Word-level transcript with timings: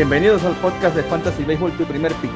Bienvenidos 0.00 0.42
al 0.44 0.54
podcast 0.54 0.96
de 0.96 1.02
Fantasy 1.02 1.44
Baseball, 1.44 1.76
tu 1.76 1.84
primer 1.84 2.14
pick. 2.14 2.30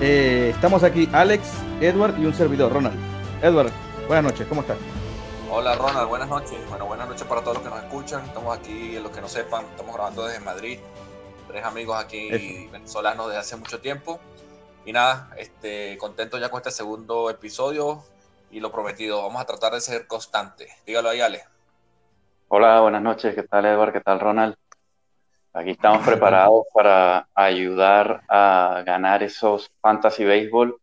Eh, 0.00 0.52
estamos 0.54 0.84
aquí 0.84 1.08
Alex, 1.12 1.52
Edward 1.80 2.16
y 2.16 2.26
un 2.26 2.32
servidor, 2.32 2.72
Ronald. 2.72 2.94
Edward, 3.42 3.72
buenas 4.06 4.22
noches, 4.22 4.46
¿cómo 4.46 4.60
estás? 4.60 4.78
Hola 5.50 5.74
Ronald, 5.74 6.08
buenas 6.08 6.28
noches. 6.28 6.56
Bueno, 6.68 6.86
buenas 6.86 7.08
noches 7.08 7.26
para 7.26 7.40
todos 7.40 7.54
los 7.54 7.64
que 7.64 7.70
nos 7.70 7.82
escuchan. 7.82 8.24
Estamos 8.24 8.56
aquí, 8.56 9.00
los 9.00 9.10
que 9.10 9.20
no 9.20 9.26
sepan, 9.26 9.64
estamos 9.64 9.96
grabando 9.96 10.26
desde 10.26 10.38
Madrid. 10.38 10.78
Tres 11.48 11.64
amigos 11.64 11.96
aquí 12.00 12.68
venezolanos 12.70 13.26
desde 13.26 13.40
hace 13.40 13.56
mucho 13.56 13.80
tiempo. 13.80 14.20
Y 14.84 14.92
nada, 14.92 15.30
este, 15.36 15.98
contento 15.98 16.38
ya 16.38 16.50
con 16.50 16.58
este 16.58 16.70
segundo 16.70 17.28
episodio 17.30 18.04
y 18.52 18.60
lo 18.60 18.70
prometido, 18.70 19.24
vamos 19.24 19.42
a 19.42 19.44
tratar 19.44 19.72
de 19.72 19.80
ser 19.80 20.06
constantes. 20.06 20.70
Dígalo 20.86 21.08
ahí, 21.08 21.20
Ale. 21.20 21.42
Hola, 22.46 22.80
buenas 22.80 23.02
noches. 23.02 23.34
¿Qué 23.34 23.42
tal, 23.42 23.66
Edward? 23.66 23.92
¿Qué 23.92 24.02
tal, 24.02 24.20
Ronald? 24.20 24.54
Aquí 25.56 25.70
estamos 25.70 26.06
preparados 26.06 26.66
para 26.74 27.30
ayudar 27.34 28.22
a 28.28 28.82
ganar 28.84 29.22
esos 29.22 29.72
fantasy 29.80 30.22
baseball 30.22 30.78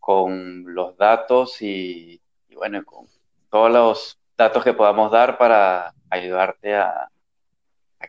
con 0.00 0.74
los 0.74 0.96
datos 0.96 1.62
y, 1.62 2.20
bueno, 2.52 2.84
con 2.84 3.06
todos 3.48 3.70
los 3.70 4.18
datos 4.36 4.64
que 4.64 4.72
podamos 4.72 5.12
dar 5.12 5.38
para 5.38 5.94
ayudarte 6.10 6.74
a, 6.74 7.08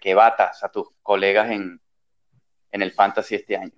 que 0.02 0.16
batas 0.16 0.64
a 0.64 0.70
tus 0.70 0.88
colegas 1.04 1.52
en, 1.52 1.80
el 2.72 2.92
fantasy 2.92 3.36
este 3.36 3.56
año. 3.56 3.74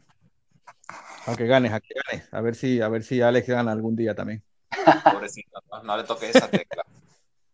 A 1.28 1.36
que 1.36 1.47
ganes, 1.47 1.73
a 1.73 1.81
que 1.81 1.95
ganes. 2.08 2.34
A 2.34 2.40
ver 2.40 2.56
si, 2.56 2.81
a 2.81 2.88
ver 2.88 3.03
si 3.03 3.22
Alex 3.22 3.45
gana 3.50 3.73
algún 3.73 3.94
día 3.94 4.16
también. 4.16 4.42
Pobrecito, 5.12 5.62
no, 5.84 5.97
le 5.97 6.06
toques 6.06 6.34
esa 6.34 6.50
tecla. 6.50 6.86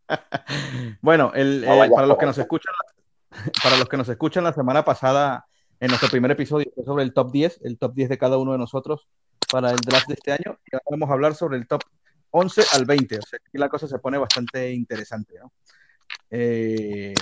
bueno, 1.01 1.31
el, 1.33 1.63
eh, 1.63 1.89
para 1.95 2.05
los 2.05 2.19
que 2.19 2.27
nos 2.27 2.37
escuchan, 2.37 2.75
para 3.63 3.77
los 3.77 3.87
que 3.87 3.97
nos 3.97 4.09
escuchan 4.09 4.43
la 4.43 4.53
semana 4.53 4.83
pasada, 4.83 5.45
en 5.79 5.87
nuestro 5.87 6.09
primer 6.09 6.31
episodio 6.31 6.71
fue 6.75 6.83
sobre 6.85 7.03
el 7.03 7.13
top 7.13 7.31
10, 7.31 7.61
el 7.63 7.77
top 7.77 7.93
10 7.93 8.09
de 8.09 8.17
cada 8.17 8.37
uno 8.37 8.51
de 8.51 8.57
nosotros 8.57 9.07
para 9.51 9.71
el 9.71 9.77
draft 9.77 10.07
de 10.07 10.13
este 10.13 10.31
año. 10.31 10.59
Y 10.71 10.75
ahora 10.75 10.85
vamos 10.91 11.09
a 11.09 11.13
hablar 11.13 11.35
sobre 11.35 11.57
el 11.57 11.67
top 11.67 11.81
11 12.31 12.61
al 12.73 12.85
20. 12.85 13.17
O 13.17 13.21
sea, 13.21 13.39
aquí 13.45 13.57
la 13.57 13.69
cosa 13.69 13.87
se 13.87 13.99
pone 13.99 14.17
bastante 14.17 14.71
interesante. 14.71 15.39
¿no? 15.39 15.51
Eh, 16.29 17.13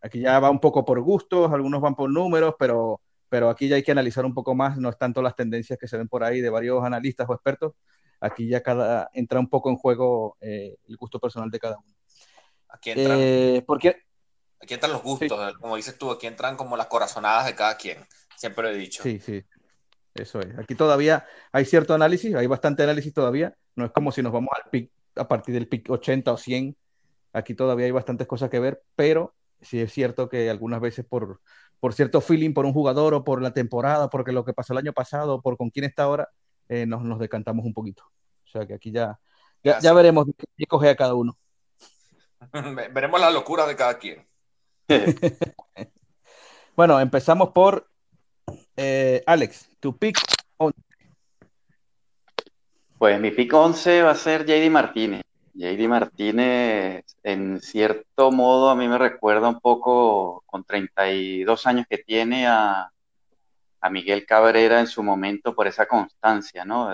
aquí 0.00 0.20
ya 0.20 0.38
va 0.40 0.50
un 0.50 0.60
poco 0.60 0.84
por 0.84 1.00
gustos, 1.00 1.52
algunos 1.52 1.80
van 1.80 1.94
por 1.94 2.10
números, 2.10 2.54
pero, 2.58 3.00
pero 3.28 3.50
aquí 3.50 3.68
ya 3.68 3.76
hay 3.76 3.82
que 3.82 3.92
analizar 3.92 4.24
un 4.24 4.34
poco 4.34 4.54
más, 4.54 4.76
no 4.78 4.88
es 4.88 4.98
tanto 4.98 5.22
las 5.22 5.36
tendencias 5.36 5.78
que 5.78 5.88
se 5.88 5.96
ven 5.96 6.08
por 6.08 6.24
ahí 6.24 6.40
de 6.40 6.50
varios 6.50 6.84
analistas 6.84 7.28
o 7.28 7.34
expertos. 7.34 7.74
Aquí 8.20 8.48
ya 8.48 8.62
cada, 8.62 9.10
entra 9.12 9.38
un 9.38 9.48
poco 9.48 9.70
en 9.70 9.76
juego 9.76 10.36
eh, 10.40 10.76
el 10.88 10.96
gusto 10.96 11.20
personal 11.20 11.50
de 11.50 11.58
cada 11.58 11.78
uno. 11.78 11.94
Aquí 12.68 12.90
entran, 12.90 13.18
eh, 13.20 13.62
porque, 13.66 14.07
aquí 14.60 14.74
entran 14.74 14.92
los 14.92 15.02
gustos, 15.02 15.54
como 15.60 15.76
dices 15.76 15.96
tú, 15.98 16.10
aquí 16.10 16.26
entran 16.26 16.56
como 16.56 16.76
las 16.76 16.86
corazonadas 16.86 17.46
de 17.46 17.54
cada 17.54 17.76
quien, 17.76 18.06
siempre 18.36 18.64
lo 18.64 18.70
he 18.70 18.76
dicho. 18.76 19.02
Sí, 19.02 19.20
sí, 19.20 19.44
eso 20.14 20.40
es. 20.40 20.58
Aquí 20.58 20.74
todavía 20.74 21.26
hay 21.52 21.64
cierto 21.64 21.94
análisis, 21.94 22.34
hay 22.34 22.46
bastante 22.46 22.82
análisis 22.82 23.12
todavía, 23.12 23.54
no 23.76 23.86
es 23.86 23.92
como 23.92 24.12
si 24.12 24.22
nos 24.22 24.32
vamos 24.32 24.50
al 24.54 24.70
pick 24.70 24.90
a 25.16 25.26
partir 25.26 25.54
del 25.54 25.68
pick 25.68 25.90
80 25.90 26.32
o 26.32 26.36
100, 26.36 26.76
aquí 27.32 27.54
todavía 27.54 27.86
hay 27.86 27.92
bastantes 27.92 28.26
cosas 28.26 28.50
que 28.50 28.60
ver, 28.60 28.82
pero 28.94 29.34
sí 29.60 29.80
es 29.80 29.92
cierto 29.92 30.28
que 30.28 30.48
algunas 30.48 30.80
veces 30.80 31.04
por, 31.04 31.40
por 31.80 31.94
cierto 31.94 32.20
feeling 32.20 32.52
por 32.52 32.66
un 32.66 32.72
jugador 32.72 33.14
o 33.14 33.24
por 33.24 33.42
la 33.42 33.52
temporada, 33.52 34.08
porque 34.10 34.32
lo 34.32 34.44
que 34.44 34.52
pasó 34.52 34.72
el 34.72 34.78
año 34.78 34.92
pasado, 34.92 35.40
por 35.40 35.56
con 35.56 35.70
quién 35.70 35.84
está 35.84 36.04
ahora, 36.04 36.28
eh, 36.68 36.86
nos, 36.86 37.02
nos 37.02 37.18
decantamos 37.18 37.64
un 37.64 37.74
poquito. 37.74 38.04
O 38.44 38.50
sea 38.50 38.66
que 38.66 38.74
aquí 38.74 38.92
ya, 38.92 39.18
ya, 39.62 39.78
ya 39.80 39.92
veremos 39.92 40.26
qué 40.56 40.66
coge 40.66 40.88
a 40.88 40.96
cada 40.96 41.14
uno. 41.14 41.36
Veremos 42.92 43.20
la 43.20 43.30
locura 43.30 43.66
de 43.66 43.74
cada 43.74 43.98
quien. 43.98 44.26
bueno, 46.76 47.00
empezamos 47.00 47.50
por 47.50 47.88
eh, 48.76 49.22
Alex, 49.26 49.68
tu 49.80 49.96
pick 49.96 50.18
11. 50.56 50.78
Pues 52.98 53.20
mi 53.20 53.30
pick 53.30 53.52
11 53.52 54.02
va 54.02 54.10
a 54.12 54.14
ser 54.14 54.44
JD 54.44 54.70
Martínez. 54.70 55.22
JD 55.54 55.88
Martínez, 55.88 57.04
en 57.22 57.60
cierto 57.60 58.30
modo, 58.30 58.70
a 58.70 58.76
mí 58.76 58.86
me 58.86 58.98
recuerda 58.98 59.48
un 59.48 59.60
poco, 59.60 60.42
con 60.46 60.64
32 60.64 61.66
años 61.66 61.86
que 61.88 61.98
tiene, 61.98 62.46
a, 62.46 62.92
a 63.80 63.90
Miguel 63.90 64.24
Cabrera 64.24 64.80
en 64.80 64.86
su 64.86 65.02
momento 65.02 65.54
por 65.54 65.66
esa 65.66 65.86
constancia, 65.86 66.64
¿no? 66.64 66.92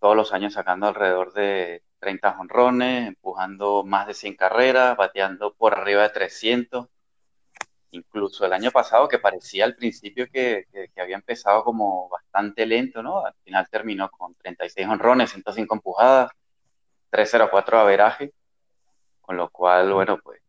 Todos 0.00 0.16
los 0.16 0.32
años 0.32 0.54
sacando 0.54 0.88
alrededor 0.88 1.32
de 1.32 1.82
30 2.02 2.36
honrones, 2.40 3.08
empujando 3.08 3.84
más 3.84 4.08
de 4.08 4.14
100 4.14 4.34
carreras, 4.34 4.96
bateando 4.96 5.54
por 5.54 5.72
arriba 5.78 6.02
de 6.02 6.10
300. 6.10 6.88
Incluso 7.92 8.44
el 8.44 8.52
año 8.52 8.72
pasado, 8.72 9.08
que 9.08 9.20
parecía 9.20 9.64
al 9.66 9.76
principio 9.76 10.26
que, 10.30 10.66
había 10.96 11.14
empezado 11.14 11.62
como 11.62 12.08
bastante 12.08 12.66
lento, 12.66 13.02
¿no? 13.04 13.24
Al 13.24 13.34
final 13.44 13.68
terminó 13.70 14.10
con 14.10 14.34
36 14.34 14.88
honrones, 14.88 15.30
105 15.30 15.74
empujadas, 15.76 16.32
304 17.10 17.78
averaje, 17.78 18.32
con 19.20 19.36
lo 19.36 19.48
cual, 19.50 19.92
bueno, 19.92 20.18
pues 20.18 20.42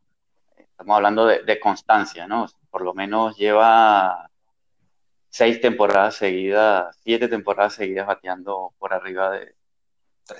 estamos 0.57 0.95
hablando 0.95 1.27
de, 1.27 1.43
de 1.43 1.59
constancia, 1.59 2.27
¿no? 2.27 2.47
Por 2.71 2.81
lo 2.81 2.95
menos 2.95 3.37
lleva 3.37 4.27
seis 5.29 5.61
temporadas 5.61 6.15
seguidas, 6.15 6.97
siete 7.03 7.27
temporadas 7.27 7.75
seguidas 7.75 8.07
bateando 8.07 8.73
por 8.79 8.93
arriba 8.93 9.31
de, 9.31 9.55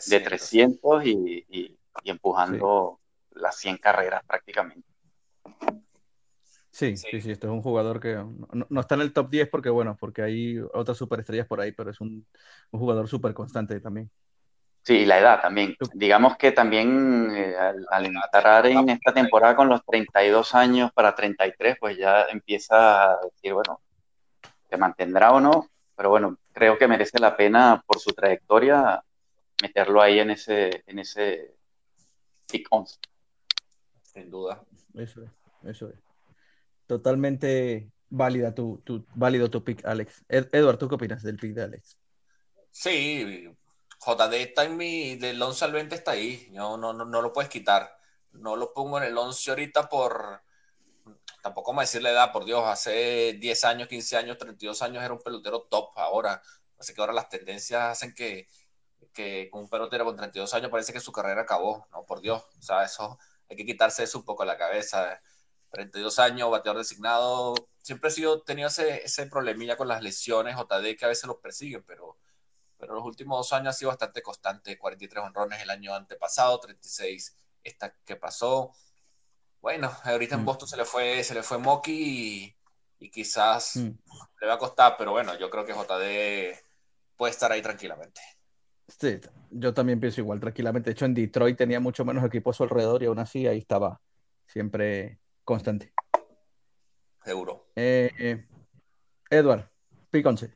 de 0.07 0.19
300 0.19 1.05
y, 1.05 1.77
empujando 2.05 2.99
las 3.31 3.57
100 3.57 3.77
carreras 3.77 4.23
prácticamente. 4.25 4.88
Sí, 6.71 6.97
sí, 6.97 7.21
sí, 7.21 7.31
esto 7.31 7.47
es 7.47 7.53
un 7.53 7.61
jugador 7.61 7.99
que 7.99 8.16
no, 8.16 8.81
está 8.81 8.95
en 8.95 9.01
el 9.01 9.13
top 9.13 9.29
10 9.29 9.49
porque, 9.49 9.69
bueno, 9.69 9.95
porque 9.99 10.23
hay 10.23 10.59
otras 10.73 10.97
superestrellas 10.97 11.45
por 11.45 11.61
ahí, 11.61 11.72
pero 11.72 11.91
es 11.91 12.01
un, 12.01 12.25
jugador 12.72 13.07
súper 13.07 13.33
constante 13.33 13.79
también. 13.79 14.09
Sí, 14.81 14.97
y 14.97 15.05
la 15.05 15.19
edad 15.19 15.41
también. 15.41 15.75
Digamos 15.93 16.35
que 16.35 16.51
también 16.51 17.31
eh, 17.35 17.55
al, 17.89 18.05
entrar 18.05 18.66
en 18.66 18.89
esta 18.89 19.13
temporada 19.13 19.55
con 19.55 19.69
los 19.69 19.85
32 19.85 20.55
años 20.55 20.91
para 20.93 21.16
33, 21.16 21.77
pues 21.79 21.97
ya 21.97 22.23
empieza 22.23 23.11
a 23.11 23.19
decir, 23.22 23.53
bueno, 23.53 23.79
¿se 24.69 24.75
mantendrá 24.75 25.31
o 25.31 25.39
no? 25.39 25.69
Pero 25.95 26.09
bueno, 26.09 26.38
creo 26.51 26.77
que 26.77 26.88
merece 26.88 27.19
la 27.19 27.38
pena 27.38 27.83
por 27.85 27.99
su 27.99 28.11
trayectoria 28.13 29.03
meterlo 29.62 30.02
ahí 30.02 30.19
en 30.19 30.31
ese, 30.31 30.84
en 30.88 31.00
ese 31.00 31.56
pick 32.50 32.68
11. 32.69 33.00
Sin 34.02 34.30
duda. 34.30 34.64
Eso 34.96 35.24
es, 35.24 35.30
eso 35.64 35.90
es. 35.90 35.96
Totalmente 36.88 37.91
válida 38.09 38.53
tu, 38.53 38.81
tu, 38.84 39.06
válido 39.16 39.50
tu 39.50 39.64
pick, 39.64 39.86
Alex. 39.86 40.24
Edward, 40.30 40.78
¿tú 40.78 40.88
qué 40.88 40.96
opinas 40.96 41.24
del 41.24 41.38
pick 41.38 41.53
de 41.53 41.64
Alex? 41.64 41.97
Sí, 42.69 43.47
JD 44.06 44.34
está 44.34 44.66
en 44.66 44.78
mi, 44.78 45.16
del 45.16 45.41
11 45.41 45.66
al 45.66 45.72
20 45.72 45.96
está 45.96 46.12
ahí, 46.12 46.50
no, 46.52 46.78
no, 46.78 46.94
no, 46.94 47.06
no 47.06 47.22
lo 47.22 47.34
puedes 47.34 47.50
quitar. 47.50 47.97
No 48.31 48.56
lo 48.56 48.74
pongo 48.74 48.97
en 48.97 49.06
el 49.06 49.18
11 49.18 49.52
ahorita 49.52 49.90
por, 49.90 50.41
tampoco 51.41 51.74
me 51.74 51.84
decir 51.84 52.02
la 52.02 52.12
edad, 52.12 52.31
por 52.31 52.46
Dios, 52.46 52.64
hace 52.66 53.34
10 53.34 53.64
años, 53.66 53.88
15 53.88 54.18
años, 54.18 54.38
32 54.38 54.81
años 54.81 55.03
era 55.03 55.14
un 55.14 55.22
pelotero 55.22 55.64
top, 55.64 55.91
ahora, 55.97 56.41
así 56.80 56.94
que 56.94 57.02
ahora 57.02 57.14
las 57.14 57.30
tendencias 57.30 57.81
hacen 57.81 58.14
que, 58.14 58.47
que 59.13 59.49
con 59.51 59.61
un 59.61 59.69
pelotero 59.69 60.05
con 60.05 60.15
32 60.15 60.53
años 60.53 60.71
parece 60.71 60.93
que 60.93 60.99
su 60.99 61.11
carrera 61.11 61.41
acabó, 61.41 61.87
no, 61.91 62.05
por 62.05 62.21
Dios, 62.21 62.43
o 62.59 62.61
sea, 62.61 62.83
eso 62.83 63.17
hay 63.49 63.55
que 63.55 63.65
quitarse 63.65 64.03
eso 64.03 64.19
un 64.19 64.25
poco 64.25 64.43
de 64.43 64.47
la 64.47 64.57
cabeza. 64.57 65.21
32 65.71 66.19
años, 66.19 66.51
bateador 66.51 66.79
designado, 66.79 67.55
siempre 67.81 68.09
he 68.09 68.11
sido, 68.11 68.41
tenido 68.41 68.67
ese, 68.67 69.03
ese 69.03 69.25
problemilla 69.25 69.75
con 69.75 69.87
las 69.87 70.03
lesiones, 70.03 70.55
JD, 70.55 70.95
que 70.97 71.05
a 71.05 71.07
veces 71.07 71.25
los 71.25 71.37
persiguen, 71.37 71.83
pero, 71.83 72.17
pero 72.77 72.93
los 72.93 73.03
últimos 73.03 73.39
dos 73.39 73.53
años 73.53 73.75
ha 73.75 73.77
sido 73.77 73.89
bastante 73.89 74.21
constante, 74.21 74.77
43 74.77 75.23
honrones 75.23 75.61
el 75.61 75.69
año 75.69 75.95
antepasado, 75.95 76.59
36 76.59 77.35
esta 77.63 77.95
que 78.05 78.15
pasó. 78.15 78.71
Bueno, 79.61 79.91
ahorita 80.03 80.35
en 80.35 80.41
mm. 80.41 80.45
Boston 80.45 80.67
se 80.67 80.77
le 80.77 80.85
fue, 80.85 81.23
se 81.23 81.33
le 81.33 81.43
fue 81.43 81.57
Moki 81.57 82.55
y, 82.99 83.09
quizás 83.09 83.75
mm. 83.75 83.89
le 84.41 84.47
va 84.47 84.53
a 84.53 84.59
costar, 84.59 84.95
pero 84.97 85.11
bueno, 85.11 85.37
yo 85.37 85.49
creo 85.49 85.65
que 85.65 85.73
JD 85.73 86.63
puede 87.17 87.31
estar 87.31 87.51
ahí 87.51 87.61
tranquilamente. 87.61 88.21
Sí, 88.88 89.20
yo 89.50 89.74
también 89.74 90.00
pienso 90.00 90.22
igual, 90.22 90.40
tranquilamente. 90.40 90.90
De 90.90 90.94
hecho, 90.94 91.06
en 91.06 91.14
Detroit 91.14 91.58
tenía 91.58 91.80
mucho 91.80 92.03
menos 92.06 92.24
equipo 92.24 92.52
a 92.52 92.53
su 92.53 92.64
alrededor 92.64 93.03
y 93.03 93.06
aún 93.06 93.20
así 93.20 93.47
ahí 93.47 93.59
estaba 93.59 94.02
siempre 94.46 95.20
constante. 95.44 95.94
Seguro. 97.24 97.68
Eh, 97.76 98.12
eh, 98.20 98.47
Edward, 99.30 99.70
pick 100.09 100.26
11. 100.26 100.53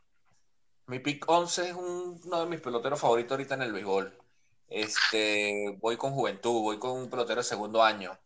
Mi 0.88 1.00
pick 1.00 1.28
11 1.28 1.70
es 1.70 1.74
uno 1.74 2.40
de 2.40 2.46
mis 2.46 2.62
peloteros 2.62 3.00
favoritos 3.00 3.32
ahorita 3.32 3.56
en 3.56 3.62
el 3.62 3.74
béisbol. 3.74 4.18
Este, 4.68 5.78
voy 5.80 5.96
con 5.98 6.12
juventud, 6.12 6.62
voy 6.62 6.78
con 6.78 6.92
un 6.92 7.10
pelotero 7.10 7.42
de 7.42 7.48
segundo 7.48 7.84
año. 7.84 8.18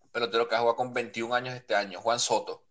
Un 0.00 0.10
pelotero 0.10 0.48
que 0.48 0.54
ha 0.54 0.58
jugado 0.58 0.76
con 0.76 0.92
21 0.92 1.34
años 1.34 1.54
este 1.54 1.74
año, 1.74 2.00
Juan 2.00 2.18
Soto. 2.18 2.64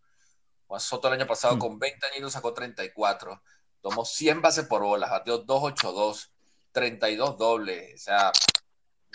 Juan 0.68 0.80
Soto 0.80 1.08
el 1.08 1.16
año 1.16 1.28
pasado 1.28 1.56
mm. 1.56 1.60
con 1.60 1.80
20 1.80 2.08
años 2.18 2.34
sacó 2.34 2.54
34. 2.54 3.42
Tomó 3.82 4.06
100 4.06 4.42
bases 4.42 4.66
por 4.66 4.82
bolas, 4.82 5.10
bateó 5.10 5.40
282 5.40 6.31
32 6.72 7.38
dobles. 7.38 7.96
O 7.96 7.98
sea, 7.98 8.32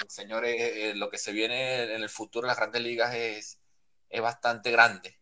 señores, 0.08 0.56
eh, 0.58 0.94
lo 0.94 1.10
que 1.10 1.18
se 1.18 1.32
viene 1.32 1.94
en 1.94 2.02
el 2.02 2.08
futuro 2.08 2.46
de 2.46 2.48
las 2.48 2.58
grandes 2.58 2.82
ligas 2.82 3.14
es, 3.14 3.60
es 4.08 4.20
bastante 4.20 4.70
grande. 4.70 5.18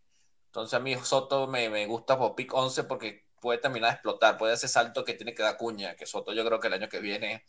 Entonces 0.46 0.74
a 0.74 0.80
mí 0.80 0.94
Soto 1.02 1.46
me, 1.46 1.68
me 1.68 1.86
gusta 1.86 2.18
por 2.18 2.34
pick 2.34 2.52
11 2.54 2.84
porque 2.84 3.26
puede 3.40 3.58
terminar 3.58 3.90
de 3.90 3.94
explotar, 3.94 4.38
puede 4.38 4.54
hacer 4.54 4.68
salto 4.68 5.04
que 5.04 5.14
tiene 5.14 5.34
que 5.34 5.42
dar 5.42 5.56
cuña, 5.56 5.96
que 5.96 6.06
Soto 6.06 6.32
yo 6.32 6.44
creo 6.44 6.60
que 6.60 6.68
el 6.68 6.74
año 6.74 6.88
que 6.88 7.00
viene 7.00 7.44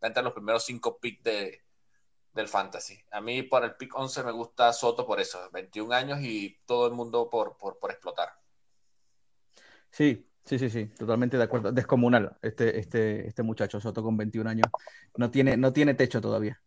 entre 0.00 0.22
los 0.22 0.32
primeros 0.32 0.64
cinco 0.64 0.98
picks 0.98 1.22
de, 1.22 1.62
del 2.32 2.48
fantasy. 2.48 3.02
A 3.10 3.20
mí 3.20 3.42
por 3.42 3.64
el 3.64 3.76
pick 3.76 3.94
11 3.94 4.22
me 4.22 4.32
gusta 4.32 4.72
Soto 4.72 5.06
por 5.06 5.20
eso, 5.20 5.50
21 5.52 5.92
años 5.94 6.20
y 6.20 6.58
todo 6.66 6.86
el 6.86 6.92
mundo 6.92 7.28
por, 7.30 7.56
por, 7.56 7.78
por 7.78 7.90
explotar. 7.90 8.30
Sí, 9.90 10.25
sí, 10.46 10.58
sí, 10.58 10.70
sí, 10.70 10.86
totalmente 10.86 11.36
de 11.36 11.44
acuerdo. 11.44 11.72
Descomunal 11.72 12.36
este, 12.42 12.78
este, 12.78 13.28
este 13.28 13.42
muchacho 13.42 13.80
Soto 13.80 14.02
con 14.02 14.16
21 14.16 14.48
años. 14.48 14.66
No 15.16 15.30
tiene, 15.30 15.56
no 15.56 15.72
tiene 15.72 15.94
techo 15.94 16.20
todavía. 16.20 16.60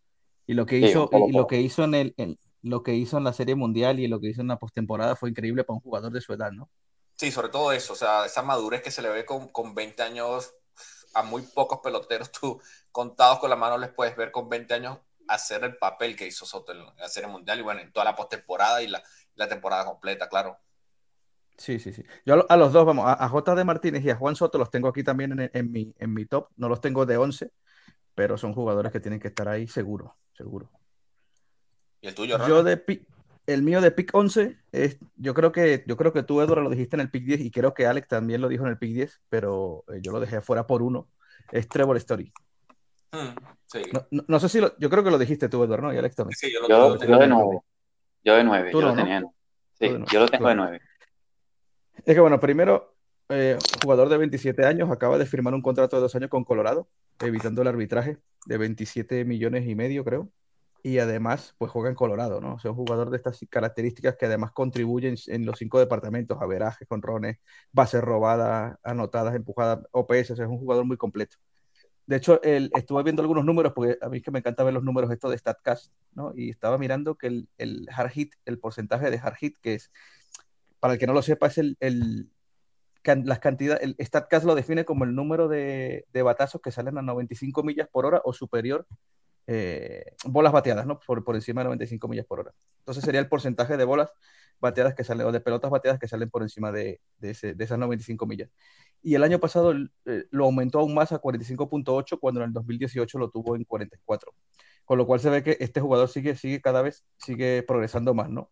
Y 0.46 0.54
lo 0.54 0.66
que 0.66 0.78
hizo, 0.78 1.10
y 1.12 1.32
lo 1.32 1.46
que 1.46 1.60
hizo 1.60 1.84
en 1.84 1.94
el, 1.94 2.14
en, 2.16 2.38
lo 2.62 2.82
que 2.82 2.94
hizo 2.94 3.18
en 3.18 3.24
la 3.24 3.32
Serie 3.32 3.54
Mundial 3.54 4.00
y 4.00 4.08
lo 4.08 4.20
que 4.20 4.28
hizo 4.28 4.40
en 4.40 4.48
la 4.48 4.58
postemporada 4.58 5.16
fue 5.16 5.30
increíble 5.30 5.64
para 5.64 5.76
un 5.76 5.80
jugador 5.80 6.12
de 6.12 6.20
su 6.20 6.32
edad, 6.32 6.52
¿no? 6.52 6.68
Sí, 7.16 7.30
sobre 7.30 7.48
todo 7.50 7.72
eso, 7.72 7.92
o 7.92 7.96
sea, 7.96 8.24
esa 8.24 8.42
madurez 8.42 8.82
que 8.82 8.90
se 8.90 9.02
le 9.02 9.10
ve 9.10 9.24
con, 9.24 9.48
con 9.48 9.74
20 9.74 10.02
años 10.02 10.54
a 11.14 11.22
muy 11.22 11.42
pocos 11.42 11.80
peloteros, 11.82 12.30
tú 12.40 12.60
contados 12.92 13.38
con 13.38 13.50
la 13.50 13.56
mano 13.56 13.78
les 13.78 13.90
puedes 13.90 14.16
ver 14.16 14.30
con 14.30 14.48
20 14.48 14.74
años 14.74 14.98
hacer 15.28 15.62
el 15.64 15.76
papel 15.76 16.16
que 16.16 16.26
hizo 16.26 16.44
Soto 16.44 16.72
en 16.72 16.84
la 16.84 17.08
Serie 17.08 17.28
Mundial 17.28 17.60
y 17.60 17.62
bueno, 17.62 17.80
en 17.80 17.92
toda 17.92 18.04
la 18.04 18.16
postemporada 18.16 18.82
y 18.82 18.88
la, 18.88 19.02
la 19.36 19.48
temporada 19.48 19.84
completa, 19.84 20.28
claro. 20.28 20.58
Sí, 21.60 21.78
sí, 21.78 21.92
sí. 21.92 22.02
Yo 22.24 22.46
a 22.48 22.56
los 22.56 22.72
dos, 22.72 22.86
vamos, 22.86 23.04
a, 23.04 23.22
a 23.22 23.28
J. 23.28 23.64
Martínez 23.66 24.02
y 24.02 24.08
a 24.08 24.16
Juan 24.16 24.34
Soto 24.34 24.56
los 24.56 24.70
tengo 24.70 24.88
aquí 24.88 25.04
también 25.04 25.38
en, 25.38 25.50
en, 25.52 25.70
mi, 25.70 25.94
en 25.98 26.14
mi 26.14 26.24
top. 26.24 26.48
No 26.56 26.70
los 26.70 26.80
tengo 26.80 27.04
de 27.04 27.18
11, 27.18 27.52
pero 28.14 28.38
son 28.38 28.54
jugadores 28.54 28.90
que 28.90 28.98
tienen 28.98 29.20
que 29.20 29.28
estar 29.28 29.46
ahí 29.46 29.66
seguro, 29.68 30.16
seguro. 30.32 30.70
¿Y 32.00 32.08
el 32.08 32.14
tuyo, 32.14 32.38
Yo 32.48 32.64
de 32.64 32.82
el 33.46 33.62
mío 33.62 33.82
de 33.82 33.90
pick 33.90 34.08
11 34.14 34.56
es, 34.72 34.96
yo 35.16 35.34
creo 35.34 35.52
que 35.52 35.84
yo 35.86 35.98
creo 35.98 36.14
que 36.14 36.22
tú 36.22 36.40
Eduardo 36.40 36.62
lo 36.62 36.70
dijiste 36.70 36.96
en 36.96 37.00
el 37.00 37.10
pick 37.10 37.24
10 37.24 37.40
y 37.42 37.50
creo 37.50 37.74
que 37.74 37.86
Alex 37.86 38.08
también 38.08 38.40
lo 38.40 38.48
dijo 38.48 38.64
en 38.64 38.70
el 38.70 38.78
pick 38.78 38.94
10, 38.94 39.20
pero 39.28 39.84
eh, 39.88 39.98
yo 40.00 40.12
lo 40.12 40.20
dejé 40.20 40.40
fuera 40.40 40.66
por 40.66 40.80
uno. 40.80 41.08
Es 41.52 41.68
Trevor 41.68 41.98
Story. 41.98 42.32
Hmm, 43.12 43.36
sí. 43.66 43.82
No, 43.92 44.06
no, 44.10 44.24
no, 44.26 44.40
sé 44.40 44.48
si 44.48 44.60
lo, 44.60 44.78
yo 44.78 44.88
creo 44.88 45.04
que 45.04 45.10
lo 45.10 45.18
dijiste 45.18 45.50
tú 45.50 45.62
Eduardo, 45.62 45.88
¿no? 45.88 45.92
Y 45.92 45.98
Alex 45.98 46.16
también. 46.16 46.36
Sí, 46.38 46.50
yo, 46.50 46.62
lo 46.62 46.68
yo, 46.68 47.06
yo 47.06 47.18
de 47.18 47.26
9. 47.26 47.60
Yo 48.24 48.34
de 48.34 48.44
9, 48.44 48.70
yo, 48.72 48.80
lo 48.80 48.94
tenía. 48.94 49.22
Sí, 49.78 49.88
yo 50.10 50.20
lo 50.20 50.28
tengo 50.28 50.48
de 50.48 50.54
9. 50.54 50.80
Es 52.04 52.14
que 52.14 52.20
bueno, 52.20 52.40
primero 52.40 52.94
eh, 53.28 53.58
jugador 53.82 54.08
de 54.08 54.18
27 54.18 54.64
años 54.66 54.90
acaba 54.90 55.18
de 55.18 55.26
firmar 55.26 55.54
un 55.54 55.62
contrato 55.62 55.96
de 55.96 56.02
dos 56.02 56.14
años 56.14 56.30
con 56.30 56.44
Colorado, 56.44 56.88
evitando 57.20 57.62
el 57.62 57.68
arbitraje 57.68 58.18
de 58.46 58.58
27 58.58 59.24
millones 59.24 59.66
y 59.66 59.74
medio, 59.74 60.04
creo 60.04 60.30
y 60.82 60.98
además 60.98 61.54
pues 61.58 61.70
juega 61.70 61.88
en 61.88 61.94
Colorado, 61.94 62.40
¿no? 62.40 62.54
O 62.54 62.58
sea, 62.58 62.70
un 62.70 62.76
jugador 62.76 63.10
de 63.10 63.16
estas 63.16 63.38
características 63.48 64.16
que 64.16 64.26
además 64.26 64.52
contribuyen 64.52 65.16
en 65.26 65.46
los 65.46 65.58
cinco 65.58 65.78
departamentos, 65.78 66.38
averajes, 66.40 66.88
conrones, 66.88 67.38
bases 67.72 68.00
robadas, 68.00 68.76
anotadas, 68.82 69.34
empujadas, 69.34 69.80
OPS, 69.92 70.32
o 70.32 70.36
sea, 70.36 70.44
es 70.46 70.50
un 70.50 70.58
jugador 70.58 70.84
muy 70.84 70.96
completo. 70.96 71.36
De 72.06 72.16
hecho, 72.16 72.42
el, 72.42 72.70
estuve 72.74 73.02
viendo 73.04 73.22
algunos 73.22 73.44
números, 73.44 73.72
porque 73.72 73.96
a 74.00 74.08
mí 74.08 74.18
es 74.18 74.22
que 74.24 74.30
me 74.30 74.40
encanta 74.40 74.64
ver 74.64 74.74
los 74.74 74.82
números 74.82 75.10
estos 75.12 75.30
de 75.30 75.38
StatCast, 75.38 75.92
¿no? 76.14 76.32
Y 76.34 76.50
estaba 76.50 76.76
mirando 76.76 77.14
que 77.14 77.28
el, 77.28 77.48
el 77.58 77.88
hard 77.94 78.10
hit, 78.10 78.34
el 78.46 78.58
porcentaje 78.58 79.10
de 79.10 79.18
hard 79.18 79.36
hit, 79.36 79.58
que 79.60 79.74
es, 79.74 79.92
para 80.80 80.94
el 80.94 81.00
que 81.00 81.06
no 81.06 81.12
lo 81.12 81.22
sepa, 81.22 81.46
es 81.46 81.58
el, 81.58 81.76
el 81.80 82.30
las 83.04 83.38
cantidades, 83.38 83.82
el 83.82 83.96
StatCast 84.04 84.44
lo 84.44 84.54
define 84.54 84.84
como 84.84 85.04
el 85.04 85.14
número 85.14 85.48
de, 85.48 86.04
de 86.12 86.22
batazos 86.22 86.60
que 86.60 86.70
salen 86.70 86.98
a 86.98 87.02
95 87.02 87.62
millas 87.62 87.88
por 87.88 88.04
hora 88.04 88.20
o 88.24 88.32
superior 88.32 88.86
eh, 89.52 90.14
bolas 90.26 90.52
bateadas, 90.52 90.86
¿no? 90.86 91.00
Por, 91.00 91.24
por 91.24 91.34
encima 91.34 91.62
de 91.62 91.64
95 91.64 92.06
millas 92.06 92.24
por 92.24 92.38
hora. 92.38 92.52
Entonces 92.78 93.04
sería 93.04 93.20
el 93.20 93.28
porcentaje 93.28 93.76
de 93.76 93.84
bolas 93.84 94.12
bateadas 94.60 94.94
que 94.94 95.02
salen, 95.02 95.26
o 95.26 95.32
de 95.32 95.40
pelotas 95.40 95.70
bateadas 95.70 95.98
que 95.98 96.06
salen 96.06 96.30
por 96.30 96.42
encima 96.42 96.70
de, 96.70 97.00
de, 97.18 97.30
esas 97.30 97.78
95 97.78 98.26
millas. 98.26 98.48
Y 99.02 99.16
el 99.16 99.24
año 99.24 99.40
pasado 99.40 99.72
eh, 99.72 100.26
lo 100.30 100.44
aumentó 100.44 100.78
aún 100.78 100.94
más 100.94 101.10
a 101.10 101.20
45.8 101.20 102.20
cuando 102.20 102.42
en 102.42 102.48
el 102.48 102.52
2018 102.52 103.18
lo 103.18 103.30
tuvo 103.30 103.56
en 103.56 103.64
44. 103.64 104.32
Con 104.90 104.98
lo 104.98 105.06
cual 105.06 105.20
se 105.20 105.30
ve 105.30 105.44
que 105.44 105.56
este 105.60 105.80
jugador 105.80 106.08
sigue, 106.08 106.34
sigue 106.34 106.60
cada 106.60 106.82
vez, 106.82 107.04
sigue 107.16 107.62
progresando 107.62 108.12
más, 108.12 108.28
¿no? 108.28 108.50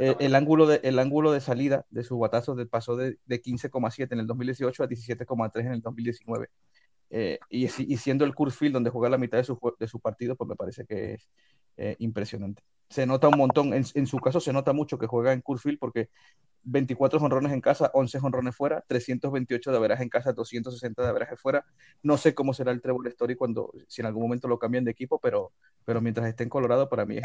Eh, 0.00 0.16
el, 0.20 0.34
ángulo 0.34 0.66
de, 0.66 0.80
el 0.82 0.98
ángulo 0.98 1.32
de 1.32 1.40
salida 1.42 1.84
de 1.90 2.02
su 2.02 2.18
batazo 2.18 2.54
de, 2.54 2.64
pasó 2.64 2.96
de, 2.96 3.18
de 3.26 3.42
15,7 3.42 4.08
en 4.10 4.20
el 4.20 4.26
2018 4.26 4.82
a 4.82 4.88
17,3 4.88 5.60
en 5.60 5.72
el 5.72 5.82
2019. 5.82 6.48
Eh, 7.10 7.38
y, 7.50 7.64
y, 7.64 7.96
siendo 7.96 8.24
el 8.24 8.34
Field 8.50 8.74
donde 8.74 8.90
juega 8.90 9.08
la 9.08 9.18
mitad 9.18 9.38
de 9.38 9.44
su, 9.44 9.58
de 9.78 9.88
su 9.88 10.00
partido, 10.00 10.34
pues 10.36 10.48
me 10.48 10.56
parece 10.56 10.84
que 10.84 11.14
es 11.14 11.28
eh, 11.76 11.96
impresionante. 12.00 12.62
Se 12.88 13.06
nota 13.06 13.28
un 13.28 13.38
montón, 13.38 13.74
en, 13.74 13.84
en, 13.94 14.06
su 14.06 14.18
caso 14.18 14.40
se 14.40 14.52
nota 14.52 14.72
mucho 14.72 14.98
que 14.98 15.06
juega 15.06 15.32
en 15.32 15.42
Field 15.42 15.78
porque 15.78 16.08
24 16.62 17.20
jonrones 17.20 17.52
en 17.52 17.60
casa, 17.60 17.90
11 17.94 18.18
jonrones 18.18 18.56
fuera, 18.56 18.84
328 18.88 19.70
de 19.70 19.76
averaje 19.76 20.02
en 20.02 20.08
casa, 20.08 20.32
260 20.32 21.02
de 21.02 21.08
averaje 21.08 21.36
fuera. 21.36 21.64
No 22.02 22.16
sé 22.16 22.34
cómo 22.34 22.52
será 22.54 22.72
el 22.72 22.82
Trevor 22.82 23.06
Story 23.08 23.36
cuando, 23.36 23.72
si 23.86 24.02
en 24.02 24.06
algún 24.06 24.22
momento 24.22 24.48
lo 24.48 24.58
cambian 24.58 24.84
de 24.84 24.90
equipo, 24.90 25.20
pero, 25.20 25.52
pero 25.84 26.00
mientras 26.00 26.28
esté 26.28 26.42
en 26.42 26.50
Colorado, 26.50 26.88
para 26.88 27.06
mí 27.06 27.18
es 27.18 27.24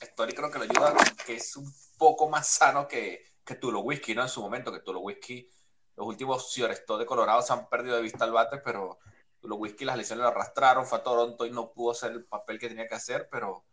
Story 0.00 0.34
creo 0.34 0.50
que 0.50 0.58
lo 0.58 0.64
ayuda, 0.64 0.94
que 1.26 1.34
es 1.34 1.56
un 1.56 1.72
poco 1.98 2.28
más 2.28 2.46
sano 2.46 2.86
que, 2.86 3.24
que 3.44 3.56
Tulo 3.56 3.80
Whisky, 3.80 4.14
¿no? 4.14 4.22
En 4.22 4.28
su 4.28 4.40
momento, 4.40 4.72
que 4.72 4.80
Tulo 4.80 5.00
Whisky 5.00 5.48
los 5.96 6.06
últimos 6.06 6.52
Sioresto 6.52 6.98
de 6.98 7.06
Colorado 7.06 7.42
se 7.42 7.52
han 7.52 7.68
perdido 7.68 7.96
de 7.96 8.02
vista 8.02 8.24
al 8.24 8.32
bate, 8.32 8.58
pero 8.58 8.98
los 9.42 9.58
whisky 9.58 9.84
las 9.84 9.96
lesiones 9.96 10.22
lo 10.22 10.28
arrastraron, 10.28 10.86
fue 10.86 10.98
a 10.98 11.02
Toronto 11.02 11.46
y 11.46 11.50
no 11.50 11.72
pudo 11.72 11.92
hacer 11.92 12.12
el 12.12 12.24
papel 12.24 12.58
que 12.58 12.68
tenía 12.68 12.88
que 12.88 12.94
hacer, 12.94 13.28
pero, 13.30 13.64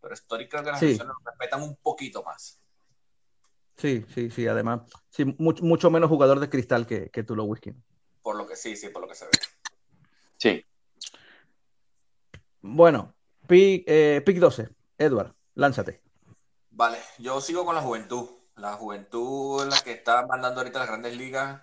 pero 0.00 0.14
Story 0.14 0.48
creo 0.48 0.64
que 0.64 0.70
las 0.70 0.80
sí. 0.80 0.86
lesiones 0.86 1.14
lo 1.18 1.30
respetan 1.30 1.62
un 1.62 1.76
poquito 1.76 2.22
más. 2.22 2.60
Sí, 3.76 4.04
sí, 4.12 4.30
sí, 4.30 4.46
además, 4.48 4.80
sí, 5.10 5.24
mucho, 5.38 5.64
mucho 5.64 5.90
menos 5.90 6.08
jugador 6.08 6.40
de 6.40 6.50
cristal 6.50 6.86
que, 6.86 7.10
que 7.10 7.22
Tulo 7.22 7.44
Whisky. 7.44 7.74
Por 8.22 8.36
lo 8.36 8.46
que 8.46 8.56
sí, 8.56 8.76
sí, 8.76 8.88
por 8.88 9.02
lo 9.02 9.08
que 9.08 9.14
se 9.14 9.26
ve. 9.26 9.30
Sí. 10.36 10.64
Bueno, 12.60 13.14
pick, 13.46 13.84
eh, 13.86 14.22
pick 14.26 14.38
12, 14.38 14.68
Edward, 14.98 15.34
lánzate. 15.54 16.02
Vale, 16.70 16.98
yo 17.18 17.40
sigo 17.40 17.64
con 17.64 17.74
la 17.74 17.82
juventud. 17.82 18.28
La 18.56 18.72
juventud 18.72 19.62
en 19.62 19.70
la 19.70 19.78
que 19.78 19.92
está 19.92 20.26
mandando 20.26 20.60
ahorita 20.60 20.80
las 20.80 20.88
grandes 20.88 21.16
ligas 21.16 21.60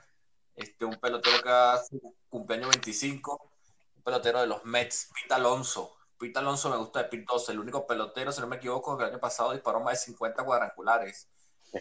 este, 0.56 0.86
un 0.86 0.96
pelotero 1.00 1.42
que 1.42 1.50
hace 1.50 2.00
cumpleaños 2.30 2.70
25, 2.70 3.52
un 3.98 4.04
pelotero 4.04 4.42
de 4.42 4.48
los 4.48 4.64
Mets, 4.66 5.10
Pete 5.14 5.34
Alonso. 5.34 5.98
Pete 6.18 6.40
Alonso 6.40 6.70
me 6.70 6.78
gusta 6.78 7.04
de 7.04 7.10
Pete 7.10 7.26
12, 7.28 7.52
el 7.52 7.60
único 7.60 7.86
pelotero, 7.86 8.32
si 8.32 8.42
no 8.42 8.48
me 8.48 8.56
equivoco, 8.56 8.98
que 8.98 9.04
el 9.04 9.12
año 9.12 9.20
pasado 9.20 9.52
disparó 9.52 9.82
más 9.82 10.00
de 10.00 10.06
50 10.06 10.44
cuadrangulares. 10.44 11.30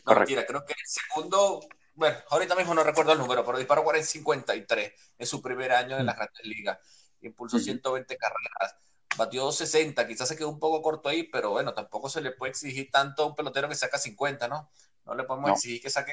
No, 0.05 0.15
mentira, 0.15 0.45
creo 0.45 0.65
que 0.65 0.73
el 0.73 0.87
segundo, 0.87 1.61
bueno, 1.95 2.17
ahorita 2.31 2.57
mismo 2.57 2.75
no 2.75 2.83
recuerdo 2.83 3.13
el 3.13 3.19
número, 3.19 3.45
pero 3.45 3.59
disparó 3.59 3.85
53 4.03 4.93
en 5.19 5.27
su 5.27 5.41
primer 5.41 5.73
año 5.73 5.97
en 5.97 6.07
las 6.07 6.17
grandes 6.17 6.45
ligas. 6.45 6.79
Impulsó 7.21 7.59
120 7.59 8.17
carreras, 8.17 8.77
batió 9.17 9.51
60, 9.51 10.07
quizás 10.07 10.29
se 10.29 10.37
quedó 10.37 10.49
un 10.49 10.59
poco 10.59 10.83
corto 10.83 11.09
ahí, 11.09 11.25
pero 11.25 11.51
bueno, 11.51 11.73
tampoco 11.73 12.09
se 12.09 12.21
le 12.21 12.33
puede 12.33 12.51
exigir 12.51 12.91
tanto 12.91 13.23
a 13.23 13.27
un 13.27 13.35
pelotero 13.35 13.69
que 13.69 13.75
saca 13.77 13.99
50, 13.99 14.49
¿no? 14.49 14.69
No 15.07 15.15
le 15.15 15.25
podemos 15.25 15.49
no. 15.49 15.55
exigir 15.55 15.81
que 15.81 15.91
saque, 15.91 16.13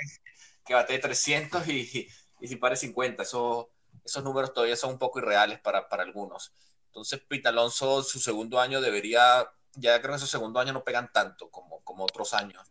que 0.63 0.74
bate 0.74 1.00
300 1.00 1.68
y, 1.68 2.10
y 2.41 2.48
si 2.48 2.57
pare 2.57 2.75
50. 2.75 3.24
Eso, 3.24 3.69
esos 4.03 4.24
números 4.24 4.53
todavía 4.53 4.75
son 4.75 4.91
un 4.91 4.98
poco 5.00 5.19
irreales 5.19 5.60
para, 5.60 5.88
para 5.88 6.03
algunos. 6.03 6.51
Entonces, 6.88 7.21
Pete 7.27 7.48
Alonso, 7.48 8.03
su 8.03 8.19
segundo 8.19 8.60
año 8.60 8.81
debería, 8.81 9.50
ya 9.75 10.01
creo 10.01 10.15
que 10.15 10.19
su 10.19 10.27
segundo 10.27 10.60
año 10.60 10.74
no 10.74 10.83
pegan 10.83 11.12
tanto 11.13 11.50
como, 11.50 11.81
como 11.83 12.03
otros 12.03 12.33
años. 12.33 12.62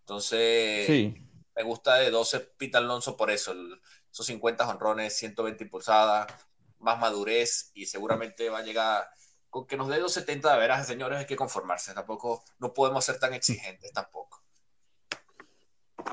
Entonces, 0.00 0.86
sí. 0.86 1.14
me 1.56 1.62
gusta 1.64 1.96
de 1.96 2.10
12 2.10 2.40
Pete 2.56 2.78
Alonso 2.78 3.16
por 3.16 3.30
eso, 3.30 3.52
el, 3.52 3.80
esos 4.12 4.26
50 4.26 4.68
honrones, 4.68 5.16
120 5.16 5.64
impulsadas, 5.64 6.32
más 6.78 6.98
madurez 6.98 7.70
y 7.74 7.86
seguramente 7.86 8.48
va 8.48 8.58
a 8.58 8.62
llegar 8.62 9.10
con 9.50 9.66
que 9.66 9.76
nos 9.76 9.88
dé 9.88 9.98
los 9.98 10.12
70 10.12 10.52
de 10.52 10.58
veras, 10.58 10.86
señores, 10.86 11.18
hay 11.18 11.26
que 11.26 11.36
conformarse. 11.36 11.94
Tampoco, 11.94 12.44
no 12.58 12.74
podemos 12.74 13.04
ser 13.04 13.18
tan 13.18 13.34
exigentes 13.34 13.92
tampoco. 13.92 14.37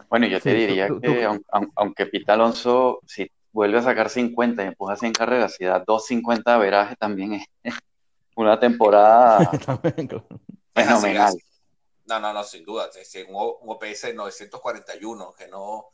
Bueno, 0.09 0.27
yo 0.27 0.39
te 0.39 0.51
sí, 0.51 0.55
diría 0.55 0.87
tú, 0.87 0.95
tú, 0.95 1.01
que 1.01 1.25
tú. 1.25 1.45
aunque 1.75 2.05
Pita 2.07 2.33
Alonso, 2.33 2.99
si 3.05 3.29
vuelve 3.51 3.79
a 3.79 3.81
sacar 3.81 4.09
50 4.09 4.63
y 4.63 4.67
empuja 4.67 4.95
100 4.95 5.13
carreras, 5.13 5.55
si 5.55 5.65
da 5.65 5.79
250 5.79 6.53
de 6.53 6.59
veraje, 6.59 6.95
también 6.95 7.33
es 7.33 7.45
una 8.35 8.59
temporada 8.59 9.49
fenomenal. 10.75 11.33
No, 12.05 12.19
no, 12.19 12.33
no, 12.33 12.43
sin 12.43 12.63
duda. 12.63 12.89
Un, 13.29 13.35
un 13.35 13.75
OPS 13.75 14.13
941, 14.13 15.33
que 15.37 15.47
no, 15.47 15.87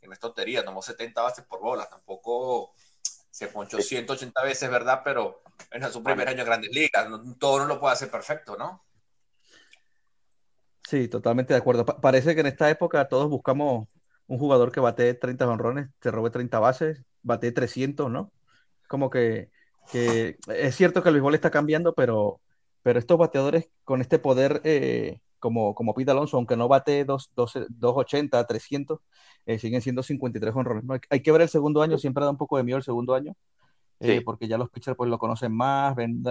que 0.00 0.06
no 0.06 0.12
es 0.12 0.18
tontería, 0.18 0.64
tomó 0.64 0.80
70 0.80 1.20
bases 1.20 1.44
por 1.44 1.60
bola, 1.60 1.88
tampoco 1.88 2.72
se 3.30 3.48
ponchó 3.48 3.80
180 3.80 4.42
veces, 4.42 4.70
¿verdad? 4.70 5.02
Pero 5.04 5.42
en 5.70 5.92
su 5.92 6.02
primer 6.02 6.28
año 6.28 6.40
en 6.40 6.46
Grandes 6.46 6.70
Ligas, 6.72 7.06
todo 7.38 7.58
no 7.58 7.66
lo 7.66 7.78
puede 7.78 7.94
hacer 7.94 8.10
perfecto, 8.10 8.56
¿no? 8.56 8.84
Sí, 10.88 11.06
totalmente 11.06 11.52
de 11.52 11.58
acuerdo. 11.58 11.84
Pa 11.84 12.00
parece 12.00 12.34
que 12.34 12.40
en 12.40 12.46
esta 12.46 12.70
época 12.70 13.08
todos 13.08 13.28
buscamos 13.28 13.88
un 14.26 14.38
jugador 14.38 14.72
que 14.72 14.80
bate 14.80 15.12
30 15.12 15.46
honrones, 15.46 15.90
se 16.00 16.10
robe 16.10 16.30
30 16.30 16.58
bases, 16.60 17.04
bate 17.22 17.52
300, 17.52 18.10
¿no? 18.10 18.32
Como 18.88 19.10
que, 19.10 19.50
que, 19.92 20.38
es 20.48 20.76
cierto 20.76 21.02
que 21.02 21.10
el 21.10 21.16
béisbol 21.16 21.34
está 21.34 21.50
cambiando, 21.50 21.94
pero, 21.94 22.40
pero 22.82 22.98
estos 22.98 23.18
bateadores 23.18 23.68
con 23.84 24.00
este 24.00 24.18
poder 24.18 24.62
eh, 24.64 25.20
como, 25.38 25.74
como 25.74 25.92
Pete 25.92 26.10
Alonso, 26.12 26.38
aunque 26.38 26.56
no 26.56 26.68
bate 26.68 27.04
280, 27.04 28.46
300, 28.46 29.00
eh, 29.44 29.58
siguen 29.58 29.82
siendo 29.82 30.02
53 30.02 30.56
honrones. 30.56 30.84
¿no? 30.84 30.98
Hay, 31.10 31.20
que 31.20 31.32
ver 31.32 31.42
el 31.42 31.50
segundo 31.50 31.82
año, 31.82 31.98
siempre 31.98 32.24
da 32.24 32.30
un 32.30 32.38
poco 32.38 32.56
de 32.56 32.64
miedo 32.64 32.78
el 32.78 32.84
segundo 32.84 33.14
año, 33.14 33.34
eh, 34.00 34.22
porque 34.24 34.48
ya 34.48 34.56
los 34.56 34.70
pitchers 34.70 34.96
pues 34.96 35.10
lo 35.10 35.18
conocen 35.18 35.52
más, 35.52 35.94
ven, 35.94 36.22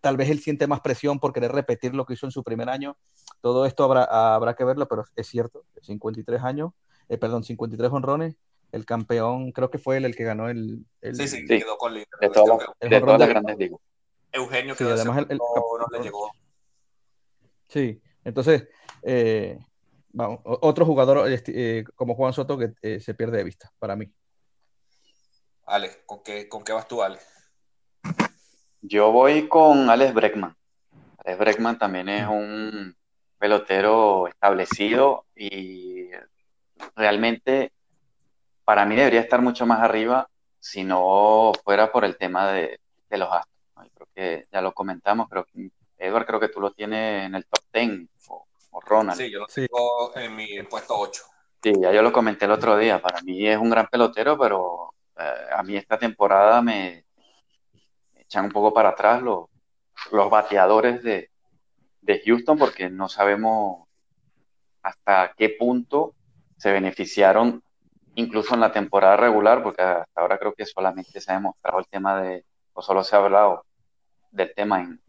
tal 0.00 0.16
vez 0.16 0.30
él 0.30 0.40
siente 0.40 0.66
más 0.66 0.80
presión 0.80 1.18
por 1.18 1.32
querer 1.32 1.52
repetir 1.52 1.94
lo 1.94 2.06
que 2.06 2.14
hizo 2.14 2.26
en 2.26 2.32
su 2.32 2.42
primer 2.42 2.68
año. 2.68 2.96
Todo 3.40 3.66
esto 3.66 3.84
habrá, 3.84 4.34
habrá 4.34 4.54
que 4.54 4.64
verlo, 4.64 4.88
pero 4.88 5.04
es 5.14 5.26
cierto, 5.26 5.64
53 5.82 6.42
años, 6.42 6.72
eh, 7.08 7.18
perdón, 7.18 7.44
53 7.44 7.90
honrones, 7.92 8.36
el 8.72 8.84
campeón, 8.84 9.52
creo 9.52 9.70
que 9.70 9.78
fue 9.78 9.96
él 9.96 10.04
el 10.04 10.16
que 10.16 10.24
ganó 10.24 10.48
el... 10.48 10.84
sí, 11.12 11.28
sí, 11.28 11.46
quedó 11.46 11.78
con 11.78 11.94
el, 11.94 12.06
de, 12.20 12.28
todas 13.00 13.18
las 13.18 13.28
grandes 13.28 13.58
digo. 13.58 13.80
Eugenio 14.32 14.76
que 14.76 14.84
además 14.84 15.24
el, 15.28 15.38
no, 15.38 15.86
le 15.90 16.00
llegó. 16.00 16.30
Sí, 17.68 18.00
entonces, 18.24 18.68
eh, 19.02 19.58
vamos, 20.12 20.40
otro 20.44 20.84
jugador 20.84 21.30
este, 21.30 21.78
eh, 21.78 21.84
como 21.94 22.14
Juan 22.14 22.32
Soto 22.32 22.58
que 22.58 22.74
eh, 22.82 23.00
se 23.00 23.14
pierde 23.14 23.38
de 23.38 23.44
vista, 23.44 23.72
para 23.78 23.96
mí. 23.96 24.12
Ale, 25.64 26.02
¿con 26.06 26.22
qué, 26.22 26.48
¿con 26.48 26.62
qué 26.62 26.72
vas 26.72 26.86
tú, 26.86 27.02
Ale? 27.02 27.18
Yo 28.88 29.10
voy 29.10 29.48
con 29.48 29.90
Alex 29.90 30.14
Breckman. 30.14 30.56
Alex 31.18 31.38
Breckman 31.38 31.76
también 31.76 32.08
es 32.08 32.28
un 32.28 32.94
pelotero 33.36 34.28
establecido 34.28 35.24
y 35.34 36.08
realmente 36.94 37.72
para 38.64 38.86
mí 38.86 38.94
debería 38.94 39.20
estar 39.20 39.42
mucho 39.42 39.66
más 39.66 39.80
arriba 39.80 40.28
si 40.60 40.84
no 40.84 41.50
fuera 41.64 41.90
por 41.90 42.04
el 42.04 42.16
tema 42.16 42.52
de, 42.52 42.78
los 43.10 43.28
astros. 43.28 43.90
Creo 43.92 44.08
que 44.14 44.46
ya 44.52 44.60
lo 44.60 44.72
comentamos, 44.72 45.28
creo 45.28 45.44
que 45.46 45.70
Edward 45.98 46.26
creo 46.26 46.38
que 46.38 46.48
tú 46.48 46.60
lo 46.60 46.70
tienes 46.70 47.26
en 47.26 47.34
el 47.34 47.44
top 47.44 47.64
10 47.72 48.08
o, 48.28 48.46
Ronald. 48.82 49.18
Sí, 49.18 49.32
yo 49.32 49.40
lo 49.40 49.46
tengo 49.46 50.12
en 50.14 50.36
mi 50.36 50.62
puesto 50.62 50.96
8. 50.96 51.22
Sí, 51.60 51.72
ya 51.80 51.90
yo 51.90 52.02
lo 52.02 52.12
comenté 52.12 52.44
el 52.44 52.52
otro 52.52 52.76
día. 52.76 53.02
Para 53.02 53.20
mí 53.22 53.48
es 53.48 53.58
un 53.58 53.70
gran 53.70 53.88
pelotero, 53.88 54.38
pero 54.38 54.94
eh, 55.18 55.46
a 55.56 55.62
mí 55.64 55.76
esta 55.76 55.98
temporada 55.98 56.62
me, 56.62 57.05
echan 58.26 58.46
un 58.46 58.52
poco 58.52 58.74
para 58.74 58.90
atrás 58.90 59.22
los, 59.22 59.46
los 60.12 60.30
bateadores 60.30 61.02
de, 61.02 61.30
de 62.00 62.22
Houston 62.24 62.58
porque 62.58 62.90
no 62.90 63.08
sabemos 63.08 63.86
hasta 64.82 65.32
qué 65.36 65.50
punto 65.50 66.14
se 66.56 66.72
beneficiaron 66.72 67.62
incluso 68.14 68.54
en 68.54 68.60
la 68.60 68.72
temporada 68.72 69.16
regular, 69.16 69.62
porque 69.62 69.82
hasta 69.82 70.20
ahora 70.20 70.38
creo 70.38 70.54
que 70.54 70.64
solamente 70.64 71.20
se 71.20 71.30
ha 71.30 71.34
demostrado 71.34 71.78
el 71.78 71.86
tema 71.86 72.20
de, 72.20 72.44
o 72.72 72.82
solo 72.82 73.04
se 73.04 73.14
ha 73.14 73.18
hablado 73.18 73.64
del 74.30 74.54
tema 74.54 74.80
en, 74.80 75.00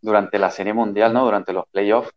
durante 0.00 0.38
la 0.38 0.50
Serie 0.50 0.74
Mundial, 0.74 1.12
¿no? 1.14 1.24
Durante 1.24 1.52
los 1.54 1.66
playoffs, 1.68 2.12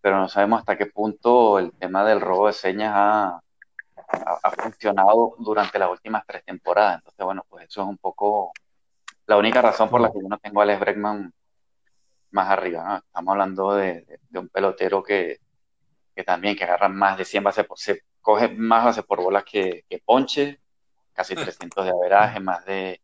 pero 0.00 0.18
no 0.18 0.28
sabemos 0.28 0.60
hasta 0.60 0.76
qué 0.76 0.86
punto 0.86 1.58
el 1.58 1.72
tema 1.72 2.04
del 2.04 2.20
robo 2.20 2.48
de 2.48 2.52
señas 2.52 2.92
ha, 2.94 3.40
ha, 4.08 4.50
funcionado 4.50 5.34
durante 5.38 5.78
las 5.78 5.90
últimas 5.90 6.24
tres 6.26 6.44
temporadas. 6.44 6.96
Entonces, 6.96 7.24
bueno, 7.24 7.44
pues 7.48 7.68
eso 7.68 7.82
es 7.82 7.88
un 7.88 7.98
poco 7.98 8.52
la 9.26 9.36
única 9.36 9.60
razón 9.60 9.90
por 9.90 10.00
la 10.00 10.10
que 10.10 10.20
yo 10.22 10.28
no 10.28 10.38
tengo 10.38 10.60
a 10.60 10.62
Alex 10.64 10.80
Bregman 10.80 11.32
más 12.30 12.48
arriba, 12.50 12.84
¿no? 12.84 12.96
Estamos 12.96 13.32
hablando 13.32 13.74
de, 13.74 14.20
un 14.34 14.48
pelotero 14.48 15.02
que, 15.02 15.38
que, 16.14 16.24
también 16.24 16.56
que 16.56 16.64
agarra 16.64 16.88
más 16.88 17.18
de 17.18 17.24
100 17.24 17.44
bases 17.44 17.66
por, 17.66 17.78
se 17.78 18.02
coge 18.20 18.48
más 18.48 18.84
bases 18.84 19.04
por 19.04 19.22
bolas 19.22 19.44
que, 19.44 19.84
que 19.88 19.98
Ponche, 20.04 20.60
casi 21.12 21.34
300 21.34 21.84
de 21.84 21.90
averaje, 21.90 22.40
más 22.40 22.64
de 22.64 23.00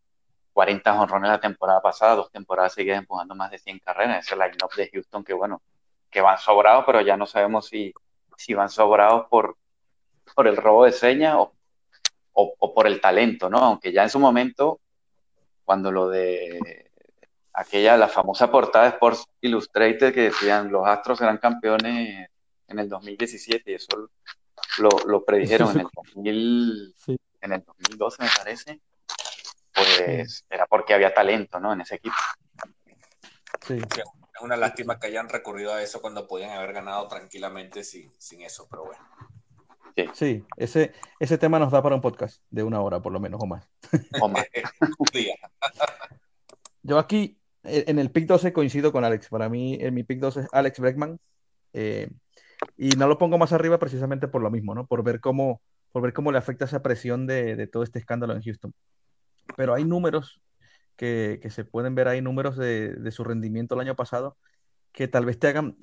40 0.52 1.00
honrones 1.00 1.30
la 1.30 1.40
temporada 1.40 1.82
pasada, 1.82 2.14
dos 2.14 2.30
temporadas 2.30 2.74
seguidas 2.74 2.98
empujando 2.98 3.34
más 3.34 3.50
de 3.50 3.58
100 3.58 3.78
carreras. 3.80 4.26
Ese 4.26 4.36
line-up 4.36 4.72
de 4.76 4.90
Houston 4.92 5.24
que, 5.24 5.34
bueno, 5.34 5.62
que 6.10 6.20
van 6.20 6.38
sobrados, 6.38 6.84
pero 6.86 7.00
ya 7.00 7.16
no 7.16 7.26
sabemos 7.26 7.66
si, 7.66 7.92
si 8.36 8.54
van 8.54 8.68
sobrados 8.70 9.26
por, 9.28 9.56
por 10.34 10.48
el 10.48 10.56
robo 10.56 10.84
de 10.84 10.92
señas 10.92 11.36
o, 11.36 11.52
o, 12.32 12.74
por 12.74 12.86
el 12.86 13.00
talento, 13.00 13.48
¿no? 13.48 13.58
Aunque 13.58 13.92
ya 13.92 14.02
en 14.02 14.10
su 14.10 14.18
momento, 14.18 14.80
cuando 15.64 15.92
lo 15.92 16.08
de 16.08 16.90
aquella, 17.52 17.96
la 17.96 18.08
famosa 18.08 18.50
portada 18.50 18.84
de 18.86 18.90
Sports 18.90 19.24
Illustrated 19.40 20.12
que 20.12 20.22
decían 20.22 20.72
los 20.72 20.86
Astros 20.86 21.20
eran 21.20 21.38
campeones 21.38 22.28
en 22.66 22.78
el 22.78 22.88
2017 22.88 23.70
y 23.70 23.74
eso 23.74 24.10
lo, 24.78 24.88
lo 25.06 25.24
predijeron 25.24 25.70
en 25.70 25.80
el, 25.80 25.86
2000, 25.94 26.94
en 27.40 27.52
el 27.52 27.64
2012, 27.64 28.22
me 28.22 28.28
parece 28.36 28.80
pues 29.74 30.44
era 30.48 30.66
porque 30.66 30.94
había 30.94 31.12
talento, 31.12 31.58
¿no? 31.58 31.72
En 31.72 31.80
ese 31.80 31.96
equipo. 31.96 32.14
Sí. 33.66 33.74
es 33.74 34.42
una 34.42 34.56
lástima 34.56 34.98
que 34.98 35.08
hayan 35.08 35.28
recurrido 35.28 35.72
a 35.72 35.82
eso 35.82 36.00
cuando 36.00 36.26
podían 36.26 36.50
haber 36.50 36.72
ganado 36.72 37.08
tranquilamente 37.08 37.82
sin, 37.82 38.12
eso, 38.42 38.68
pero 38.70 38.84
bueno. 38.84 39.04
Sí, 40.12 40.44
ese, 40.56 40.92
ese 41.20 41.38
tema 41.38 41.58
nos 41.58 41.70
da 41.72 41.82
para 41.82 41.94
un 41.94 42.00
podcast 42.00 42.42
de 42.50 42.62
una 42.62 42.80
hora, 42.80 43.00
por 43.00 43.12
lo 43.12 43.20
menos, 43.20 43.40
o 43.42 43.46
más. 43.46 43.68
O 44.22 44.28
más. 44.28 44.44
Yo 46.82 46.98
aquí, 46.98 47.38
eh, 47.62 47.84
en 47.86 47.98
el 47.98 48.10
pick 48.10 48.26
12 48.26 48.52
coincido 48.52 48.92
con 48.92 49.04
Alex. 49.04 49.28
Para 49.28 49.48
mí, 49.48 49.78
en 49.80 49.94
mi 49.94 50.02
pick 50.02 50.18
12 50.18 50.40
es 50.40 50.48
Alex 50.52 50.80
Breckman. 50.80 51.18
Eh, 51.72 52.10
y 52.76 52.90
no 52.90 53.08
lo 53.08 53.18
pongo 53.18 53.38
más 53.38 53.52
arriba 53.52 53.78
precisamente 53.78 54.28
por 54.28 54.42
lo 54.42 54.50
mismo, 54.50 54.74
¿no? 54.74 54.86
Por 54.86 55.02
ver 55.02 55.20
cómo, 55.20 55.60
por 55.92 56.02
ver 56.02 56.12
cómo 56.12 56.32
le 56.32 56.38
afecta 56.38 56.64
esa 56.64 56.82
presión 56.82 57.26
de, 57.26 57.56
de 57.56 57.66
todo 57.66 57.82
este 57.82 57.98
escándalo 57.98 58.34
en 58.34 58.42
Houston 58.42 58.74
pero 59.56 59.74
hay 59.74 59.84
números 59.84 60.40
que, 60.96 61.40
se 61.50 61.64
pueden 61.64 61.94
ver 61.94 62.08
ahí, 62.08 62.20
números 62.20 62.56
de, 62.56 63.10
su 63.10 63.24
rendimiento 63.24 63.74
el 63.74 63.80
año 63.80 63.96
pasado, 63.96 64.36
que 64.92 65.08
tal 65.08 65.24
vez 65.24 65.38
te 65.38 65.48
hagan, 65.48 65.76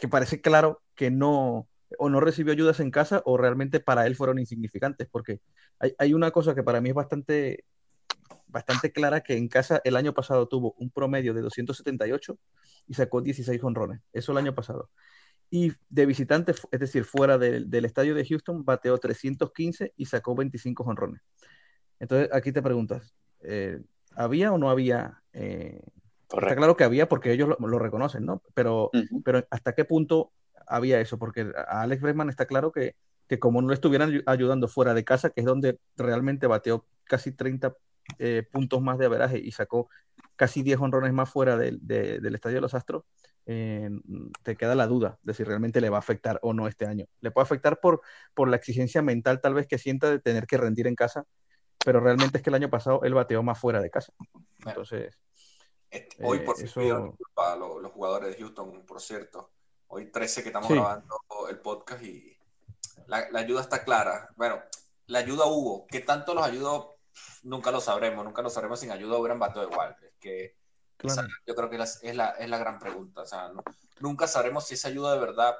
que 0.00 0.08
parece 0.08 0.40
claro 0.40 0.82
que 0.94 1.10
no, 1.10 1.68
o 1.98 2.08
no 2.08 2.20
recibió 2.20 2.52
ayudas 2.52 2.80
en 2.80 2.90
casa 2.90 3.22
o 3.24 3.36
realmente 3.36 3.80
para 3.80 4.06
él 4.06 4.16
fueron 4.16 4.38
insignificantes, 4.38 5.08
porque 5.10 5.40
hay, 5.98 6.14
una 6.14 6.30
cosa 6.30 6.54
que 6.54 6.62
para 6.62 6.80
mí 6.80 6.90
es 6.90 6.94
bastante, 6.94 7.64
bastante 8.46 8.92
clara, 8.92 9.22
que 9.22 9.36
en 9.36 9.48
casa 9.48 9.80
el 9.84 9.96
año 9.96 10.14
pasado 10.14 10.48
tuvo 10.48 10.74
un 10.78 10.90
promedio 10.90 11.34
de 11.34 11.42
278 11.42 12.38
y 12.86 12.94
sacó 12.94 13.20
16 13.20 13.62
honrones, 13.64 14.00
eso 14.12 14.32
el 14.32 14.38
año 14.38 14.54
pasado. 14.54 14.90
Y 15.50 15.72
de 15.88 16.06
visitante, 16.06 16.52
es 16.70 16.80
decir, 16.80 17.04
fuera 17.04 17.38
del, 17.38 17.70
del 17.70 17.84
estadio 17.84 18.14
de 18.14 18.24
Houston, 18.24 18.64
bateó 18.64 18.98
315 18.98 19.92
y 19.96 20.06
sacó 20.06 20.34
25 20.34 20.82
honrones. 20.82 21.20
Entonces, 22.00 22.28
aquí 22.32 22.52
te 22.52 22.62
preguntas, 22.62 23.14
eh, 23.42 23.80
¿había 24.16 24.52
o 24.52 24.58
no 24.58 24.70
había? 24.70 25.22
Eh, 25.32 25.80
está 26.28 26.56
claro 26.56 26.76
que 26.76 26.84
había 26.84 27.08
porque 27.08 27.32
ellos 27.32 27.56
lo, 27.58 27.78
reconocen, 27.78 28.24
¿no? 28.24 28.42
Pero, 28.54 28.90
pero 29.24 29.46
¿hasta 29.50 29.74
qué 29.74 29.84
punto 29.84 30.32
había 30.66 31.00
eso? 31.00 31.18
Porque 31.18 31.52
a 31.56 31.82
Alex 31.82 32.02
Bregman 32.02 32.30
está 32.30 32.46
claro 32.46 32.72
que, 32.72 32.96
que 33.28 33.38
como 33.38 33.62
no 33.62 33.68
le 33.68 33.74
estuvieran 33.74 34.22
ayudando 34.26 34.68
fuera 34.68 34.94
de 34.94 35.04
casa, 35.04 35.30
que 35.30 35.40
es 35.40 35.46
donde 35.46 35.78
realmente 35.96 36.46
bateó 36.46 36.86
casi 37.04 37.32
30 37.32 37.74
eh, 38.18 38.46
puntos 38.50 38.82
más 38.82 38.98
de 38.98 39.06
averaje 39.06 39.38
y 39.38 39.52
sacó 39.52 39.88
casi 40.36 40.62
10 40.62 40.80
honrones 40.80 41.12
más 41.12 41.30
fuera 41.30 41.56
del 41.56 41.80
Estadio 42.34 42.56
de 42.56 42.60
los 42.60 42.74
Astros, 42.74 43.04
te 43.44 44.56
queda 44.56 44.74
la 44.74 44.86
duda 44.86 45.18
de 45.22 45.34
si 45.34 45.44
realmente 45.44 45.80
le 45.80 45.90
va 45.90 45.98
a 45.98 46.00
afectar 46.00 46.38
o 46.42 46.52
no 46.52 46.66
este 46.66 46.86
año. 46.86 47.06
Le 47.20 47.30
puede 47.30 47.44
afectar 47.44 47.78
por, 47.78 48.00
por 48.34 48.48
la 48.48 48.56
exigencia 48.56 49.02
mental 49.02 49.40
tal 49.40 49.54
vez 49.54 49.66
que 49.66 49.78
sienta 49.78 50.10
de 50.10 50.18
tener 50.18 50.46
que 50.46 50.56
rendir 50.56 50.86
en 50.86 50.94
casa 50.94 51.26
pero 51.84 52.00
realmente 52.00 52.38
es 52.38 52.42
que 52.42 52.50
el 52.50 52.54
año 52.54 52.70
pasado 52.70 53.00
él 53.02 53.14
bateó 53.14 53.42
más 53.42 53.58
fuera 53.58 53.80
de 53.80 53.90
casa. 53.90 54.12
Entonces. 54.64 55.16
Este, 55.90 56.24
hoy, 56.24 56.40
por 56.40 56.56
eh, 56.58 56.92
a 57.36 57.56
los, 57.56 57.92
jugadores 57.92 58.30
de 58.30 58.42
Houston, 58.42 58.84
por 58.84 59.00
cierto. 59.00 59.52
Hoy 59.88 60.10
13 60.10 60.42
que 60.42 60.48
estamos 60.48 60.68
grabando 60.68 61.20
el 61.48 61.58
podcast 61.58 62.02
y 62.02 62.36
la, 63.06 63.28
ayuda 63.34 63.60
está 63.60 63.84
clara. 63.84 64.30
Bueno, 64.36 64.60
la 65.06 65.20
ayuda 65.20 65.46
hubo. 65.46 65.86
¿Qué 65.86 66.00
tanto 66.00 66.34
los 66.34 66.44
ayudó? 66.44 66.96
Nunca 67.42 67.70
lo 67.70 67.80
sabremos. 67.80 68.24
Nunca 68.24 68.42
lo 68.42 68.50
sabremos 68.50 68.80
sin 68.80 68.90
ayuda 68.90 69.18
hubieran 69.18 69.38
bateado 69.38 69.68
igual. 69.70 69.96
Es 70.02 70.14
que 70.18 70.56
yo 71.46 71.54
creo 71.54 71.70
que 71.70 71.76
es, 71.76 72.14
la, 72.14 72.30
es 72.30 72.48
la 72.48 72.58
gran 72.58 72.78
pregunta. 72.78 73.22
O 73.22 73.26
sea, 73.26 73.50
nunca 74.00 74.26
sabremos 74.26 74.66
si 74.66 74.74
esa 74.74 74.88
ayuda 74.88 75.12
de 75.12 75.20
verdad 75.20 75.54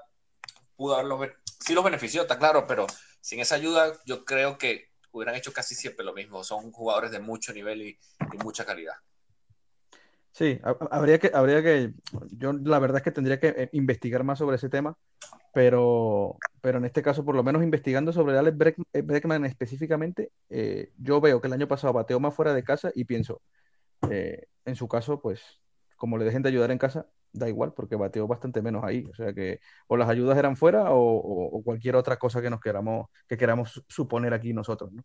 pudo 0.76 0.94
haberlos. 0.94 1.30
Sí 1.60 1.74
los 1.74 1.84
benefició, 1.84 2.22
está 2.22 2.38
claro, 2.38 2.66
pero 2.66 2.86
sin 3.20 3.40
esa 3.40 3.54
ayuda 3.54 3.92
yo 4.04 4.24
creo 4.24 4.58
que 4.58 4.92
hubieran 5.12 5.34
hecho 5.34 5.52
casi 5.52 5.74
siempre 5.74 6.04
lo 6.04 6.12
mismo. 6.12 6.44
Son 6.44 6.72
jugadores 6.72 7.10
de 7.10 7.20
mucho 7.20 7.52
nivel 7.52 7.82
y, 7.82 7.98
mucha 8.42 8.64
calidad. 8.64 8.94
Sí, 10.34 10.60
habría 10.90 11.20
que, 11.20 11.30
habría 11.32 11.62
que, 11.62 11.92
yo 12.32 12.52
la 12.52 12.80
verdad 12.80 12.96
es 12.96 13.02
que 13.04 13.12
tendría 13.12 13.38
que 13.38 13.48
eh, 13.56 13.68
investigar 13.72 14.24
más 14.24 14.40
sobre 14.40 14.56
ese 14.56 14.68
tema, 14.68 14.98
pero, 15.52 16.38
pero 16.60 16.78
en 16.78 16.84
este 16.86 17.02
caso, 17.02 17.24
por 17.24 17.36
lo 17.36 17.44
menos 17.44 17.62
investigando 17.62 18.12
sobre 18.12 18.36
Alex 18.36 18.58
Breckman 19.04 19.44
específicamente, 19.44 20.32
eh, 20.50 20.90
yo 20.98 21.20
veo 21.20 21.40
que 21.40 21.46
el 21.46 21.52
año 21.52 21.68
pasado 21.68 21.92
bateó 21.92 22.18
más 22.18 22.34
fuera 22.34 22.52
de 22.52 22.64
casa 22.64 22.90
y 22.96 23.04
pienso, 23.04 23.42
eh, 24.10 24.48
en 24.64 24.74
su 24.74 24.88
caso, 24.88 25.20
pues, 25.20 25.40
como 25.96 26.18
le 26.18 26.24
dejen 26.24 26.42
de 26.42 26.48
ayudar 26.48 26.72
en 26.72 26.78
casa, 26.78 27.06
da 27.32 27.48
igual, 27.48 27.72
porque 27.72 27.94
bateó 27.94 28.26
bastante 28.26 28.60
menos 28.60 28.82
ahí. 28.82 29.04
O 29.10 29.14
sea 29.14 29.32
que 29.32 29.60
o 29.86 29.96
las 29.96 30.08
ayudas 30.08 30.36
eran 30.36 30.56
fuera 30.56 30.86
o, 30.88 31.62
cualquier 31.64 31.94
otra 31.94 32.16
cosa 32.18 32.42
que 32.42 32.50
nos 32.50 32.60
queramos, 32.60 33.08
que 33.28 33.36
queramos 33.36 33.84
suponer 33.88 34.34
aquí 34.34 34.52
nosotros. 34.52 34.92
¿no? 34.92 35.04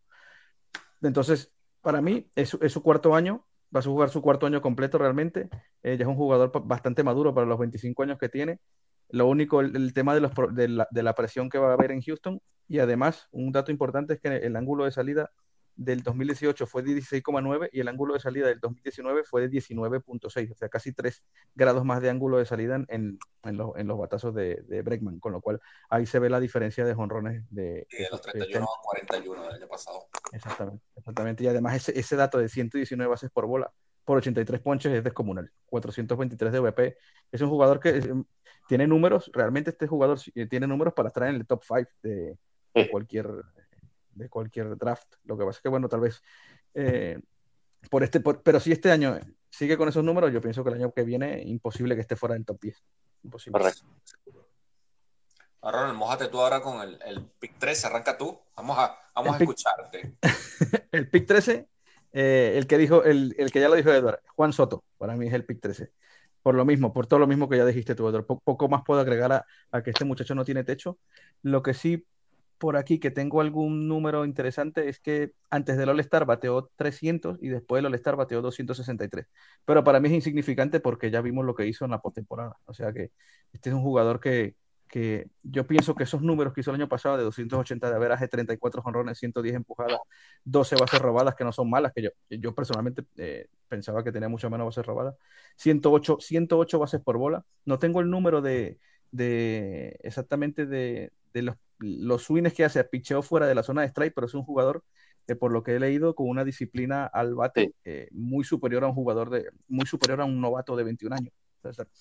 Entonces, 1.02 1.52
para 1.82 2.02
mí 2.02 2.32
es, 2.36 2.50
su 2.50 2.84
cuarto 2.84 3.16
año 3.16 3.46
va 3.76 3.80
a 3.80 3.84
jugar 3.84 4.10
su 4.10 4.22
cuarto 4.22 4.46
año 4.46 4.62
completo 4.62 4.98
realmente. 4.98 5.50
ya 5.84 5.92
es 5.92 6.06
un 6.06 6.16
jugador 6.16 6.52
bastante 6.66 7.04
maduro 7.04 7.34
para 7.34 7.48
los 7.48 7.60
25 7.60 8.04
años 8.04 8.18
que 8.18 8.30
tiene. 8.30 8.60
Lo 9.10 9.28
único, 9.28 9.62
el, 9.62 9.94
tema 9.94 10.14
de, 10.14 10.22
la, 10.22 10.88
de, 10.92 11.04
la, 11.04 11.16
presión 11.16 11.50
que 11.50 11.58
va 11.58 11.72
a 11.72 11.74
haber 11.74 11.92
en 11.92 12.02
Houston. 12.02 12.42
Y 12.68 12.80
además, 12.80 13.28
un 13.32 13.52
dato 13.52 13.72
importante 13.72 14.14
es 14.14 14.20
que 14.20 14.30
el 14.38 14.56
ángulo 14.56 14.86
de 14.86 14.92
salida 14.92 15.32
del 15.80 16.04
2018 16.04 16.68
fue 16.68 16.84
de 16.84 16.92
16,9 16.92 17.70
y 17.72 17.80
el 17.80 17.88
ángulo 17.88 18.14
de 18.14 18.20
salida 18.20 18.48
del 18.48 18.60
2019 18.60 19.24
fue 19.24 19.48
de 19.48 19.50
19,6, 19.50 20.52
o 20.52 20.56
sea, 20.56 20.68
casi 20.68 20.92
3 20.92 21.24
grados 21.56 21.86
más 21.86 22.02
de 22.02 22.10
ángulo 22.10 22.38
de 22.38 22.46
salida 22.46 22.76
en, 22.76 22.86
en, 22.90 23.20
en, 23.44 23.58
los, 23.58 23.78
en 23.78 23.88
los, 23.88 23.98
batazos 23.98 24.36
de, 24.36 24.62
de, 24.68 24.82
Bregman, 24.82 25.20
con 25.20 25.32
lo 25.32 25.40
cual 25.40 25.62
ahí 25.90 26.06
se 26.06 26.20
ve 26.20 26.30
la 26.30 26.42
diferencia 26.42 26.84
de 26.84 26.94
jonrones 26.94 27.46
de... 27.50 27.88
Sí, 27.90 28.04
de 28.04 28.10
los 28.12 28.22
31 28.22 28.66
a 28.66 28.82
41 28.84 29.44
del 29.44 29.54
año 29.54 29.68
pasado. 29.70 30.10
Exactamente, 30.34 30.84
exactamente. 30.98 31.44
Y 31.46 31.48
además 31.48 31.78
ese, 31.78 31.98
ese 31.98 32.18
dato 32.18 32.40
de 32.40 32.50
119 32.50 33.10
bases 33.10 33.32
por 33.32 33.46
bola 33.46 33.72
por 34.04 34.18
83 34.18 34.60
ponches 34.60 34.92
es 34.92 35.04
descomunal. 35.04 35.50
423 35.68 36.52
de 36.52 36.60
VP. 36.60 36.98
Es 37.32 37.42
un 37.42 37.50
jugador 37.50 37.80
que 37.80 37.90
eh, 37.90 38.24
tiene 38.68 38.86
números, 38.86 39.32
realmente 39.34 39.70
este 39.70 39.88
jugador 39.88 40.20
eh, 40.36 40.46
tiene 40.48 40.68
números 40.68 40.94
para 40.94 41.08
estar 41.08 41.24
en 41.24 41.36
el 41.36 41.48
top 41.48 41.64
5 41.64 41.90
de, 42.04 42.38
de 42.74 42.90
cualquier 42.90 43.28
de 44.12 44.30
cualquier 44.30 44.78
draft. 44.78 45.16
Lo 45.24 45.38
que 45.38 45.46
pasa 45.46 45.58
es 45.58 45.62
que, 45.62 45.70
bueno, 45.70 45.90
tal 45.90 46.02
vez 46.02 46.22
eh, 46.74 47.20
por 47.90 48.04
este, 48.04 48.20
pero 48.20 48.60
si 48.60 48.72
este 48.72 48.92
año 48.92 49.18
sigue 49.50 49.78
con 49.78 49.88
esos 49.90 50.04
números, 50.04 50.32
yo 50.32 50.42
pienso 50.42 50.64
que 50.64 50.70
el 50.70 50.76
año 50.76 50.92
que 50.92 51.04
viene 51.04 51.42
imposible 51.44 51.96
que 51.96 52.02
esté 52.02 52.16
fuera 52.16 52.36
del 52.36 52.46
top 52.46 52.60
10. 52.62 52.84
Imposible. 53.24 53.60
Correcto. 53.60 53.86
Ronald, 55.62 55.98
mojate 55.98 56.28
tú 56.30 56.40
ahora 56.40 56.62
con 56.62 56.82
el, 56.82 57.00
el 57.06 57.26
pick 57.40 57.58
13, 57.58 57.88
arranca 57.88 58.18
tú. 58.18 58.40
Vamos 58.56 58.78
a, 58.78 58.98
vamos 59.14 59.36
a 59.36 59.38
escucharte. 59.40 60.16
el 60.92 61.10
pick 61.10 61.28
13, 61.28 61.68
eh, 62.14 62.54
el 62.56 62.68
que 62.68 62.78
dijo, 62.78 63.04
el, 63.04 63.36
el, 63.38 63.52
que 63.52 63.60
ya 63.60 63.68
lo 63.68 63.76
dijo 63.76 63.92
Eduardo, 63.92 64.22
Juan 64.36 64.54
Soto, 64.54 64.84
para 64.98 65.16
mí 65.16 65.28
es 65.28 65.34
el 65.34 65.46
pick 65.46 65.60
13. 65.60 65.92
Por 66.42 66.56
lo 66.56 66.64
mismo, 66.64 66.94
por 66.94 67.08
todo 67.08 67.20
lo 67.20 67.28
mismo 67.28 67.50
que 67.50 67.58
ya 67.58 67.66
dijiste 67.66 67.96
tú, 67.96 68.08
Eduardo. 68.08 68.40
Poco 68.42 68.70
más 68.70 68.84
puedo 68.86 69.02
agregar 69.02 69.34
a, 69.34 69.46
a 69.72 69.84
que 69.84 69.90
este 69.90 70.06
muchacho 70.06 70.36
no 70.36 70.46
tiene 70.46 70.64
techo. 70.64 70.98
Lo 71.42 71.62
que 71.62 71.74
sí 71.74 72.06
por 72.60 72.78
aquí 72.78 73.00
que 73.00 73.10
tengo 73.10 73.42
algún 73.42 73.88
número 73.88 74.26
interesante 74.26 74.90
es 74.90 75.00
que 75.00 75.32
antes 75.50 75.78
del 75.78 75.90
All-Star 75.90 76.26
bateó 76.26 76.70
300 76.76 77.38
y 77.42 77.48
después 77.48 77.80
del 77.80 77.88
All-Star 77.88 78.18
bateó 78.18 78.42
263. 78.42 79.28
Pero 79.66 79.84
para 79.84 80.00
mí 80.00 80.10
es 80.10 80.16
insignificante 80.16 80.80
porque 80.82 81.10
ya 81.10 81.22
vimos 81.22 81.46
lo 81.46 81.56
que 81.56 81.66
hizo 81.66 81.86
en 81.86 81.92
la 81.92 82.02
postemporada. 82.02 82.58
O 82.66 82.74
sea 82.74 82.92
que 82.94 83.12
este 83.54 83.70
es 83.70 83.76
un 83.76 83.82
jugador 83.82 84.20
que, 84.20 84.56
que 84.90 85.30
yo 85.42 85.66
pienso 85.68 85.96
que 85.96 86.04
esos 86.04 86.22
números 86.22 86.54
que 86.54 86.60
hizo 86.62 86.72
el 86.72 86.76
año 86.76 86.90
pasado 86.90 87.18
de 87.18 87.24
280 87.24 87.90
de 87.90 87.96
averaje, 87.96 88.28
34 88.28 88.82
jonrones, 88.82 89.18
110 89.20 89.56
empujadas, 89.56 90.00
12 90.44 90.76
bases 90.76 91.02
robadas, 91.02 91.36
que 91.36 91.46
no 91.46 91.54
son 91.54 91.70
malas, 91.70 91.94
que 91.94 92.02
yo, 92.02 92.10
yo 92.30 92.54
personalmente 92.54 93.06
eh, 93.18 93.48
pensaba 93.70 94.04
que 94.04 94.12
tenía 94.12 94.28
mucho 94.28 94.50
menos 94.50 94.66
bases 94.66 94.86
robadas, 94.86 95.16
108, 95.56 96.18
108 96.20 96.80
bases 96.80 97.02
por 97.02 97.18
bola. 97.18 97.46
No 97.64 97.80
tengo 97.80 98.02
el 98.02 98.10
número 98.10 98.42
de, 98.42 98.80
de 99.12 99.98
exactamente 100.04 100.66
de, 100.66 101.14
de 101.34 101.44
los 101.44 101.56
los 101.80 102.24
swings 102.24 102.54
que 102.54 102.66
hace, 102.66 102.84
picheo 102.84 103.22
fuera 103.22 103.48
de 103.48 103.56
la 103.56 103.64
zona 103.64 103.82
de 103.82 103.88
strike, 103.88 104.14
pero 104.14 104.28
es 104.28 104.34
un 104.34 104.44
jugador 104.44 104.84
que 105.26 105.36
por 105.36 105.52
lo 105.52 105.64
que 105.64 105.76
he 105.76 105.80
leído 105.80 106.16
con 106.16 106.28
una 106.28 106.44
disciplina 106.44 107.06
al 107.06 107.36
bate 107.36 107.74
eh, 107.86 108.10
muy 108.12 108.44
superior 108.44 108.84
a 108.84 108.88
un 108.88 108.94
jugador 108.94 109.30
de, 109.30 109.50
muy 109.68 109.86
superior 109.86 110.22
a 110.22 110.26
un 110.26 110.42
novato 110.42 110.76
de 110.76 110.84
21 110.84 111.16
años. 111.16 111.34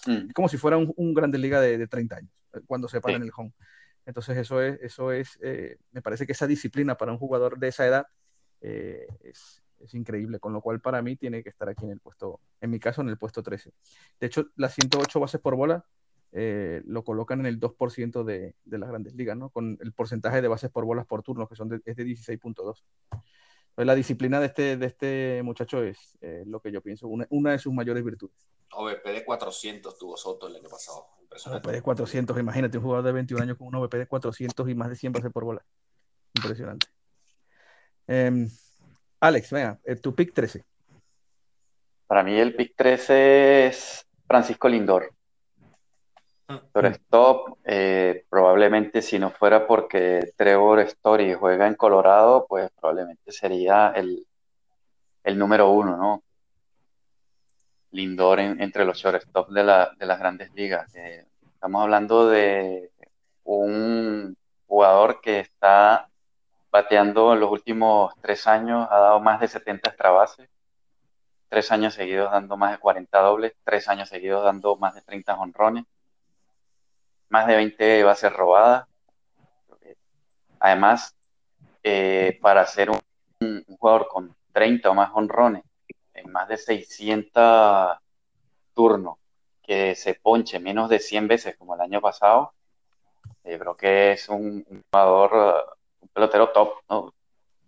Mm. 0.07 0.29
Es 0.29 0.35
como 0.35 0.49
si 0.49 0.57
fuera 0.57 0.77
un, 0.77 0.93
un 0.97 1.15
Grande 1.15 1.39
Liga 1.39 1.61
de, 1.61 1.87
30 1.87 2.17
años 2.17 2.31
eh, 2.55 2.61
cuando 2.67 2.89
se 2.89 3.01
para 3.01 3.17
en 3.17 3.23
el 3.23 3.31
home. 3.37 3.53
Entonces 4.07 4.37
eso 4.39 4.63
es, 4.63 4.81
eso 4.81 5.13
es 5.13 5.39
eh, 5.43 5.77
me 5.93 6.01
parece 6.01 6.27
que 6.27 6.33
esa 6.33 6.47
disciplina 6.47 6.97
para 6.97 7.13
un 7.13 7.19
jugador 7.19 7.59
de 7.59 7.69
esa 7.69 7.87
edad 7.87 8.07
es, 8.61 9.63
es, 9.79 9.95
increíble, 9.95 10.41
con 10.41 10.53
lo 10.53 10.61
cual 10.61 10.81
para 10.81 11.03
mí 11.03 11.15
tiene 11.17 11.45
que 11.45 11.51
estar 11.51 11.69
aquí 11.69 11.85
en 11.85 11.93
el 11.93 12.01
puesto, 12.01 12.41
en 12.61 12.71
mi 12.71 12.81
caso 12.81 13.03
en 13.03 13.11
el 13.11 13.19
puesto 13.19 13.43
13. 13.43 13.71
De 14.19 14.27
hecho, 14.27 14.49
las 14.57 14.75
108 14.75 15.21
bases 15.21 15.41
por 15.41 15.55
bola 15.55 15.85
eh, 16.33 16.83
lo 16.87 17.05
colocan 17.05 17.41
en 17.41 17.47
el 17.47 17.59
2% 17.59 18.25
de, 18.25 18.55
de, 18.65 18.79
las 18.79 18.89
grandes 18.89 19.15
ligas, 19.15 19.37
¿no? 19.37 19.51
Con 19.51 19.79
el 19.81 19.93
porcentaje 19.93 20.43
de 20.43 20.49
bases 20.49 20.71
por 20.71 20.85
bolas 20.85 21.07
por 21.07 21.23
turno, 21.23 21.49
que 21.49 21.57
son 21.57 21.69
de, 21.69 21.81
es 21.85 21.97
de 21.97 22.05
16.2. 22.05 22.83
La 23.77 23.95
disciplina 23.95 24.41
de 24.41 24.47
este, 24.47 24.77
de 24.77 24.87
este 24.87 25.41
muchacho 25.45 25.83
es 25.83 26.19
eh, 26.21 26.43
lo 26.47 26.61
que 26.61 26.73
yo 26.73 26.83
pienso, 26.83 27.07
una, 27.07 27.27
una, 27.31 27.53
de 27.53 27.59
sus 27.59 27.73
mayores 27.73 28.05
virtudes. 28.05 28.49
OVP 28.73 29.13
de 29.13 29.25
400 29.25 29.97
tuvo 29.97 30.17
Soto 30.17 30.49
el 30.49 30.57
año 30.57 30.69
pasado. 30.69 31.07
OVP 31.47 31.71
de 31.71 31.83
400, 31.83 32.39
imagínate, 32.39 32.79
un 32.79 32.85
jugador 32.85 33.05
de 33.05 33.13
21 33.13 33.43
años 33.45 33.57
con 33.57 33.69
un 33.69 33.77
OVP 33.77 33.99
de 33.99 34.07
400 34.07 34.69
y 34.69 34.75
más 34.75 34.89
de 34.89 34.97
100 34.97 35.13
bases 35.13 35.33
por 35.33 35.45
bola. 35.45 35.65
Impresionante. 36.35 36.89
Eh, 38.09 38.49
Alex, 39.21 39.51
venga, 39.51 39.81
eh, 39.85 39.97
tu 39.97 40.15
pick 40.15 40.35
13. 40.35 40.65
Para 42.07 42.25
mí 42.25 42.35
el 42.37 42.57
pick 42.57 42.75
13 42.77 43.67
es 43.67 44.07
Francisco 44.27 44.69
Lindor. 44.69 45.15
Pero 46.73 46.89
stop, 46.89 47.59
eh, 47.65 48.25
probablemente 48.31 49.03
si 49.03 49.19
no 49.19 49.31
fuera 49.31 49.67
porque 49.67 50.33
Trevor 50.35 50.81
Story 50.81 51.35
juega 51.35 51.67
en 51.67 51.75
Colorado, 51.75 52.47
pues 52.49 52.71
probablemente 52.71 53.33
sería 53.33 53.93
el, 53.95 54.27
el 55.25 55.39
número 55.39 55.71
uno, 55.71 55.97
¿no? 55.99 56.23
Lindor 57.91 58.41
entre 58.41 58.87
los 58.87 58.97
shortstop 58.97 59.51
de, 59.51 59.63
la, 59.63 59.91
de 59.99 60.07
las 60.07 60.19
grandes 60.19 60.51
ligas. 60.55 60.95
Eh, 60.95 61.27
estamos 61.53 61.83
hablando 61.83 62.29
de 62.31 62.93
un 63.45 64.35
jugador 64.67 65.21
que 65.21 65.41
está 65.41 66.09
bateando 66.71 67.35
en 67.35 67.41
los 67.41 67.51
últimos 67.51 68.15
tres 68.23 68.47
años, 68.47 68.89
ha 68.91 68.99
dado 68.99 69.21
más 69.21 69.41
de 69.41 69.49
70 69.49 69.91
extra 69.91 70.11
bases, 70.13 70.49
tres 71.51 71.71
años 71.73 71.93
seguidos 71.95 72.31
dando 72.33 72.57
más 72.57 72.73
de 72.73 72.79
40 72.79 73.19
dobles, 73.21 73.53
tres 73.65 73.87
años 73.89 74.09
seguidos 74.09 74.45
dando 74.45 74.77
más 74.77 74.95
de 74.95 75.03
30 75.03 75.35
honrones 75.39 75.85
más 77.29 77.47
de 77.47 77.57
20 77.57 78.05
bases 78.05 78.33
robadas. 78.33 78.87
Además, 80.61 81.17
eh, 81.83 82.39
para 82.43 82.67
ser 82.67 82.91
un, 82.91 83.01
jugador 83.79 84.09
con 84.09 84.37
30 84.53 84.91
o 84.91 84.95
más 84.95 85.11
honrones, 85.15 85.63
en 86.15 86.33
más 86.33 86.49
de 86.49 86.57
600 86.57 87.99
turnos, 88.75 89.17
que 89.63 89.95
se 89.95 90.15
ponche 90.15 90.59
menos 90.59 90.89
de 90.89 90.99
100 90.99 91.29
veces 91.29 91.57
como 91.57 91.75
el 91.75 91.81
año 91.81 92.01
pasado, 92.01 92.53
eh, 93.45 93.59
creo 93.59 93.77
que 93.77 94.13
es 94.13 94.29
un, 94.29 94.65
jugador, 94.91 95.77
un 96.01 96.09
pelotero 96.09 96.51
top, 96.51 96.75
¿no? 96.91 97.15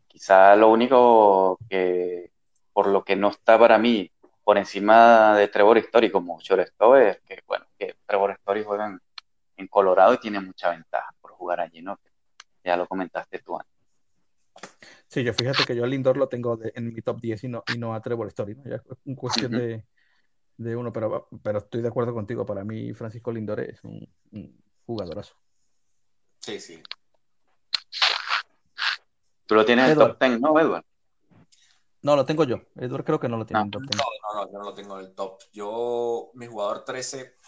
Quizá 0.08 0.56
lo 0.56 0.70
único 0.70 1.58
que, 1.68 2.32
por 2.72 2.88
lo 2.88 3.04
que 3.04 3.16
no 3.16 3.28
está 3.28 3.58
para 3.58 3.78
mí 3.78 4.10
por 4.42 4.58
encima 4.58 5.36
de 5.36 5.48
Trevor 5.48 5.78
Story 5.78 6.10
como 6.10 6.40
shortstop 6.40 6.96
es 6.96 7.20
que, 7.20 7.40
bueno, 7.46 7.66
que 7.78 7.94
Trevor 8.04 8.32
Story 8.32 8.64
juega 8.64 8.86
en, 8.86 9.00
en 9.60 9.68
Colorado 9.68 10.14
y 10.14 10.18
tiene 10.18 10.40
mucha 10.40 10.70
ventaja 10.70 11.14
por 11.20 11.32
jugar 11.32 11.60
allí, 11.60 11.82
¿no? 11.82 11.98
Ya 12.64 12.76
lo 12.76 12.86
comentaste 12.86 13.38
tú 13.40 13.58
antes. 13.58 13.80
Sí, 15.06 15.24
yo 15.24 15.34
fíjate 15.34 15.64
que 15.64 15.74
yo 15.74 15.84
a 15.84 15.86
Lindor 15.86 16.16
lo 16.16 16.28
tengo 16.28 16.58
en 16.62 16.92
mi 16.92 17.02
top 17.02 17.20
10 17.20 17.44
y 17.44 17.48
no, 17.48 17.64
y 17.74 17.78
no 17.78 17.94
a 17.94 18.00
Trevor 18.00 18.28
Story, 18.28 18.54
¿no? 18.54 18.64
Ya 18.64 18.76
es 18.76 18.82
una 19.04 19.16
cuestión 19.16 19.52
de, 19.52 19.84
de, 20.56 20.76
uno, 20.76 20.92
pero, 20.92 21.28
pero 21.42 21.58
estoy 21.58 21.82
de 21.82 21.88
acuerdo 21.88 22.14
contigo. 22.14 22.46
Para 22.46 22.64
mí, 22.64 22.92
Francisco 22.94 23.32
Lindor 23.32 23.60
es 23.60 23.82
un, 23.82 24.08
jugadorazo. 24.86 25.34
Sí, 26.40 26.60
sí. 26.60 26.82
Tú 29.46 29.54
lo 29.54 29.64
tienes 29.64 29.86
en 29.86 29.90
el 29.92 29.98
top 29.98 30.16
10, 30.20 30.40
¿no, 30.40 30.58
Edward? 30.60 30.84
No, 32.02 32.16
lo 32.16 32.24
tengo 32.24 32.44
yo. 32.44 32.62
Edward 32.76 33.04
creo 33.04 33.20
que 33.20 33.28
no 33.28 33.36
lo 33.36 33.44
tiene 33.44 33.60
en 33.60 33.66
en 33.66 33.70
top 33.72 33.82
10. 33.82 33.96
No, 33.96 34.04
no, 34.22 34.44
no, 34.44 34.52
yo 34.52 34.58
no 34.58 34.64
lo 34.64 34.74
tengo 34.74 34.98
en 34.98 35.06
el 35.06 35.14
top. 35.14 35.40
Yo, 35.52 36.30
mi 36.34 36.46
jugador 36.46 36.84
13 36.84 37.39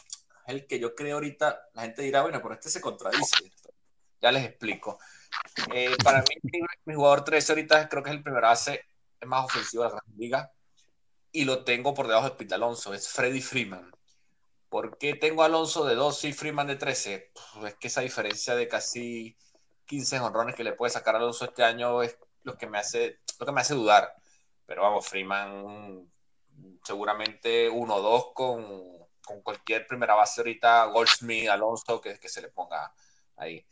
el 0.47 0.67
que 0.67 0.79
yo 0.79 0.95
creo 0.95 1.17
ahorita, 1.17 1.69
la 1.75 1.83
gente 1.83 2.03
dirá, 2.03 2.23
bueno, 2.23 2.41
pero 2.43 2.55
este 2.55 2.69
se 2.71 2.81
contradice. 2.81 3.53
Ya 4.21 4.33
les 4.33 4.45
explico. 4.45 4.99
Eh, 5.75 5.97
para 6.05 6.21
mí, 6.21 6.51
mi, 6.85 6.95
jugador 6.95 7.25
13 7.25 7.53
ahorita 7.53 7.89
creo 7.89 8.03
que 8.03 8.11
es 8.11 8.17
el 8.17 8.23
primer 8.23 8.43
base 8.43 8.85
es 9.21 9.29
más 9.29 9.45
ofensivo 9.45 9.85
de 9.85 9.91
la 9.91 10.03
liga 10.17 10.53
y 11.31 11.45
lo 11.45 11.65
tengo 11.65 11.95
por 11.95 12.07
debajo 12.07 12.29
de 12.29 12.37
Pete 12.37 12.55
Alonso, 12.55 12.93
es 12.93 13.09
Freddy 13.09 13.41
Freeman. 13.41 13.91
¿Por 14.69 14.99
qué 14.99 15.15
tengo 15.15 15.43
a 15.43 15.47
Alonso 15.47 15.85
de 15.85 15.95
12 15.95 16.29
y 16.29 16.33
Freeman 16.33 16.67
de 16.67 16.77
13? 16.77 17.33
es 17.67 17.75
que 17.77 17.89
esa 17.89 18.01
diferencia 18.01 18.55
de 18.55 18.69
casi 18.69 19.37
15 19.87 20.21
honrones 20.21 20.55
que 20.55 20.65
le 20.65 20.73
puede 20.73 20.93
sacar 20.93 21.15
a 21.15 21.19
Alonso 21.19 21.45
este 21.45 21.65
año 21.65 22.03
es 22.03 22.17
lo 22.43 22.57
que 22.57 22.67
me 22.67 22.79
hace, 22.79 23.21
lo 23.39 23.47
que 23.47 23.53
me 23.53 23.61
hace 23.61 23.75
dudar. 23.75 24.15
Pero 24.67 24.83
vamos, 24.83 25.07
Freeman 25.07 26.11
seguramente 26.85 27.71
1-2 27.71 28.33
con 28.35 29.02
con 29.25 29.43
cualquier 29.43 29.87
primera 29.87 30.15
base 30.15 30.41
ahorita, 30.41 30.87
Goldsmith, 30.87 31.49
Alonso, 31.49 32.01
que, 32.01 32.19
que 32.19 32.29
se 32.29 32.43
le 32.43 32.49
ponga 32.49 32.93
ahí. 33.37 33.65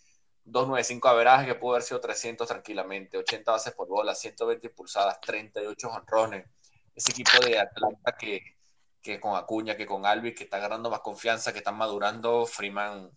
295 0.44 1.08
averaje 1.08 1.46
que 1.46 1.54
pudo 1.54 1.72
haber 1.72 1.82
sido 1.82 2.00
300 2.00 2.48
tranquilamente, 2.48 3.18
80 3.18 3.52
bases 3.52 3.74
por 3.74 3.88
bola, 3.88 4.14
120 4.14 4.66
impulsadas, 4.66 5.20
38 5.20 5.88
honrones. 5.88 6.46
Ese 6.94 7.12
equipo 7.12 7.44
de 7.44 7.58
Atlanta 7.58 8.16
que, 8.16 8.56
que 9.02 9.20
con 9.20 9.36
Acuña, 9.36 9.76
que 9.76 9.86
con 9.86 10.06
Albi, 10.06 10.34
que 10.34 10.44
está 10.44 10.58
ganando 10.58 10.90
más 10.90 11.00
confianza, 11.00 11.52
que 11.52 11.58
están 11.58 11.76
madurando, 11.76 12.46
Freeman, 12.46 13.10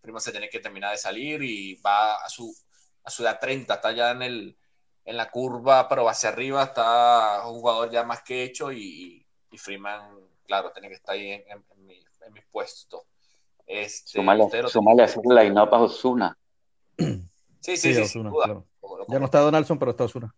Freeman 0.00 0.20
se 0.22 0.32
tiene 0.32 0.48
que 0.48 0.60
terminar 0.60 0.92
de 0.92 0.98
salir 0.98 1.42
y 1.42 1.74
va 1.76 2.16
a 2.16 2.28
su, 2.28 2.54
a 3.04 3.10
su 3.10 3.22
edad 3.22 3.38
30, 3.40 3.74
está 3.74 3.92
ya 3.92 4.12
en 4.12 4.22
el, 4.22 4.58
en 5.04 5.16
la 5.16 5.30
curva, 5.30 5.88
pero 5.88 6.08
hacia 6.08 6.30
arriba 6.30 6.64
está 6.64 7.46
un 7.46 7.60
jugador 7.60 7.90
ya 7.90 8.04
más 8.04 8.22
que 8.22 8.42
hecho 8.44 8.72
y, 8.72 9.26
y 9.50 9.58
Freeman, 9.58 10.31
claro, 10.46 10.72
tiene 10.72 10.88
que 10.88 10.94
estar 10.94 11.14
ahí 11.14 11.30
en, 11.30 11.44
en, 11.48 11.86
mi, 11.86 12.04
en 12.26 12.32
mi, 12.32 12.40
puesto. 12.50 13.06
Este, 13.66 14.12
sumale, 14.12 14.68
sumale 14.68 15.02
a 15.04 15.08
la 15.26 15.44
Inopa 15.44 15.80
Osuna. 15.80 16.36
Sí, 17.60 17.76
sí, 17.76 17.94
sí. 17.94 18.02
Osuna, 18.02 18.30
claro. 18.30 18.66
Ya 19.08 19.18
no 19.18 19.26
está 19.26 19.40
Donaldson, 19.40 19.78
pero 19.78 19.92
está 19.92 20.04
Osuna. 20.04 20.34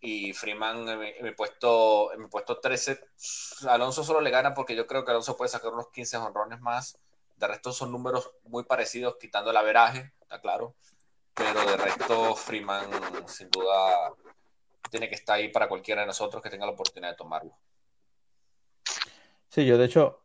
Y 0.00 0.32
Freeman 0.32 0.88
en 0.88 1.24
mi, 1.24 1.30
puesto, 1.32 2.12
en 2.12 2.20
mi 2.20 2.26
puesto 2.28 2.58
13, 2.58 3.00
Alonso 3.68 4.04
solo 4.04 4.20
le 4.20 4.30
gana 4.30 4.54
porque 4.54 4.76
yo 4.76 4.86
creo 4.86 5.04
que 5.04 5.10
Alonso 5.10 5.36
puede 5.36 5.48
sacar 5.48 5.72
unos 5.72 5.90
15 5.90 6.16
honrones 6.18 6.60
más. 6.60 6.98
De 7.36 7.46
resto 7.46 7.72
son 7.72 7.92
números 7.92 8.30
muy 8.44 8.64
parecidos, 8.64 9.16
quitando 9.20 9.50
el 9.50 9.56
averaje, 9.56 10.12
está 10.20 10.40
claro. 10.40 10.74
Pero 11.34 11.60
de 11.66 11.76
resto, 11.76 12.34
Freeman 12.34 12.88
sin 13.26 13.50
duda 13.50 14.12
tiene 14.90 15.08
que 15.08 15.16
estar 15.16 15.36
ahí 15.36 15.48
para 15.48 15.68
cualquiera 15.68 16.02
de 16.02 16.06
nosotros 16.06 16.42
que 16.42 16.50
tenga 16.50 16.66
la 16.66 16.72
oportunidad 16.72 17.10
de 17.10 17.16
tomarlo. 17.16 17.52
Sí, 19.56 19.64
yo 19.64 19.78
de 19.78 19.86
hecho, 19.86 20.20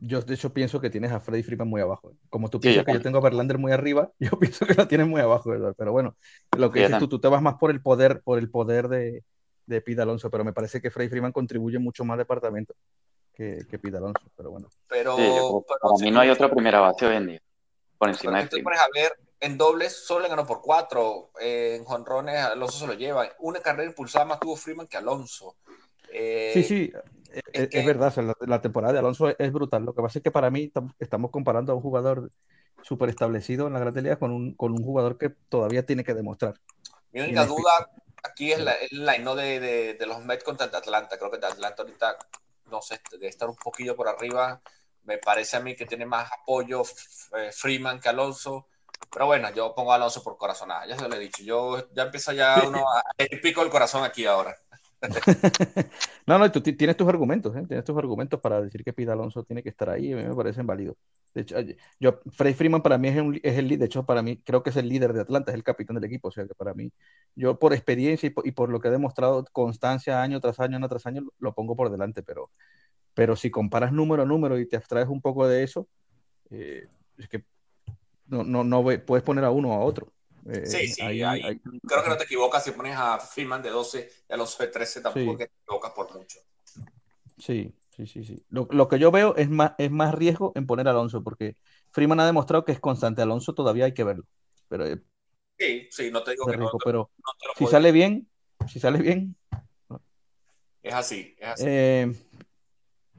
yo 0.00 0.22
de 0.22 0.34
hecho 0.34 0.54
pienso 0.54 0.80
que 0.80 0.88
tienes 0.88 1.12
a 1.12 1.20
Freddy 1.20 1.42
Freeman 1.42 1.68
muy 1.68 1.82
abajo. 1.82 2.14
Como 2.30 2.48
tú 2.48 2.58
piensas 2.58 2.86
que 2.86 2.94
yo 2.94 3.02
tengo 3.02 3.18
a 3.18 3.20
Verlander 3.20 3.58
muy 3.58 3.70
arriba, 3.70 4.10
yo 4.18 4.30
pienso 4.38 4.64
que 4.64 4.72
lo 4.72 4.88
tienes 4.88 5.06
muy 5.06 5.20
abajo, 5.20 5.50
¿verdad? 5.50 5.74
Pero 5.76 5.92
bueno, 5.92 6.16
lo 6.56 6.72
que 6.72 6.80
dices 6.80 6.98
tú, 6.98 7.06
tú 7.06 7.20
te 7.20 7.28
vas 7.28 7.42
más 7.42 7.56
por 7.56 7.70
el 7.70 7.82
poder, 7.82 8.22
por 8.22 8.38
el 8.38 8.48
poder 8.48 8.88
de, 8.88 9.24
de 9.66 9.80
Pete 9.82 10.00
Alonso, 10.00 10.30
pero 10.30 10.42
me 10.42 10.54
parece 10.54 10.80
que 10.80 10.90
Freddy 10.90 11.10
Freeman 11.10 11.32
contribuye 11.32 11.78
mucho 11.78 12.02
más 12.06 12.16
departamento 12.16 12.74
que, 13.34 13.66
que 13.68 13.78
Pete 13.78 13.98
Alonso, 13.98 14.22
pero 14.34 14.52
bueno. 14.52 14.70
Pero, 14.88 15.62
para 15.66 15.94
mí 16.00 16.10
no 16.10 16.20
hay 16.20 16.30
otra 16.30 16.50
primera 16.50 16.80
base 16.80 17.04
hoy 17.04 17.16
en 17.16 17.26
día. 17.26 17.42
Por 17.98 18.08
encima 18.08 18.42
de 18.42 18.62
pones 18.62 18.80
a 18.80 18.86
ver, 18.94 19.12
en 19.38 19.58
dobles 19.58 20.06
solo 20.06 20.22
le 20.22 20.28
ganó 20.30 20.46
por 20.46 20.62
cuatro, 20.62 21.28
en 21.38 21.84
jonrones 21.84 22.42
Alonso 22.42 22.78
se 22.78 22.86
lo 22.86 22.94
lleva, 22.94 23.28
una 23.40 23.60
carrera 23.60 23.90
impulsada 23.90 24.24
más 24.24 24.40
tuvo 24.40 24.56
Freeman 24.56 24.86
que 24.86 24.96
Alonso. 24.96 25.56
Eh, 26.10 26.52
sí, 26.54 26.62
sí, 26.62 26.92
es, 27.52 27.86
verdad, 27.86 28.14
la, 28.46 28.60
temporada 28.60 28.92
de 28.92 28.98
Alonso 29.00 29.28
es, 29.38 29.52
brutal. 29.52 29.84
Lo 29.84 29.94
que 29.94 30.02
pasa 30.02 30.18
es 30.18 30.22
que 30.22 30.30
para 30.30 30.50
mí 30.50 30.72
estamos 30.98 31.30
comparando 31.30 31.72
a 31.72 31.74
un 31.74 31.82
jugador 31.82 32.30
súper 32.82 33.08
establecido 33.08 33.66
en 33.66 33.72
la 33.72 33.80
Gran 33.80 33.94
Liga 33.94 34.18
con 34.18 34.30
un, 34.30 34.54
con 34.54 34.72
un 34.72 34.82
jugador 34.82 35.18
que 35.18 35.30
todavía 35.30 35.84
tiene 35.84 36.04
que 36.04 36.14
demostrar. 36.14 36.54
Mi 37.12 37.20
única 37.20 37.46
duda 37.46 37.90
aquí 38.22 38.52
es 38.52 38.60
la, 38.60 38.74
la 38.90 39.18
no 39.18 39.34
de, 39.34 39.94
de, 39.94 40.06
los 40.06 40.24
Mets 40.24 40.44
contra 40.44 40.66
Atlanta. 40.66 41.18
Creo 41.18 41.30
que 41.30 41.44
Atlanta 41.44 41.82
ahorita, 41.82 42.16
no 42.70 42.80
sé, 42.80 43.00
debe 43.10 43.28
estar 43.28 43.48
un 43.48 43.56
poquillo 43.56 43.96
por 43.96 44.08
arriba. 44.08 44.60
Me 45.04 45.18
parece 45.18 45.56
a 45.56 45.60
mí 45.60 45.76
que 45.76 45.86
tiene 45.86 46.06
más 46.06 46.30
apoyo 46.32 46.82
eh, 47.36 47.50
Freeman 47.52 48.00
que 48.00 48.08
Alonso. 48.08 48.68
Pero 49.12 49.26
bueno, 49.26 49.50
yo 49.50 49.74
pongo 49.74 49.92
a 49.92 49.96
Alonso 49.96 50.22
por 50.22 50.36
corazonada, 50.36 50.86
ya 50.86 50.98
se 50.98 51.08
lo 51.08 51.14
he 51.14 51.18
dicho. 51.18 51.42
Yo 51.42 51.92
ya 51.92 52.04
empiezo 52.04 52.32
ya 52.32 52.62
uno 52.66 52.90
a, 52.90 53.02
el 53.18 53.40
pico 53.40 53.62
el 53.62 53.70
corazón 53.70 54.04
aquí 54.04 54.26
ahora. 54.26 54.56
no, 56.26 56.38
no, 56.38 56.50
tú 56.50 56.60
tienes 56.60 56.96
tus 56.96 57.08
argumentos, 57.08 57.54
¿eh? 57.56 57.64
tienes 57.66 57.84
tus 57.84 57.96
argumentos 57.96 58.40
para 58.40 58.62
decir 58.62 58.82
que 58.82 58.92
Pida 58.92 59.12
Alonso 59.12 59.44
tiene 59.44 59.62
que 59.62 59.68
estar 59.68 59.90
ahí, 59.90 60.12
a 60.12 60.16
mí 60.16 60.24
me 60.24 60.34
parecen 60.34 60.66
válidos. 60.66 60.96
De 61.34 61.42
hecho, 61.42 61.56
yo, 62.00 62.20
Fred 62.32 62.54
Freeman 62.54 62.82
para 62.82 62.96
mí 62.96 63.08
es, 63.08 63.16
el 63.16 63.68
líder, 63.68 63.78
de 63.78 63.86
hecho, 63.86 64.06
para 64.06 64.22
mí 64.22 64.38
creo 64.38 64.62
que 64.62 64.70
es 64.70 64.76
el 64.76 64.88
líder 64.88 65.12
de 65.12 65.20
Atlanta, 65.20 65.50
es 65.50 65.54
el 65.54 65.64
capitán 65.64 65.96
del 65.96 66.04
equipo, 66.04 66.28
o 66.28 66.30
sea 66.30 66.46
que 66.46 66.54
para 66.54 66.72
mí, 66.72 66.90
yo 67.34 67.58
por 67.58 67.74
experiencia 67.74 68.26
y 68.26 68.52
por, 68.52 68.70
lo 68.70 68.80
que 68.80 68.88
he 68.88 68.90
demostrado 68.90 69.44
constancia 69.52 70.22
año 70.22 70.40
tras 70.40 70.60
año, 70.60 70.76
año 70.76 70.88
tras 70.88 71.06
año, 71.06 71.26
lo 71.38 71.54
pongo 71.54 71.76
por 71.76 71.90
delante, 71.90 72.22
pero, 72.22 72.50
pero 73.14 73.36
si 73.36 73.50
comparas 73.50 73.92
número 73.92 74.22
a 74.22 74.26
número 74.26 74.58
y 74.58 74.66
te 74.66 74.76
abstraes 74.76 75.08
un 75.08 75.20
poco 75.20 75.46
de 75.46 75.62
eso, 75.62 75.86
eh, 76.50 76.88
es 77.18 77.28
que 77.28 77.44
no, 78.26 78.44
no, 78.44 78.64
no 78.64 78.82
puedes 78.82 79.24
poner 79.24 79.44
a 79.44 79.50
uno 79.50 79.70
o 79.70 79.74
a 79.74 79.84
otro. 79.84 80.12
Eh, 80.48 80.66
sí, 80.66 80.88
sí, 80.88 81.02
creo 81.02 82.02
que 82.04 82.08
no 82.08 82.16
te 82.16 82.24
equivocas 82.24 82.62
si 82.62 82.70
pones 82.70 82.96
a 82.96 83.18
Freeman 83.18 83.62
de 83.62 83.70
12 83.70 84.08
y 84.28 84.32
a 84.32 84.36
los 84.36 84.56
de 84.56 84.68
13 84.68 85.00
tampoco 85.00 85.36
te 85.36 85.44
equivocas 85.44 85.92
por 85.92 86.14
mucho. 86.14 86.38
Sí, 87.36 87.74
sí, 87.96 88.06
sí, 88.06 88.24
sí. 88.24 88.44
Lo, 88.50 88.68
lo, 88.70 88.88
que 88.88 88.98
yo 88.98 89.10
veo 89.10 89.34
es 89.36 89.50
más, 89.50 89.72
es 89.78 89.90
más 89.90 90.14
riesgo 90.14 90.52
en 90.54 90.66
poner 90.66 90.86
a 90.86 90.92
Alonso, 90.92 91.22
porque 91.24 91.56
Freeman 91.90 92.20
ha 92.20 92.26
demostrado 92.26 92.64
que 92.64 92.72
es 92.72 92.80
constante. 92.80 93.22
Alonso 93.22 93.54
todavía 93.54 93.86
hay 93.86 93.94
que 93.94 94.04
verlo. 94.04 94.24
Pero, 94.68 94.86
eh, 94.86 95.02
sí, 95.58 95.88
sí, 95.90 96.10
no 96.12 96.22
te 96.22 96.32
digo 96.32 96.46
que 96.46 96.56
no, 96.56 96.70
Pero 96.84 97.10
si 97.56 97.66
sale 97.66 97.90
bien, 97.90 98.28
si 98.68 98.78
sale 98.78 98.98
bien. 98.98 99.36
Es 100.80 100.94
así, 100.94 101.34
es 101.40 101.48
así. 101.48 101.64
Eh, 101.66 102.14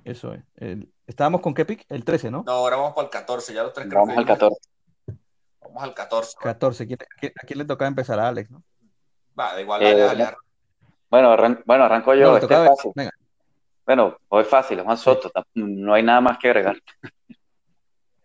eso 0.06 0.34
es. 0.34 0.88
¿Estábamos 1.06 1.42
con 1.42 1.54
qué 1.54 1.66
pick? 1.66 1.86
El 1.90 2.06
13, 2.06 2.32
¿no? 2.32 2.44
No, 2.46 2.54
ahora 2.54 2.78
vamos 2.78 2.94
para 2.94 3.06
el 3.06 3.12
14, 3.12 3.54
ya 3.54 3.63
los 3.63 3.74
tres 3.74 3.90
Vamos 3.90 4.18
al 4.18 4.26
14. 4.26 4.77
Vamos 5.67 5.84
al 5.84 5.93
14. 5.93 6.38
14. 6.39 6.84
¿A 6.84 7.45
quién 7.45 7.58
le 7.60 7.65
tocaba 7.65 7.88
empezar 7.88 8.19
a 8.19 8.27
Alex, 8.27 8.49
no? 8.49 8.63
Va, 9.38 9.53
da 9.53 9.62
igual, 9.62 9.84
eh, 9.84 10.36
Bueno, 11.10 11.36
bueno, 11.65 11.84
arranco 11.84 12.13
yo. 12.15 12.38
este 12.38 12.53
es 12.53 12.67
fácil. 12.67 12.91
Bueno, 13.86 14.17
hoy 14.30 14.41
es 14.41 14.47
fácil, 14.47 14.84
más 14.84 14.99
Soto. 15.01 15.32
No 15.53 15.93
hay 15.93 16.03
nada 16.03 16.21
más 16.21 16.38
que 16.38 16.49
agregar. 16.49 16.77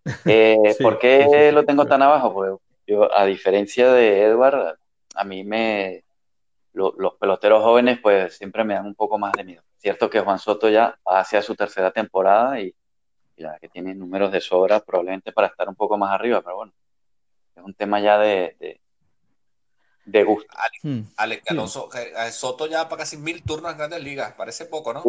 eh, 0.26 0.76
¿Por 0.80 0.98
qué 0.98 1.52
lo 1.52 1.64
tengo 1.64 1.86
tan 1.86 2.02
abajo? 2.02 2.32
Pues 2.32 2.52
yo, 2.86 3.14
a 3.14 3.24
diferencia 3.24 3.92
de 3.92 4.22
Edward, 4.22 4.78
a 5.14 5.24
mí 5.24 5.44
me. 5.44 6.04
los 6.72 7.14
peloteros 7.20 7.62
jóvenes, 7.62 7.98
pues 8.00 8.36
siempre 8.36 8.64
me 8.64 8.74
dan 8.74 8.86
un 8.86 8.94
poco 8.94 9.18
más 9.18 9.32
de 9.32 9.44
miedo. 9.44 9.62
Cierto 9.76 10.08
que 10.08 10.20
Juan 10.20 10.38
Soto 10.38 10.68
ya 10.68 10.96
va 11.06 11.20
hacia 11.20 11.42
su 11.42 11.54
tercera 11.54 11.90
temporada 11.90 12.60
y, 12.60 12.74
ya 13.36 13.58
que 13.58 13.68
tiene 13.68 13.94
números 13.94 14.32
de 14.32 14.40
sobra, 14.40 14.80
probablemente 14.80 15.32
para 15.32 15.48
estar 15.48 15.68
un 15.68 15.74
poco 15.74 15.98
más 15.98 16.12
arriba, 16.12 16.40
pero 16.40 16.56
bueno 16.56 16.72
es 17.56 17.62
un 17.62 17.74
tema 17.74 18.00
ya 18.00 18.18
de, 18.18 18.80
de, 20.04 20.24
gusto. 20.24 20.52
Alex, 21.16 21.44
hmm. 21.44 21.52
Alonso, 21.52 21.88
eh, 21.94 22.30
Soto 22.30 22.66
ya 22.66 22.88
para 22.88 23.00
casi 23.00 23.16
mil 23.16 23.42
turnos 23.42 23.72
en 23.72 23.78
grandes 23.78 24.02
ligas, 24.02 24.32
parece 24.34 24.66
poco, 24.66 24.92
¿no? 24.92 25.02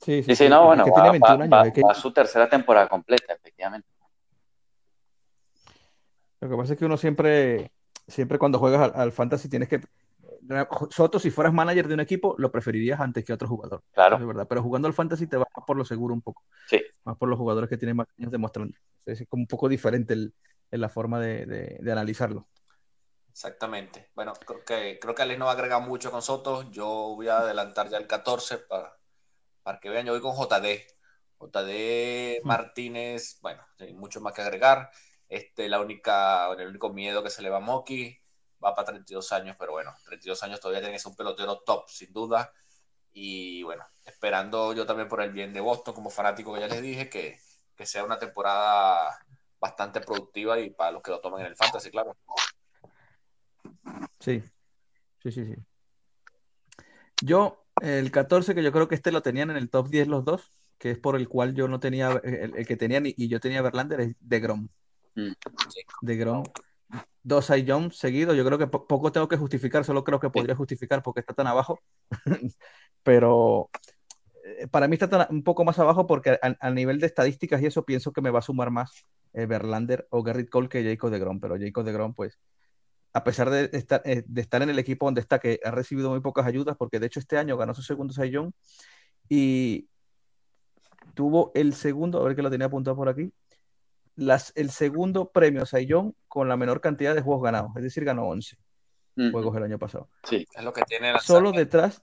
Sí, 0.00 0.22
sí. 0.24 0.34
sí, 0.34 0.48
no, 0.48 0.66
bueno, 0.66 0.84
va, 0.86 1.94
su 1.94 2.12
tercera 2.12 2.48
temporada 2.48 2.88
completa, 2.88 3.34
efectivamente. 3.34 3.88
Lo 6.40 6.48
que 6.48 6.56
pasa 6.56 6.72
es 6.72 6.78
que 6.78 6.84
uno 6.84 6.96
siempre, 6.96 7.70
siempre 8.08 8.36
cuando 8.36 8.58
juegas 8.58 8.92
al, 8.96 9.12
fantasy 9.12 9.48
tienes 9.48 9.68
que 9.68 9.80
Soto, 10.90 11.18
si 11.18 11.30
fueras 11.30 11.52
manager 11.52 11.88
de 11.88 11.94
un 11.94 12.00
equipo, 12.00 12.34
lo 12.38 12.50
preferirías 12.50 13.00
antes 13.00 13.24
que 13.24 13.32
otro 13.32 13.48
jugador. 13.48 13.82
Claro. 13.92 14.16
Es 14.16 14.26
verdad. 14.26 14.46
Pero 14.48 14.62
jugando 14.62 14.88
al 14.88 14.94
fantasy 14.94 15.26
te 15.26 15.36
vas 15.36 15.46
por 15.66 15.76
lo 15.76 15.84
seguro 15.84 16.14
un 16.14 16.22
poco. 16.22 16.44
Sí. 16.66 16.82
Más 17.04 17.16
por 17.16 17.28
los 17.28 17.38
jugadores 17.38 17.68
que 17.68 17.76
tienen 17.76 17.96
más 17.96 18.08
años 18.18 18.32
demostrando 18.32 18.76
es 19.06 19.24
como 19.28 19.42
un 19.42 19.46
poco 19.46 19.68
diferente 19.68 20.14
el, 20.14 20.34
en 20.70 20.80
la 20.80 20.88
forma 20.88 21.20
de, 21.20 21.46
de, 21.80 21.92
analizarlo. 21.92 22.48
Exactamente. 23.30 24.10
Bueno, 24.14 24.32
creo 24.34 24.64
que, 24.64 24.98
creo 25.00 25.14
que 25.14 25.22
Alex 25.22 25.38
no 25.38 25.46
va 25.46 25.52
a 25.52 25.54
agregar 25.54 25.82
mucho 25.82 26.10
con 26.10 26.22
Soto. 26.22 26.70
Yo 26.70 26.86
voy 27.16 27.28
a 27.28 27.38
adelantar 27.38 27.88
ya 27.88 27.98
el 27.98 28.06
14 28.06 28.58
para, 28.58 28.96
para 29.62 29.80
que 29.80 29.90
vean. 29.90 30.06
Yo 30.06 30.12
voy 30.12 30.20
con 30.20 30.36
JD. 30.36 30.82
JD 31.38 32.44
Martínez, 32.44 33.38
bueno, 33.40 33.66
hay 33.78 33.94
mucho 33.94 34.20
más 34.20 34.32
que 34.32 34.42
agregar. 34.42 34.90
Este, 35.28 35.68
la 35.68 35.80
única, 35.80 36.52
el 36.52 36.68
único 36.68 36.92
miedo 36.92 37.22
que 37.22 37.30
se 37.30 37.42
le 37.42 37.50
va 37.50 37.56
a 37.56 37.60
Moki 37.60 38.21
va 38.62 38.74
para 38.74 38.86
32 38.86 39.32
años, 39.32 39.56
pero 39.58 39.72
bueno, 39.72 39.94
32 40.04 40.42
años 40.42 40.60
todavía 40.60 40.80
tiene 40.80 40.94
que 40.94 41.00
ser 41.00 41.10
un 41.10 41.16
pelotero 41.16 41.58
top, 41.60 41.88
sin 41.88 42.12
duda. 42.12 42.52
Y 43.12 43.62
bueno, 43.62 43.84
esperando 44.06 44.72
yo 44.72 44.86
también 44.86 45.08
por 45.08 45.20
el 45.20 45.32
bien 45.32 45.52
de 45.52 45.60
Boston 45.60 45.94
como 45.94 46.10
fanático 46.10 46.54
que 46.54 46.60
ya 46.60 46.68
les 46.68 46.80
dije, 46.80 47.08
que, 47.10 47.38
que 47.76 47.86
sea 47.86 48.04
una 48.04 48.18
temporada 48.18 49.18
bastante 49.60 50.00
productiva 50.00 50.58
y 50.58 50.70
para 50.70 50.92
los 50.92 51.02
que 51.02 51.10
lo 51.10 51.20
tomen 51.20 51.40
en 51.40 51.46
el 51.48 51.56
fantasy, 51.56 51.90
claro. 51.90 52.16
Sí, 54.18 54.42
sí, 55.22 55.30
sí, 55.30 55.44
sí. 55.44 55.54
Yo, 57.22 57.64
el 57.80 58.10
14, 58.10 58.54
que 58.54 58.62
yo 58.62 58.72
creo 58.72 58.88
que 58.88 58.96
este 58.96 59.12
lo 59.12 59.22
tenían 59.22 59.50
en 59.50 59.56
el 59.56 59.70
top 59.70 59.88
10 59.88 60.08
los 60.08 60.24
dos, 60.24 60.50
que 60.78 60.90
es 60.90 60.98
por 60.98 61.14
el 61.14 61.28
cual 61.28 61.54
yo 61.54 61.68
no 61.68 61.78
tenía, 61.78 62.10
el, 62.24 62.66
que 62.66 62.76
tenían 62.76 63.04
y, 63.06 63.28
yo 63.28 63.38
tenía 63.38 63.62
Verlander, 63.62 64.00
es 64.00 64.16
de 64.18 64.40
Grom. 64.40 64.68
Mm. 65.14 65.32
De 66.00 66.16
Grom. 66.16 66.42
Dos 67.24 67.52
John 67.66 67.92
seguidos, 67.92 68.36
yo 68.36 68.44
creo 68.44 68.58
que 68.58 68.66
poco 68.66 69.12
tengo 69.12 69.28
que 69.28 69.36
justificar, 69.36 69.84
solo 69.84 70.02
creo 70.02 70.18
que 70.18 70.30
podría 70.30 70.56
justificar 70.56 71.02
porque 71.02 71.20
está 71.20 71.34
tan 71.34 71.46
abajo. 71.46 71.80
Pero 73.04 73.70
eh, 74.44 74.66
para 74.68 74.88
mí 74.88 74.96
está 74.98 75.28
un 75.30 75.44
poco 75.44 75.64
más 75.64 75.78
abajo 75.78 76.06
porque 76.06 76.38
a, 76.42 76.70
nivel 76.70 76.98
de 76.98 77.06
estadísticas 77.06 77.62
y 77.62 77.66
eso 77.66 77.84
pienso 77.84 78.12
que 78.12 78.20
me 78.20 78.30
va 78.30 78.40
a 78.40 78.42
sumar 78.42 78.70
más 78.70 79.06
eh, 79.34 79.46
Verlander 79.46 80.06
o 80.10 80.22
Garrett 80.22 80.50
Cole 80.50 80.68
que 80.68 80.82
Jacob 80.82 81.10
de 81.10 81.18
Grom, 81.20 81.38
pero 81.38 81.56
Jacob 81.58 81.84
de 81.84 81.92
Grom, 81.92 82.14
pues, 82.14 82.38
a 83.12 83.24
pesar 83.24 83.50
de 83.50 83.70
estar, 83.72 84.02
eh, 84.04 84.24
de 84.26 84.40
estar 84.40 84.62
en 84.62 84.70
el 84.70 84.78
equipo 84.78 85.06
donde 85.06 85.20
está, 85.20 85.38
que 85.38 85.60
ha 85.64 85.70
recibido 85.70 86.10
muy 86.10 86.20
pocas 86.20 86.46
ayudas, 86.46 86.76
porque 86.76 86.98
de 86.98 87.06
hecho 87.06 87.20
este 87.20 87.38
año 87.38 87.56
ganó 87.56 87.74
su 87.74 87.82
segundo 87.82 88.12
Sayón 88.12 88.52
y 89.28 89.88
tuvo 91.14 91.52
el 91.54 91.74
segundo, 91.74 92.20
a 92.20 92.24
ver 92.24 92.34
que 92.34 92.42
lo 92.42 92.50
tenía 92.50 92.66
apuntado 92.66 92.96
por 92.96 93.08
aquí, 93.08 93.32
las, 94.16 94.52
el 94.56 94.70
segundo 94.70 95.30
premio 95.30 95.66
Sayón 95.66 96.14
con 96.32 96.48
la 96.48 96.56
menor 96.56 96.80
cantidad 96.80 97.14
de 97.14 97.20
juegos 97.20 97.42
ganados, 97.42 97.72
es 97.76 97.82
decir, 97.82 98.06
ganó 98.06 98.26
11 98.28 98.56
juegos 99.32 99.54
el 99.54 99.64
año 99.64 99.78
pasado. 99.78 100.08
Sí, 100.24 100.46
es 100.50 100.64
lo 100.64 100.72
que 100.72 100.80
tiene 100.84 101.12
la 101.12 101.18
Solo 101.18 101.52
detrás, 101.52 102.02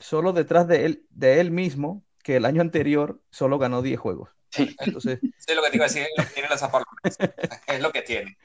Solo 0.00 0.32
detrás 0.32 0.66
de 0.66 0.86
él, 0.86 1.06
de 1.10 1.38
él 1.38 1.50
mismo, 1.50 2.02
que 2.22 2.36
el 2.36 2.46
año 2.46 2.62
anterior 2.62 3.20
solo 3.28 3.58
ganó 3.58 3.82
10 3.82 4.00
juegos. 4.00 4.30
Sí. 4.48 4.74
Entonces, 4.78 5.20
sí, 5.38 5.54
lo 5.54 5.62
que 5.62 5.68
te 5.68 5.76
iba 5.76 5.84
a 5.84 5.88
decir, 5.88 6.04
es 6.04 6.08
lo 6.16 6.24
que 6.24 6.30
tiene 6.32 6.48
la 6.48 6.84
Es 7.66 7.82
lo 7.82 7.92
que 7.92 8.00
tiene. 8.00 8.38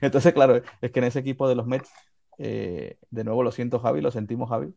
Entonces, 0.00 0.32
claro, 0.32 0.60
es 0.80 0.90
que 0.90 0.98
en 0.98 1.04
ese 1.04 1.20
equipo 1.20 1.48
de 1.48 1.54
los 1.54 1.68
Mets, 1.68 1.92
eh, 2.38 2.98
de 3.08 3.22
nuevo 3.22 3.44
lo 3.44 3.52
siento, 3.52 3.78
Javi, 3.78 4.00
lo 4.00 4.10
sentimos, 4.10 4.50
Javi, 4.50 4.74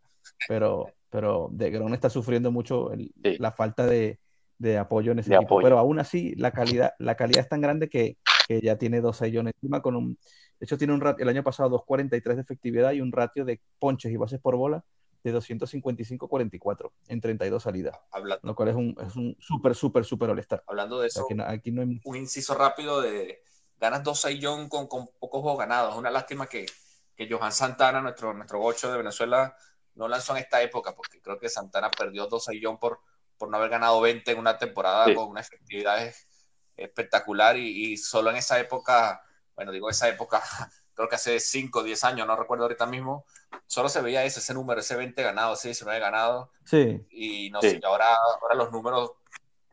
pero, 0.48 0.94
pero 1.10 1.50
de 1.52 1.72
Gron 1.72 1.96
está 1.96 2.12
sufriendo 2.12 2.52
mucho 2.52 2.92
la 3.24 3.52
falta 3.54 3.88
de, 3.88 4.20
apoyo 4.80 5.13
en 5.13 5.20
ese 5.20 5.34
equipo. 5.34 5.62
Pero 5.63 5.80
aún 5.80 5.98
así, 5.98 6.36
la 6.36 6.52
calidad, 6.52 6.94
la 7.00 7.16
calidad 7.16 7.42
es 7.42 7.50
tan 7.50 7.62
grande 7.62 7.90
que, 7.90 8.18
ya 8.62 8.77
tiene 8.77 9.01
dos 9.01 9.17
sellones 9.17 9.53
encima 9.55 9.81
con 9.81 9.95
un. 9.95 10.17
De 10.60 10.65
hecho, 10.65 10.77
tiene 10.77 10.93
un 10.93 11.01
ratio, 11.01 11.23
el 11.23 11.29
año 11.29 11.43
pasado 11.43 11.69
2.43 11.86 12.36
de 12.36 12.41
efectividad 12.41 12.91
y 12.93 13.01
un 13.01 13.12
ratio 13.12 13.45
de 13.45 13.62
ponches 13.79 14.12
y 14.12 14.17
bases 14.17 14.39
por 14.39 14.55
bola 14.55 14.83
de 15.23 15.33
255-44 15.33 16.91
en 17.07 17.21
32 17.21 17.63
salidas. 17.63 17.97
lo 18.41 18.55
cual 18.55 18.69
es 18.69 18.75
un, 18.75 18.95
es 19.05 19.15
un 19.15 19.36
súper, 19.39 19.75
súper, 19.75 20.05
súper 20.05 20.29
all 20.29 20.45
Hablando 20.67 20.99
de 20.99 21.07
eso, 21.07 21.25
aquí, 21.45 21.71
no 21.71 21.81
hay... 21.81 22.01
un 22.03 22.15
inciso 22.15 22.55
rápido 22.55 23.01
de 23.01 23.41
ganas 23.79 24.03
dos 24.03 24.25
John 24.41 24.69
con, 24.69 24.88
con 24.88 25.07
pocos 25.19 25.41
juegos 25.41 25.60
ganados. 25.60 25.93
Es 25.93 25.99
una 25.99 26.10
lástima 26.10 26.47
que, 26.47 26.65
que 27.15 27.29
Johan 27.29 27.51
Santana, 27.51 28.01
nuestro, 28.01 28.33
nuestro 28.33 28.60
gocho 28.60 28.91
de 28.91 28.97
Venezuela, 28.97 29.55
no 29.95 30.07
lanzó 30.07 30.33
en 30.33 30.43
esta 30.43 30.62
época, 30.62 30.95
porque 30.95 31.21
creo 31.21 31.39
que 31.39 31.49
Santana 31.49 31.89
perdió 31.89 32.27
dos 32.27 32.47
John 32.62 32.79
por, 32.79 32.99
por 33.38 33.49
no 33.49 33.57
haber 33.57 33.69
ganado 33.69 33.99
20 34.01 34.31
en 34.31 34.39
una 34.39 34.57
temporada 34.57 35.13
con 35.13 35.29
una 35.29 35.41
efectividad 35.41 36.05
espectacular 36.78 37.58
y, 37.58 37.94
y, 37.94 37.98
solo 37.98 38.30
en 38.30 38.38
esa 38.38 38.60
época, 38.60 39.24
bueno, 39.56 39.72
digo 39.72 39.90
esa 39.90 40.08
época, 40.08 40.42
creo 40.94 41.10
que 41.10 41.16
hace 41.16 41.40
5 41.40 41.80
o 41.80 41.84
10 41.84 42.04
años, 42.06 42.28
no 42.28 42.36
recuerdo 42.36 42.63
ahorita 42.63 42.86
mismo, 42.86 43.26
solo 43.66 43.90
se 43.90 44.02
veía 44.02 44.24
ese, 44.24 44.40
ese 44.40 44.54
número, 44.54 44.80
ese 44.80 44.96
20 44.96 45.22
ganado, 45.22 45.54
ese 45.54 45.70
19 45.70 46.00
ganado. 46.00 46.52
Sí. 46.63 47.06
Y 47.10 47.50
no 47.50 47.62
sé, 47.62 47.80
ahora, 47.84 48.16
ahora 48.42 48.56
los 48.56 48.72
números 48.72 49.12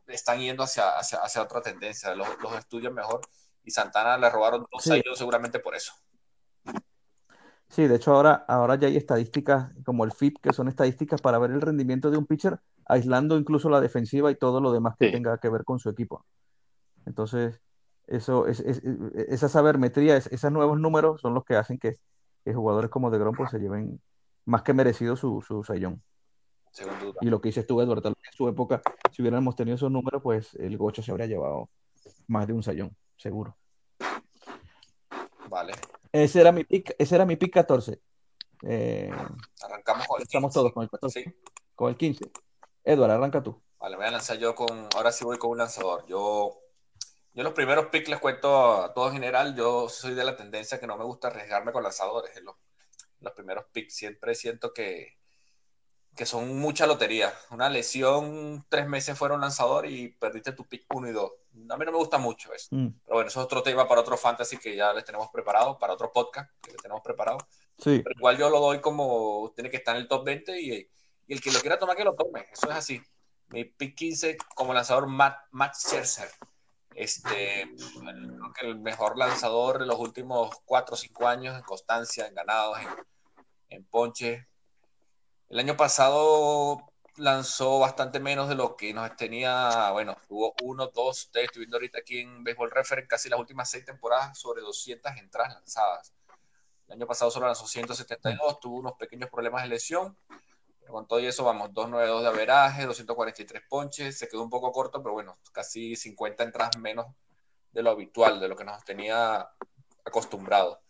están 0.07 0.41
yendo 0.41 0.65
hacia, 0.65 0.99
hacia, 0.99 1.19
hacia 1.19 1.43
otra 1.43 1.63
tendencia, 1.63 2.15
los, 2.15 2.29
los 2.41 2.57
estudios 2.57 2.93
mejor 2.93 3.21
y 3.65 3.71
Santana 3.71 4.19
le 4.19 4.31
robaron 4.31 4.67
dos 4.71 4.87
años 4.89 5.17
seguramente 5.17 5.59
por 5.59 5.75
eso. 5.75 5.95
Sí, 7.69 7.89
de 7.89 7.97
hecho 7.97 8.15
ahora, 8.15 8.45
ahora 8.47 8.77
ya 8.77 8.87
hay 8.87 8.97
estadísticas 8.97 9.73
como 9.85 10.05
el 10.05 10.13
FIP, 10.13 10.39
que 10.41 10.53
son 10.53 10.69
estadísticas 10.69 11.21
para 11.21 11.39
ver 11.39 11.51
el 11.51 11.61
rendimiento 11.61 12.11
de 12.11 12.19
un 12.19 12.27
pitcher, 12.27 12.61
aislando 12.87 13.37
incluso 13.37 13.69
la 13.69 13.81
defensiva 13.81 14.31
y 14.31 14.37
todo 14.37 14.61
lo 14.61 14.71
demás 14.73 14.95
que 14.99 15.11
tenga 15.11 15.39
que 15.39 15.49
ver 15.49 15.65
con 15.65 15.79
su 15.79 15.89
equipo. 15.89 16.25
Entonces, 17.07 17.61
eso, 18.07 18.47
es, 18.47 18.61
esa 18.61 19.49
sabermetría, 19.49 20.17
esos 20.17 20.53
nuevos 20.53 20.79
números 20.79 21.21
son 21.21 21.35
los 21.35 21.45
que 21.45 21.57
hacen 21.57 21.79
que, 21.79 21.97
jugadores 22.53 22.91
como 22.91 23.11
de 23.11 23.19
Grom 23.19 23.35
pues, 23.35 23.51
se 23.51 23.59
lleven 23.59 24.01
más 24.45 24.63
que 24.63 24.75
merecido 24.75 25.17
su, 25.17 25.43
su 25.43 25.65
sayón. 25.65 26.03
Y 27.21 27.27
lo 27.27 27.41
que 27.41 27.49
dices 27.49 27.67
tú, 27.67 27.81
Eduardo, 27.81 28.09
en 28.09 28.15
su 28.37 28.49
época, 28.49 28.83
si 29.13 29.23
hubiéramos 29.23 29.55
tenido 29.55 29.77
esos 29.77 29.91
números, 29.91 30.21
pues 30.23 30.55
el 30.55 30.77
Gocho 30.77 31.03
se 31.03 31.13
habría 31.13 31.27
llevado 31.27 31.71
más 32.27 32.47
de 32.47 32.53
un 32.53 32.63
sayón 32.63 32.97
seguro. 33.17 33.57
Vale. 35.49 35.73
Ese 36.11 36.41
era 36.41 36.53
mi 36.53 36.65
pick, 36.65 36.95
ese 36.99 37.15
era 37.15 37.25
mi 37.25 37.37
pick 37.37 37.53
14. 37.53 38.01
Eh, 38.63 39.11
Arrancamos 39.63 40.07
con 40.07 40.21
el 40.21 40.23
Estamos 40.25 40.53
todos 40.53 40.73
con 40.73 40.83
el 40.83 40.91
14. 40.91 41.35
Con 41.75 41.91
el 41.91 41.97
15. 41.97 42.31
Edward, 42.85 43.11
arranca 43.13 43.43
tú. 43.43 43.61
Vale, 43.79 43.97
voy 43.97 44.07
a 44.07 44.11
lanzar 44.11 44.39
yo 44.39 44.55
con. 44.55 44.89
Ahora 44.97 45.13
sí 45.13 45.25
voy 45.25 45.39
con 45.39 45.51
un 45.51 45.59
lanzador. 45.59 46.07
Yo, 46.07 46.61
yo 47.35 47.43
los 47.43 47.53
primeros 47.53 47.87
picks 47.87 48.09
les 48.09 48.21
cuento 48.21 48.83
a 48.83 48.95
todo 48.95 49.09
en 49.09 49.15
general. 49.15 49.57
Yo 49.57 49.89
soy 49.89 50.15
de 50.15 50.25
la 50.25 50.37
tendencia 50.37 50.79
que 50.79 50.87
no 50.87 50.97
me 50.97 51.05
gusta 51.05 51.29
arriesgarme 51.29 51.73
con 51.73 51.83
lanzadores. 51.83 52.41
los, 52.43 52.55
los 53.21 53.33
primeros 53.33 53.65
picks 53.73 53.95
siempre 53.95 54.35
siento 54.37 54.73
que, 54.73 55.19
que 56.15 56.27
son 56.27 56.57
mucha 56.59 56.87
lotería. 56.87 57.33
Una 57.51 57.69
lesión, 57.69 58.65
tres 58.69 58.87
meses 58.87 59.19
fueron 59.19 59.41
lanzador 59.41 59.87
y 59.87 60.09
perdiste 60.09 60.53
tu 60.53 60.65
pick 60.65 60.87
1 60.95 61.09
y 61.09 61.13
2. 61.13 61.33
A 61.71 61.77
mí 61.77 61.85
no 61.85 61.93
me 61.93 61.99
gusta 61.99 62.19
mucho 62.19 62.53
eso. 62.53 62.69
Mm. 62.71 63.01
Pero 63.05 63.15
bueno, 63.15 63.29
eso 63.29 63.41
es 63.41 63.45
otro 63.45 63.63
tema 63.63 63.89
para 63.89 64.01
otro 64.01 64.17
fantasy 64.17 64.57
que 64.59 64.77
ya 64.77 64.93
les 64.93 65.05
tenemos 65.05 65.29
preparado, 65.33 65.79
para 65.79 65.93
otro 65.93 66.13
podcast 66.13 66.51
que 66.63 66.71
les 66.71 66.81
tenemos 66.81 67.03
preparado. 67.03 67.39
Sí. 67.79 68.01
Pero 68.05 68.15
igual 68.17 68.39
yo 68.39 68.49
lo 68.49 68.61
doy 68.61 68.81
como 68.81 69.53
tiene 69.57 69.71
que 69.71 69.79
estar 69.79 69.97
en 69.97 70.03
el 70.03 70.09
top 70.09 70.25
20 70.25 70.61
y, 70.61 70.89
el 71.27 71.41
que 71.41 71.51
lo 71.51 71.61
quiera 71.61 71.79
tomar, 71.79 71.97
que 71.97 72.05
lo 72.05 72.15
tome. 72.15 72.47
Eso 72.53 72.71
es 72.71 72.77
así. 72.77 73.03
Mi 73.49 73.65
pick 73.65 73.97
15 73.97 74.37
como 74.55 74.73
lanzador, 74.73 75.09
Matt, 75.09 75.39
Matt 75.51 75.75
Scherzer. 75.75 76.29
Este, 76.95 77.69
creo 77.77 78.53
que 78.53 78.67
el 78.67 78.79
mejor 78.79 79.19
lanzador 79.19 79.81
de 79.81 79.87
los 79.87 79.99
últimos 79.99 80.55
4 80.65 80.95
o 80.95 80.97
5 80.97 81.27
años 81.29 81.57
en 81.57 81.63
constancia, 81.63 82.27
en 82.27 82.35
ganados, 82.35 82.79
en, 82.79 82.89
en 83.71 83.85
ponche 83.85 84.47
el 85.55 85.61
año 85.61 85.77
pasado 85.77 86.91
lanzó 87.17 87.79
bastante 87.79 88.19
menos 88.19 88.49
de 88.49 88.57
lo 88.57 88.77
que 88.77 88.93
nos 88.93 89.15
tenía, 89.15 89.91
bueno, 89.93 90.17
tuvo 90.27 90.55
uno, 90.63 90.89
dos, 90.89 91.27
ustedes 91.27 91.47
estoy 91.47 91.61
viendo 91.61 91.77
ahorita 91.77 91.99
aquí 91.99 92.19
en 92.19 92.43
Baseball 92.43 92.71
Reference 92.73 93.07
casi 93.07 93.29
las 93.29 93.39
últimas 93.39 93.71
seis 93.71 93.85
temporadas 93.85 94.37
sobre 94.37 94.63
200 94.63 95.13
entradas 95.17 95.55
lanzadas. 95.55 96.13
El 96.89 96.95
año 96.95 97.07
pasado 97.07 97.31
solo 97.31 97.47
lanzó 97.47 97.67
172, 97.69 98.59
tuvo 98.59 98.79
unos 98.79 98.95
pequeños 98.95 99.31
problemas 99.31 99.63
de 99.63 99.69
lesión, 99.69 100.17
pero 100.85 100.93
con 100.93 101.09
todo 101.09 101.19
eso 101.19 101.45
vamos, 101.45 101.73
292 101.73 102.23
de 102.23 102.29
averaje, 102.29 102.85
243 102.85 103.63
ponches, 103.69 104.19
se 104.19 104.29
quedó 104.29 104.43
un 104.43 104.51
poco 104.51 104.71
corto, 104.71 105.03
pero 105.03 105.15
bueno, 105.15 105.39
casi 105.51 105.97
50 105.97 106.45
entradas 106.45 106.77
menos 106.77 107.07
de 107.73 107.83
lo 107.83 107.91
habitual, 107.91 108.39
de 108.39 108.49
lo 108.49 108.55
que 108.55 108.65
nos 108.65 108.85
tenía 108.85 109.49
acostumbrado. 110.05 110.83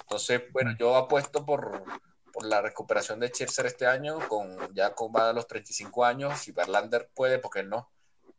Entonces, 0.00 0.42
bueno, 0.52 0.72
yo 0.76 0.96
apuesto 0.96 1.46
por, 1.46 1.84
por 2.32 2.44
la 2.44 2.60
recuperación 2.60 3.20
de 3.20 3.28
Scherzer 3.28 3.66
este 3.66 3.86
año, 3.86 4.18
con 4.28 4.74
ya 4.74 4.92
con 4.96 5.12
va 5.12 5.30
a 5.30 5.32
los 5.32 5.46
35 5.46 6.04
años, 6.04 6.40
si 6.40 6.50
Verlander 6.50 7.08
puede, 7.14 7.38
porque 7.38 7.62
no. 7.62 7.88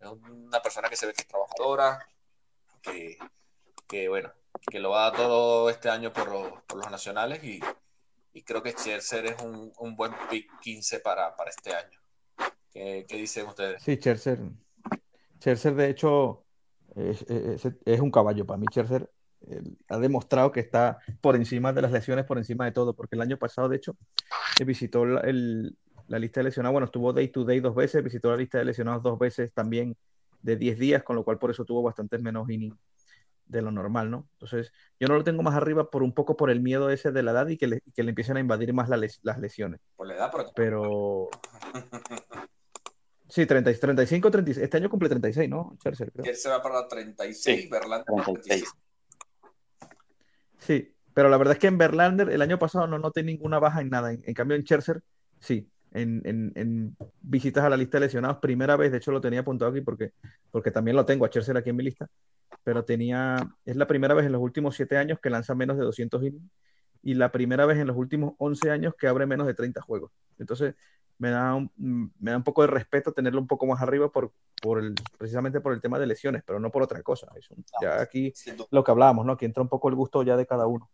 Es 0.02 0.10
una 0.10 0.62
persona 0.62 0.90
que 0.90 0.98
se 0.98 1.06
ve 1.06 1.14
que 1.14 1.22
es 1.22 1.28
trabajadora, 1.28 2.06
que, 2.82 3.18
que 3.88 4.10
bueno, 4.10 4.34
que 4.70 4.80
lo 4.80 4.90
va 4.90 5.08
a 5.08 5.12
dar 5.12 5.18
todo 5.18 5.70
este 5.70 5.90
año 5.90 6.12
por, 6.12 6.64
por 6.64 6.78
los 6.78 6.92
nacionales 6.92 7.42
y, 7.46 7.62
y, 8.38 8.44
creo 8.44 8.62
que 8.62 8.72
Scherzer 8.72 9.26
es 9.26 9.42
un, 9.42 9.72
un 9.80 9.96
buen 9.96 10.12
pick 10.30 10.48
15 10.62 11.00
para, 11.00 11.36
para 11.36 11.50
este 11.50 11.74
año. 11.74 12.00
¿Qué, 12.72 13.06
¿Qué, 13.08 13.18
dicen 13.18 13.48
ustedes? 13.48 13.82
Sí, 13.84 13.96
Scherzer. 13.96 14.40
Scherzer, 15.40 15.76
de 15.76 15.90
hecho, 15.90 16.46
es, 16.96 17.22
es, 17.24 17.68
es 17.86 18.00
un 18.00 18.12
caballo 18.12 18.46
para 18.46 18.58
mí. 18.58 18.66
Scherzer 18.72 19.10
ha 19.90 19.98
demostrado 19.98 20.52
que 20.52 20.60
está 20.60 21.00
por 21.22 21.36
encima 21.36 21.74
de 21.74 21.82
las 21.82 21.92
lesiones, 21.92 22.26
por 22.26 22.38
encima 22.38 22.66
de 22.66 22.72
todo, 22.72 22.96
porque 22.96 23.16
el 23.16 23.22
año 23.22 23.38
pasado, 23.38 23.70
de 23.70 23.78
hecho, 23.78 23.96
visitó 24.66 25.06
la, 25.06 25.22
lista 26.20 26.40
de 26.40 26.46
lesionados, 26.46 26.74
bueno, 26.74 26.86
estuvo 26.86 27.14
day 27.14 27.28
to 27.30 27.44
day 27.44 27.60
dos 27.60 27.76
veces, 27.76 28.04
visitó 28.04 28.32
la 28.32 28.38
lista 28.38 28.58
de 28.58 28.66
lesionados 28.66 29.04
dos 29.04 29.18
veces 29.20 29.54
también 29.54 29.96
de 30.42 30.56
10 30.56 30.80
días, 30.80 31.04
con 31.04 31.16
lo 31.16 31.24
cual 31.24 31.38
por 31.40 31.52
eso 31.52 31.66
tuvo 31.66 31.84
bastantes 31.84 32.22
menos 32.22 32.50
innings 32.50 32.78
de 33.48 33.62
lo 33.62 33.72
normal, 33.72 34.12
¿no? 34.12 34.28
Entonces, 34.34 34.72
yo 35.00 35.08
no 35.08 35.16
lo 35.16 35.24
tengo 35.24 35.44
más 35.44 35.56
arriba 35.56 35.90
por 35.90 36.04
un 36.04 36.14
poco 36.14 36.36
por 36.36 36.50
el 36.50 36.62
miedo 36.62 36.90
ese 36.90 37.12
de 37.12 37.24
la 37.24 37.32
edad 37.32 37.48
y 37.48 37.58
que 37.58 37.68
le, 37.68 37.82
que 37.96 38.04
le 38.04 38.10
empiecen 38.10 38.38
a 38.38 38.40
invadir 38.40 38.74
más 38.74 38.90
las 38.90 39.40
lesiones. 39.40 39.80
Por 39.96 40.08
la 40.08 40.16
edad, 40.16 40.32
pero... 40.56 41.30
Sí, 43.30 43.46
30, 43.46 43.74
35, 43.74 44.32
36. 44.32 44.64
Este 44.64 44.78
año 44.78 44.90
cumple 44.90 45.10
36, 45.10 45.50
¿no? 45.50 45.76
Scherzer, 45.80 46.12
creo. 46.12 46.34
se 46.34 46.50
va 46.50 46.62
para 46.62 46.88
36, 46.88 47.62
sí, 47.64 47.70
Verlander 47.70 48.06
36. 48.24 48.64
Sí, 50.60 50.96
pero 51.14 51.30
la 51.30 51.38
verdad 51.38 51.54
es 51.54 51.60
que 51.60 51.68
en 51.68 51.78
Verlander 51.78 52.30
el 52.30 52.42
año 52.42 52.58
pasado 52.58 52.88
no 52.88 53.00
noté 53.00 53.24
ninguna 53.24 53.60
baja 53.60 53.82
en 53.82 53.90
nada. 53.90 54.12
En, 54.12 54.34
cambio, 54.34 54.56
en 54.56 54.64
Scherzer, 54.64 55.02
sí. 55.40 55.70
En, 55.92 56.96
visitas 57.22 57.64
a 57.64 57.70
la 57.70 57.78
lista 57.78 57.98
de 57.98 58.06
lesionados, 58.06 58.38
primera 58.38 58.76
vez, 58.78 58.92
de 58.92 59.00
hecho 59.00 59.12
lo 59.12 59.20
tenía 59.20 59.40
apuntado 59.42 59.72
aquí 59.72 59.82
porque, 59.82 60.12
porque 60.52 60.72
también 60.72 60.96
lo 60.96 61.06
tengo 61.06 61.26
a 61.26 61.30
Scherzer 61.30 61.58
aquí 61.58 61.70
en 61.70 61.76
mi 61.76 61.84
lista, 61.84 62.08
pero 62.68 62.84
tenía, 62.84 63.38
es 63.64 63.78
la 63.78 63.88
primera 63.88 64.14
vez 64.14 64.26
en 64.26 64.34
los 64.34 64.42
últimos 64.42 64.76
siete 64.76 64.98
años 64.98 65.20
que 65.24 65.30
lanza 65.30 65.56
menos 65.56 65.78
de 65.78 65.86
200 65.86 66.22
innings 66.22 66.52
y 67.02 67.14
la 67.14 67.32
primera 67.32 67.66
vez 67.66 67.78
en 67.78 67.88
los 67.88 67.96
últimos 67.96 68.34
11 68.40 68.72
años 68.72 68.94
que 69.00 69.08
abre 69.08 69.26
menos 69.26 69.48
de 69.48 69.54
30 69.54 69.80
juegos. 69.80 70.12
Entonces, 70.38 70.76
me 71.18 71.30
da 71.30 71.56
un, 71.56 71.72
me 72.20 72.32
da 72.32 72.36
un 72.36 72.44
poco 72.44 72.64
de 72.64 72.68
respeto 72.68 73.14
tenerlo 73.14 73.40
un 73.40 73.48
poco 73.48 73.68
más 73.68 73.82
arriba 73.82 74.12
por, 74.12 74.34
por 74.62 74.80
el, 74.80 74.96
precisamente 75.18 75.62
por 75.62 75.72
el 75.72 75.80
tema 75.80 75.98
de 75.98 76.08
lesiones, 76.08 76.44
pero 76.46 76.60
no 76.60 76.70
por 76.70 76.84
otra 76.84 77.02
cosa. 77.04 77.32
ya 77.82 78.02
aquí 78.02 78.34
lo 78.70 78.84
que 78.84 78.92
hablábamos, 78.92 79.26
¿no? 79.26 79.32
Aquí 79.32 79.46
entra 79.46 79.64
un 79.64 79.70
poco 79.70 79.88
el 79.88 79.96
gusto 79.96 80.22
ya 80.24 80.36
de 80.36 80.46
cada 80.46 80.68
uno. 80.68 80.90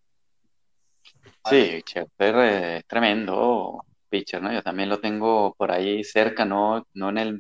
Sí, 1.50 1.82
Scherzer 1.88 2.36
es 2.36 2.86
tremendo 2.86 3.84
pitcher, 4.10 4.44
¿no? 4.44 4.54
Yo 4.54 4.62
también 4.62 4.90
lo 4.90 5.00
tengo 5.00 5.56
por 5.56 5.72
ahí 5.72 6.04
cerca, 6.04 6.46
no, 6.46 6.86
no, 6.94 7.10
en, 7.10 7.18
el, 7.18 7.40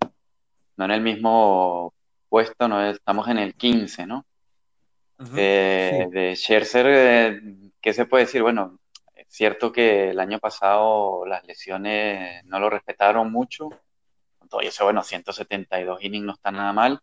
no 0.77 0.85
en 0.85 0.91
el 0.91 1.01
mismo 1.01 1.93
puesto, 2.33 2.67
no 2.67 2.83
estamos 2.89 3.27
en 3.27 3.37
el 3.37 3.53
15, 3.53 4.07
¿no? 4.07 4.25
De 6.09 6.33
Scherzer, 6.35 6.85
eh, 6.89 7.41
¿qué 7.79 7.93
se 7.93 8.07
puede 8.07 8.23
decir? 8.23 8.41
Bueno, 8.41 8.79
es 9.13 9.27
cierto 9.29 9.71
que 9.71 10.09
el 10.09 10.19
año 10.19 10.39
pasado 10.39 11.27
las 11.27 11.45
lesiones 11.45 12.43
no 12.45 12.59
lo 12.59 12.71
respetaron 12.71 13.31
mucho, 13.31 13.69
todo 14.49 14.61
eso, 14.61 14.83
bueno, 14.83 15.03
172 15.03 16.03
innings 16.03 16.25
no 16.25 16.33
está 16.33 16.49
nada 16.49 16.73
mal. 16.73 16.99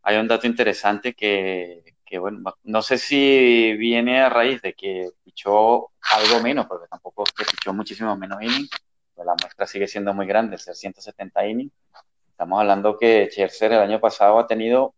Hay 0.00 0.16
un 0.16 0.26
dato 0.26 0.46
interesante 0.46 1.12
que, 1.12 1.96
que, 2.06 2.18
bueno, 2.18 2.54
no 2.62 2.80
sé 2.80 2.96
si 2.96 3.74
viene 3.74 4.22
a 4.22 4.30
raíz 4.30 4.62
de 4.62 4.72
que 4.72 5.10
pichó 5.24 5.90
algo 6.00 6.40
menos, 6.42 6.64
porque 6.64 6.88
tampoco 6.88 7.24
es 7.24 7.32
que 7.32 7.44
pichó 7.44 7.74
muchísimo 7.74 8.16
menos 8.16 8.40
innings, 8.40 8.70
pero 9.14 9.26
la 9.26 9.34
muestra 9.42 9.66
sigue 9.66 9.86
siendo 9.86 10.14
muy 10.14 10.26
grande, 10.26 10.56
ser 10.56 10.74
170 10.74 11.46
innings. 11.46 11.72
Estamos 12.38 12.60
hablando 12.60 12.96
que 12.96 13.28
Scherzer 13.32 13.72
el 13.72 13.80
año 13.80 13.98
pasado 13.98 14.38
ha 14.38 14.46
tenido 14.46 14.94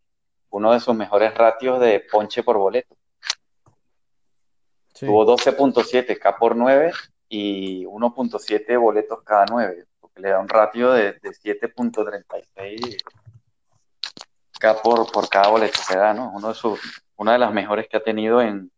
uno 0.50 0.74
de 0.74 0.80
sus 0.80 0.94
mejores 0.94 1.32
ratios 1.32 1.80
de 1.80 2.00
ponche 2.00 2.42
por 2.42 2.58
boleto. 2.58 2.94
Tuvo 4.92 5.24
12.7 5.24 6.18
K 6.18 6.36
por 6.36 6.54
9 6.54 6.92
y 7.30 7.86
1.7 7.86 8.78
boletos 8.78 9.22
cada 9.22 9.46
9, 9.48 9.86
porque 9.98 10.20
le 10.20 10.28
da 10.28 10.38
un 10.38 10.50
ratio 10.50 10.92
de, 10.92 11.18
7.36 11.18 13.02
K 14.60 14.82
por, 14.82 15.10
por 15.10 15.30
cada 15.30 15.48
boleto 15.48 15.80
que 15.88 15.96
da, 15.96 16.12
¿no? 16.12 16.32
Uno 16.34 16.48
de 16.48 16.54
sus, 16.54 16.78
una 17.16 17.32
de 17.32 17.38
las 17.38 17.54
mejores 17.54 17.88
que 17.88 17.96
ha 17.96 18.02
tenido 18.04 18.42
en, 18.42 18.70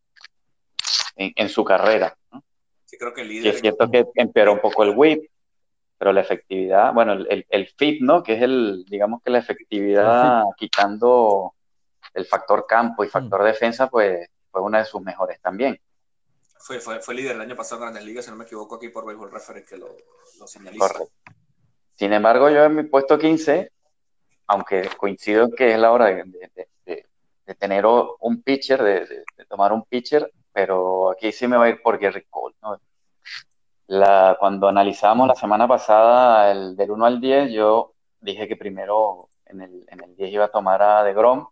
en, 1.16 1.48
su 1.48 1.64
carrera. 1.64 2.16
¿no? 2.30 2.44
Sí, 2.84 2.96
creo 2.96 3.12
que 3.12 3.22
el 3.22 3.28
líder. 3.28 3.44
Y 3.44 3.48
es 3.48 3.60
cierto 3.60 3.90
que 3.90 4.06
empeoró 4.14 4.52
un 4.52 4.60
poco 4.60 4.84
el 4.84 4.94
whip, 4.96 5.31
pero 6.02 6.12
la 6.12 6.22
efectividad, 6.22 6.92
bueno, 6.92 7.12
el, 7.12 7.46
el, 7.48 7.66
FIP, 7.68 8.02
¿no? 8.02 8.24
Que 8.24 8.34
es 8.34 8.42
el, 8.42 8.84
digamos 8.88 9.22
que 9.22 9.30
la 9.30 9.38
efectividad 9.38 10.42
quitando 10.56 11.54
el 12.12 12.26
factor 12.26 12.66
campo 12.66 13.04
y 13.04 13.08
factor 13.08 13.40
mm. 13.40 13.44
defensa, 13.44 13.88
pues 13.88 14.28
fue 14.50 14.62
una 14.62 14.78
de 14.78 14.84
sus 14.84 15.00
mejores 15.00 15.40
también 15.40 15.80
fue, 16.58 16.80
fue, 16.80 16.98
fue, 16.98 17.14
líder 17.14 17.36
el 17.36 17.40
año 17.40 17.54
pasado 17.54 17.76
en 17.76 17.82
Grandes 17.82 18.04
Ligas, 18.04 18.24
si 18.24 18.32
no 18.32 18.36
me 18.36 18.44
equivoco, 18.44 18.74
aquí 18.74 18.88
por 18.88 19.04
Baseball 19.04 19.30
Reference 19.30 19.68
que 19.68 19.76
lo, 19.76 19.96
lo 20.40 20.46
señaliza. 20.48 20.88
Correcto. 20.88 21.12
Sin 21.94 22.12
embargo, 22.12 22.50
yo 22.50 22.64
en 22.64 22.74
mi 22.74 22.82
puesto 22.82 23.16
15, 23.16 23.70
aunque 24.48 24.90
coincido 24.96 25.44
en 25.44 25.52
que 25.52 25.72
es 25.72 25.78
la 25.78 25.92
hora 25.92 26.06
de, 26.06 26.24
de, 26.24 26.68
de, 26.84 27.06
de 27.46 27.54
tener 27.54 27.86
un 27.86 28.42
pitcher, 28.42 28.82
de, 28.82 29.24
tomar 29.48 29.72
un 29.72 29.84
pitcher, 29.84 30.32
pero 30.52 31.12
aquí 31.12 31.30
sí 31.30 31.46
me 31.46 31.56
voy 31.56 31.68
a 31.68 31.70
ir 31.70 31.80
por 31.80 31.96
Gary 31.96 32.24
Cole. 32.28 32.56
¿no? 32.60 32.80
La, 33.92 34.38
cuando 34.40 34.68
analizamos 34.68 35.28
la 35.28 35.34
semana 35.34 35.68
pasada 35.68 36.50
el 36.50 36.74
del 36.76 36.92
1 36.92 37.04
al 37.04 37.20
10, 37.20 37.52
yo 37.52 37.92
dije 38.22 38.48
que 38.48 38.56
primero 38.56 39.28
en 39.44 39.60
el, 39.60 39.84
en 39.86 40.02
el 40.02 40.16
10 40.16 40.32
iba 40.32 40.46
a 40.46 40.50
tomar 40.50 40.82
a 40.82 41.04
DeGrom 41.04 41.46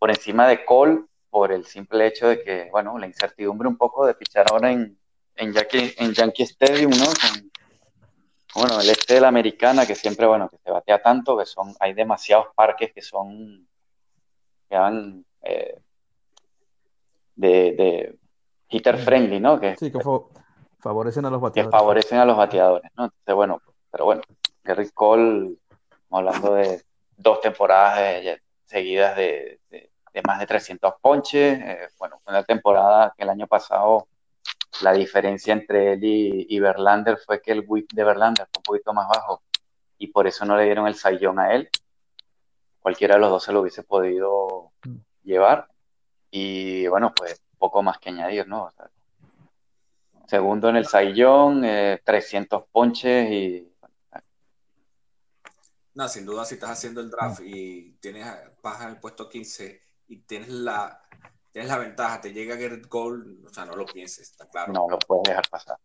por 0.00 0.10
encima 0.10 0.48
de 0.48 0.64
Cole 0.64 1.04
por 1.30 1.52
el 1.52 1.66
simple 1.66 2.08
hecho 2.08 2.26
de 2.26 2.42
que, 2.42 2.68
bueno, 2.72 2.98
la 2.98 3.06
incertidumbre 3.06 3.68
un 3.68 3.76
poco 3.76 4.04
de 4.04 4.14
pichar 4.14 4.46
ahora 4.50 4.72
en, 4.72 4.98
en, 5.36 5.52
Yankee, 5.52 5.94
en 5.98 6.14
Yankee 6.14 6.42
Stadium, 6.42 6.90
¿no? 6.90 7.06
bueno, 8.56 8.80
el 8.80 8.90
este 8.90 9.14
de 9.14 9.20
la 9.20 9.28
americana, 9.28 9.86
que 9.86 9.94
siempre, 9.94 10.26
bueno, 10.26 10.48
que 10.48 10.58
se 10.58 10.70
batea 10.72 11.00
tanto, 11.00 11.38
que 11.38 11.46
son, 11.46 11.76
hay 11.78 11.94
demasiados 11.94 12.48
parques 12.56 12.92
que 12.92 13.02
son, 13.02 13.68
que 14.68 14.76
van 14.76 15.24
eh, 15.42 15.78
de, 17.36 17.48
de, 17.48 18.18
hitter 18.68 18.98
friendly, 18.98 19.38
¿no? 19.38 19.60
Que, 19.60 19.76
sí, 19.76 19.92
que 19.92 20.00
favorecen 20.84 21.24
a 21.24 21.30
los 21.30 21.40
bateadores. 21.40 21.72
Que 21.72 21.78
favorecen 21.78 22.18
a 22.18 22.24
los 22.24 22.36
bateadores, 22.36 22.90
¿no? 22.96 23.04
Entonces, 23.04 23.34
bueno, 23.34 23.60
pero 23.90 24.04
bueno, 24.04 24.22
Gary 24.62 24.90
Cole, 24.90 25.56
hablando 26.10 26.54
de 26.54 26.82
dos 27.16 27.40
temporadas 27.40 28.38
seguidas 28.66 29.16
de, 29.16 29.60
de 30.14 30.22
más 30.22 30.38
de 30.38 30.46
300 30.46 30.94
ponches. 31.00 31.58
Eh, 31.60 31.88
bueno, 31.98 32.20
fue 32.22 32.32
una 32.32 32.44
temporada 32.44 33.12
que 33.16 33.24
el 33.24 33.30
año 33.30 33.46
pasado 33.46 34.06
la 34.82 34.92
diferencia 34.92 35.52
entre 35.52 35.94
él 35.94 36.00
y, 36.02 36.60
Verlander 36.60 37.18
fue 37.18 37.40
que 37.40 37.52
el 37.52 37.64
whip 37.66 37.92
de 37.92 38.04
Verlander 38.04 38.46
fue 38.46 38.58
un 38.58 38.62
poquito 38.62 38.92
más 38.92 39.08
bajo 39.08 39.42
y 39.98 40.08
por 40.08 40.26
eso 40.26 40.44
no 40.44 40.56
le 40.56 40.64
dieron 40.64 40.86
el 40.86 40.94
sayón 40.94 41.38
a 41.38 41.52
él. 41.52 41.68
Cualquiera 42.80 43.14
de 43.14 43.20
los 43.20 43.30
dos 43.30 43.44
se 43.44 43.52
lo 43.52 43.60
hubiese 43.60 43.82
podido 43.82 44.72
mm. 44.84 44.96
llevar 45.24 45.68
y 46.30 46.86
bueno, 46.88 47.12
pues 47.14 47.40
poco 47.58 47.82
más 47.82 47.98
que 47.98 48.10
añadir, 48.10 48.46
¿no? 48.46 48.72
Segundo 50.26 50.68
en 50.68 50.76
el 50.76 50.86
300 50.86 52.62
eh, 52.62 52.66
ponches 52.72 53.30
y 53.30 53.74
no, 55.94 56.08
sin 56.08 56.26
duda, 56.26 56.44
si 56.44 56.54
estás 56.54 56.70
haciendo 56.70 57.00
el 57.00 57.08
draft 57.08 57.40
y 57.44 57.92
tienes 58.00 58.26
en 58.26 58.88
el 58.88 58.98
puesto 58.98 59.28
15 59.28 59.80
y 60.08 60.16
tienes 60.22 60.48
la, 60.48 61.00
tienes 61.52 61.70
la 61.70 61.78
ventaja, 61.78 62.20
te 62.20 62.32
llega 62.32 62.56
Gerrit 62.56 62.88
Cole, 62.88 63.46
o 63.46 63.48
sea, 63.48 63.64
no 63.64 63.76
lo 63.76 63.86
pienses, 63.86 64.30
está 64.30 64.48
claro. 64.48 64.72
No 64.72 64.88
lo 64.88 64.98
puedes 64.98 65.22
dejar 65.22 65.48
pasar. 65.48 65.78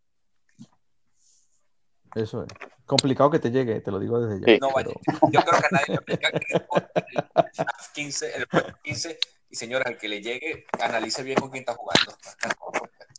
Eso 2.16 2.44
es. 2.44 2.50
Complicado 2.88 3.30
que 3.30 3.38
te 3.38 3.52
llegue, 3.52 3.82
te 3.82 3.92
lo 3.92 4.00
digo 4.00 4.20
desde 4.20 4.54
ya. 4.54 4.58
No, 4.60 4.74
vaya, 4.74 4.90
yo 5.32 5.42
creo 5.42 5.62
que 5.62 5.68
a 5.68 5.70
nadie 5.72 5.86
le 5.90 5.96
aplica 5.96 6.30
el 6.30 6.42
15, 7.94 8.36
el 8.36 8.48
15, 8.84 9.20
y 9.52 9.56
señora, 9.56 9.84
al 9.90 9.98
que 10.00 10.08
le 10.08 10.24
llegue, 10.24 10.66
analice 10.82 11.22
bien 11.22 11.40
con 11.40 11.52
quién 11.52 11.62
está 11.62 11.76
jugando. 11.76 12.18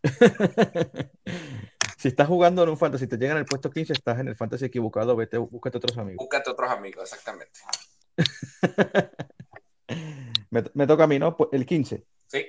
si 1.98 2.08
estás 2.08 2.28
jugando 2.28 2.62
en 2.62 2.68
un 2.68 2.76
fantasy, 2.76 3.06
te 3.06 3.16
llegan 3.16 3.36
el 3.36 3.44
puesto 3.44 3.70
15, 3.70 3.92
estás 3.92 4.18
en 4.18 4.28
el 4.28 4.36
fantasy 4.36 4.64
equivocado, 4.66 5.16
vete, 5.16 5.38
búscate 5.38 5.78
otros 5.78 5.98
amigos. 5.98 6.24
Búscate 6.24 6.50
otros 6.50 6.70
amigos, 6.70 7.02
exactamente. 7.04 7.60
Me, 10.50 10.86
toca 10.86 11.04
a 11.04 11.06
mí, 11.06 11.18
¿no? 11.18 11.36
El 11.52 11.64
15. 11.64 12.04
Sí. 12.26 12.46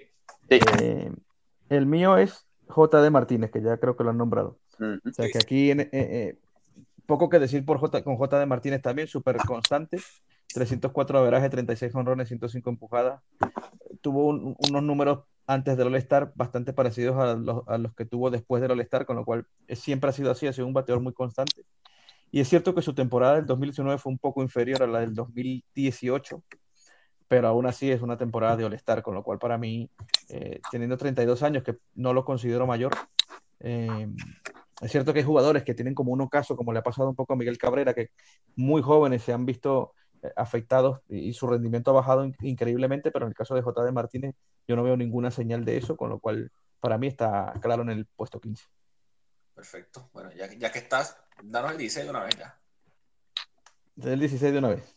Eh, 0.50 1.12
el 1.70 1.86
mío 1.86 2.18
es 2.18 2.48
J.D. 2.68 3.10
Martínez, 3.10 3.52
que 3.52 3.62
ya 3.62 3.78
creo 3.78 3.96
que 3.96 4.04
lo 4.04 4.10
han 4.10 4.18
nombrado. 4.18 4.60
O 4.80 5.14
sea 5.14 5.30
que 5.30 5.38
aquí, 5.38 5.70
eh, 5.72 5.90
eh, 5.92 6.40
poco 7.06 7.30
que 7.30 7.38
decir 7.40 7.64
por 7.66 7.78
J, 7.78 8.04
con 8.04 8.16
J.D. 8.16 8.46
Martínez 8.48 8.82
también, 8.82 9.08
súper 9.08 9.38
constante. 9.38 10.00
304 10.54 11.20
averaje, 11.20 11.50
36 11.50 11.94
honrones, 11.96 12.28
105 12.28 12.70
empujadas. 12.70 13.22
Tuvo 14.02 14.28
unos 14.28 14.84
números 14.84 15.20
antes 15.54 15.76
del 15.76 15.88
All-Star 15.88 16.32
bastante 16.36 16.72
parecidos 16.72 17.18
a 17.18 17.78
los, 17.78 17.94
que 17.96 18.06
tuvo 18.06 18.30
después 18.30 18.62
del 18.62 18.72
All-Star, 18.72 19.06
con 19.06 19.18
lo 19.18 19.26
cual 19.26 19.46
siempre 19.70 20.10
ha 20.10 20.14
sido 20.14 20.32
así, 20.32 20.48
ha 20.48 20.54
sido 20.54 20.68
un 20.68 20.74
bateador 20.74 21.04
muy 21.04 21.14
constante. 21.14 21.66
Y 22.32 22.40
es 22.40 22.48
cierto 22.48 22.74
que 22.74 22.82
su 22.82 22.94
temporada 22.94 23.36
del 23.36 23.46
2019 23.46 24.00
fue 24.00 24.12
un 24.12 24.18
poco 24.18 24.42
inferior 24.42 24.82
a 24.84 24.88
la 24.88 25.02
del 25.02 25.14
2018, 25.14 26.42
pero 27.28 27.48
aún 27.50 27.66
así 27.66 27.92
es 27.92 28.02
una 28.02 28.18
temporada 28.18 28.56
de 28.56 28.64
All-Star, 28.64 29.02
con 29.04 29.14
lo 29.14 29.24
cual 29.24 29.40
para 29.40 29.58
mí, 29.58 29.90
eh, 30.30 30.62
teniendo 30.72 30.98
32 30.98 31.44
años, 31.44 31.64
que 31.64 31.76
no 31.96 32.14
lo 32.14 32.24
considero 32.24 32.66
mayor, 32.66 32.94
eh, 33.60 34.08
es 34.82 34.92
cierto 34.92 35.12
que 35.14 35.20
hay 35.20 35.26
jugadores 35.26 35.64
que 35.64 35.74
tienen 35.74 35.94
como 35.94 36.14
un 36.14 36.28
caso, 36.28 36.56
como 36.56 36.72
le 36.72 36.80
ha 36.80 36.84
pasado 36.84 37.10
un 37.10 37.16
poco 37.16 37.34
a 37.34 37.36
Miguel 37.36 37.58
Cabrera, 37.58 37.94
que 37.94 38.10
muy 38.56 38.82
jóvenes 38.82 39.22
se 39.22 39.34
han 39.34 39.46
visto 39.46 39.94
eh, 39.94 40.01
afectados 40.36 41.00
y 41.10 41.34
su 41.34 41.48
rendimiento 41.48 41.92
ha 41.92 41.96
bajado 41.96 42.30
increíblemente, 42.42 43.12
pero 43.12 43.26
en 43.26 43.32
el 43.32 43.36
caso 43.36 43.56
de 43.56 43.62
JD 43.62 43.92
Martínez 43.92 44.36
yo 44.68 44.76
no 44.76 44.84
veo 44.84 44.98
ninguna 44.98 45.32
señal 45.32 45.66
de 45.66 45.78
eso, 45.78 45.96
con 45.98 46.10
lo 46.10 46.20
cual 46.20 46.52
para 46.80 46.98
mí 46.98 47.08
está 47.08 47.54
claro 47.62 47.84
en 47.84 47.90
el 47.90 48.06
puesto 48.06 48.40
15. 48.40 48.66
Perfecto. 49.54 50.10
Bueno, 50.14 50.32
ya, 50.34 50.48
ya 50.54 50.72
que 50.72 50.80
estás, 50.80 51.18
danos 51.44 51.72
el 51.72 51.78
16 51.78 52.06
de 52.06 52.10
una 52.10 52.24
vez 52.24 52.36
ya. 52.38 52.58
El 54.04 54.20
16 54.20 54.54
de 54.54 54.60
una 54.60 54.70
vez. 54.70 54.96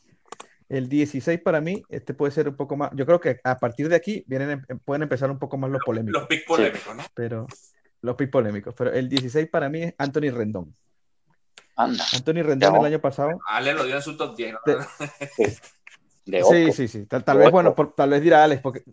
El 0.68 0.88
16 0.88 1.40
para 1.42 1.60
mí, 1.60 1.82
este 1.88 2.14
puede 2.14 2.32
ser 2.32 2.48
un 2.48 2.56
poco 2.56 2.76
más. 2.76 2.90
Yo 2.94 3.04
creo 3.04 3.20
que 3.20 3.38
a 3.44 3.58
partir 3.58 3.88
de 3.88 3.96
aquí 3.96 4.24
vienen, 4.26 4.50
em, 4.50 4.62
em, 4.68 4.78
pueden 4.78 5.02
empezar 5.02 5.30
un 5.30 5.38
poco 5.38 5.58
más 5.58 5.70
los 5.70 5.82
polémicos. 5.84 6.22
Los 6.22 6.28
pics 6.28 6.44
polémicos, 6.46 6.96
¿no? 6.96 7.04
Pero 7.14 7.46
los 8.00 8.16
pics 8.16 8.30
polémicos. 8.30 8.74
Pero 8.74 8.92
el 8.92 9.08
16 9.08 9.48
para 9.50 9.68
mí 9.68 9.82
es 9.82 9.94
Anthony 9.98 10.30
Rendón. 10.30 10.74
Anda. 11.76 12.04
Anthony 12.14 12.42
Rendón 12.42 12.76
el 12.76 12.84
año 12.84 13.00
pasado. 13.00 13.38
Ale 13.46 13.74
lo 13.74 13.84
dio 13.84 13.96
en 13.96 14.02
su 14.02 14.16
top 14.16 14.36
10. 14.36 14.54
sí, 16.48 16.72
sí, 16.72 16.88
sí. 16.88 17.06
Tal, 17.06 17.38
vez, 17.38 17.50
bueno, 17.50 17.74
tal 17.96 18.10
vez 18.10 18.22
dirá 18.22 18.44
Alex, 18.44 18.62
porque 18.62 18.84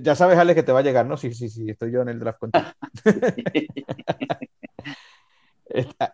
ya 0.00 0.14
sabes, 0.14 0.38
Alex, 0.38 0.54
que 0.54 0.62
te 0.62 0.72
va 0.72 0.80
a 0.80 0.82
llegar, 0.82 1.06
¿no? 1.06 1.16
Sí, 1.16 1.34
sí, 1.34 1.48
sí, 1.48 1.68
estoy 1.68 1.92
yo 1.92 2.02
en 2.02 2.08
el 2.08 2.18
draft 2.18 2.38
contigo. 2.38 2.64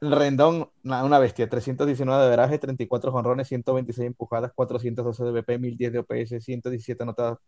Rendón, 0.01 0.71
una 0.83 1.19
bestia, 1.19 1.49
319 1.49 2.25
de 2.25 2.31
veraje, 2.31 2.59
34 2.59 3.13
jonrones, 3.13 3.49
126 3.49 4.07
empujadas, 4.07 4.53
412 4.55 5.25
de 5.25 5.31
BP, 5.31 5.59
1010 5.59 5.93
de 5.93 5.99
OPS, 5.99 6.45
117 6.45 7.03
anotadas, 7.03 7.39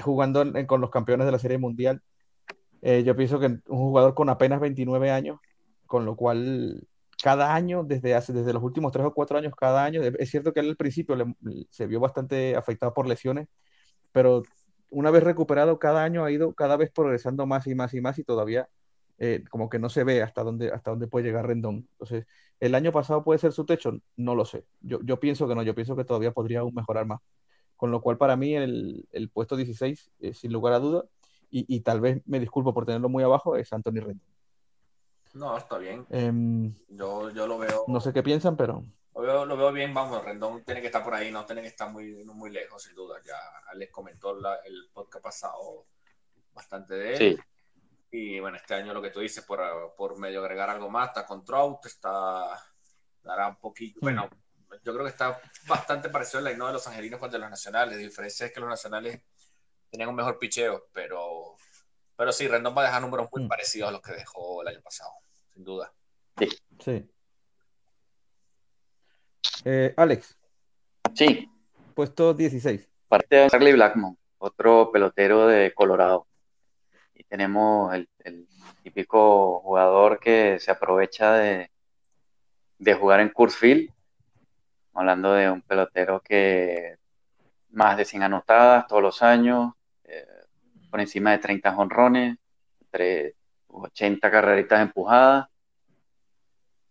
jugando 0.00 0.44
con 0.66 0.80
los 0.80 0.90
campeones 0.90 1.26
de 1.26 1.32
la 1.32 1.38
Serie 1.38 1.58
Mundial. 1.58 2.02
Eh, 2.82 3.04
yo 3.04 3.14
pienso 3.14 3.38
que 3.38 3.46
un 3.46 3.62
jugador 3.66 4.14
con 4.14 4.28
apenas 4.28 4.60
29 4.60 5.10
años, 5.10 5.38
con 5.86 6.04
lo 6.04 6.16
cual 6.16 6.86
cada 7.22 7.54
año, 7.54 7.84
desde, 7.84 8.10
desde 8.10 8.52
los 8.52 8.62
últimos 8.62 8.92
3 8.92 9.06
o 9.06 9.14
4 9.14 9.38
años, 9.38 9.54
cada 9.56 9.84
año, 9.84 10.02
es 10.02 10.30
cierto 10.30 10.52
que 10.52 10.60
él 10.60 10.70
al 10.70 10.76
principio 10.76 11.16
se 11.70 11.86
vio 11.86 12.00
bastante 12.00 12.56
afectado 12.56 12.92
por 12.94 13.06
lesiones, 13.06 13.48
pero 14.12 14.42
una 14.90 15.10
vez 15.10 15.22
recuperado, 15.22 15.78
cada 15.78 16.04
año 16.04 16.24
ha 16.24 16.30
ido 16.32 16.54
cada 16.54 16.76
vez 16.76 16.90
progresando 16.92 17.46
más 17.46 17.66
y 17.66 17.74
más 17.74 17.94
y 17.94 18.00
más 18.00 18.18
y 18.18 18.24
todavía 18.24 18.68
eh, 19.18 19.44
como 19.50 19.68
que 19.68 19.78
no 19.78 19.88
se 19.88 20.04
ve 20.04 20.22
hasta 20.22 20.42
dónde, 20.42 20.72
hasta 20.72 20.90
dónde 20.90 21.06
puede 21.06 21.26
llegar 21.26 21.46
Rendón. 21.46 21.88
Entonces, 21.92 22.26
¿el 22.60 22.74
año 22.74 22.90
pasado 22.90 23.22
puede 23.22 23.38
ser 23.38 23.52
su 23.52 23.64
techo? 23.64 23.92
No 24.16 24.34
lo 24.34 24.44
sé. 24.44 24.64
Yo, 24.80 24.98
yo 25.04 25.20
pienso 25.20 25.46
que 25.46 25.54
no, 25.54 25.62
yo 25.62 25.76
pienso 25.76 25.94
que 25.96 26.04
todavía 26.04 26.32
podría 26.32 26.60
aún 26.60 26.74
mejorar 26.74 27.06
más. 27.06 27.20
Con 27.76 27.92
lo 27.92 28.00
cual, 28.00 28.18
para 28.18 28.36
mí, 28.36 28.56
el, 28.56 29.06
el 29.12 29.30
puesto 29.30 29.56
16, 29.56 30.10
eh, 30.20 30.34
sin 30.34 30.52
lugar 30.52 30.72
a 30.72 30.80
duda, 30.80 31.04
y, 31.50 31.64
y, 31.74 31.80
tal 31.80 32.00
vez 32.00 32.22
me 32.26 32.40
disculpo 32.40 32.74
por 32.74 32.86
tenerlo 32.86 33.08
muy 33.08 33.22
abajo, 33.22 33.56
es 33.56 33.72
Anthony 33.72 34.00
Rendón. 34.00 34.31
No, 35.34 35.56
está 35.56 35.78
bien. 35.78 36.06
Em, 36.10 36.74
yo, 36.88 37.30
yo 37.30 37.46
lo 37.46 37.58
veo. 37.58 37.84
No 37.88 38.00
sé 38.00 38.12
qué 38.12 38.22
piensan, 38.22 38.56
pero. 38.56 38.84
Lo 39.14 39.20
veo, 39.20 39.44
lo 39.44 39.56
veo, 39.56 39.72
bien, 39.72 39.92
vamos, 39.92 40.24
Rendón 40.24 40.64
tiene 40.64 40.80
que 40.80 40.86
estar 40.86 41.04
por 41.04 41.14
ahí, 41.14 41.30
no 41.30 41.44
tiene 41.44 41.60
que 41.60 41.68
estar 41.68 41.90
muy, 41.90 42.24
muy 42.24 42.50
lejos, 42.50 42.82
sin 42.82 42.94
duda. 42.94 43.20
Ya 43.24 43.38
les 43.74 43.90
comentó 43.90 44.36
el 44.64 44.90
podcast 44.92 45.22
pasado 45.22 45.86
bastante 46.54 46.94
de 46.94 47.12
él. 47.12 47.18
Sí. 47.18 47.38
Y 48.14 48.40
bueno, 48.40 48.56
este 48.56 48.74
año 48.74 48.92
lo 48.92 49.02
que 49.02 49.10
tú 49.10 49.20
dices, 49.20 49.44
por, 49.44 49.60
por 49.96 50.18
medio 50.18 50.40
agregar 50.40 50.68
algo 50.70 50.90
más, 50.90 51.08
está 51.08 51.26
con 51.26 51.44
Trout, 51.44 51.84
está, 51.86 52.62
dará 53.22 53.48
un 53.48 53.56
poquito, 53.56 54.00
mm. 54.00 54.04
bueno, 54.04 54.28
yo 54.84 54.92
creo 54.92 55.04
que 55.04 55.10
está 55.10 55.40
bastante 55.66 56.08
parecido 56.08 56.38
al 56.38 56.44
line 56.44 56.64
de 56.64 56.72
los 56.72 56.86
angelinos 56.86 57.20
con 57.20 57.30
de 57.30 57.38
los 57.38 57.50
nacionales. 57.50 57.96
La 57.96 58.02
diferencia 58.02 58.46
es 58.46 58.52
que 58.52 58.60
los 58.60 58.68
nacionales 58.68 59.20
tenían 59.90 60.08
un 60.08 60.14
mejor 60.14 60.38
picheo, 60.38 60.88
pero, 60.92 61.56
Pero 62.22 62.30
sí, 62.30 62.46
Rendón 62.46 62.72
va 62.78 62.82
a 62.82 62.84
dejar 62.84 63.02
números 63.02 63.28
muy 63.32 63.42
mm. 63.42 63.48
parecidos 63.48 63.88
a 63.88 63.90
los 63.90 64.00
que 64.00 64.12
dejó 64.12 64.62
el 64.62 64.68
año 64.68 64.80
pasado, 64.80 65.10
sin 65.52 65.64
duda. 65.64 65.92
Sí. 66.38 66.48
sí. 66.78 67.10
Eh, 69.64 69.92
Alex. 69.96 70.38
Sí. 71.14 71.50
Puesto 71.96 72.32
16. 72.32 72.88
Parte 73.08 73.34
de 73.34 73.50
Charlie 73.50 73.72
Blackmon, 73.72 74.16
otro 74.38 74.92
pelotero 74.92 75.48
de 75.48 75.74
Colorado. 75.74 76.28
Y 77.12 77.24
tenemos 77.24 77.92
el, 77.92 78.08
típico 78.84 79.58
jugador 79.58 80.20
que 80.20 80.60
se 80.60 80.70
aprovecha 80.70 81.32
de, 81.32 81.72
de 82.78 82.94
jugar 82.94 83.18
en 83.18 83.32
Field. 83.50 83.90
Hablando 84.94 85.32
de 85.32 85.50
un 85.50 85.60
pelotero 85.62 86.20
que 86.20 86.98
más 87.70 87.96
de 87.96 88.04
100 88.04 88.22
anotadas 88.22 88.86
todos 88.86 89.02
los 89.02 89.22
años, 89.22 89.72
por 90.92 91.00
encima 91.00 91.32
de 91.32 91.38
30 91.38 91.72
jonrones, 91.72 92.36
entre 92.82 93.34
80 93.68 94.30
carreritas 94.30 94.82
empujadas 94.82 95.48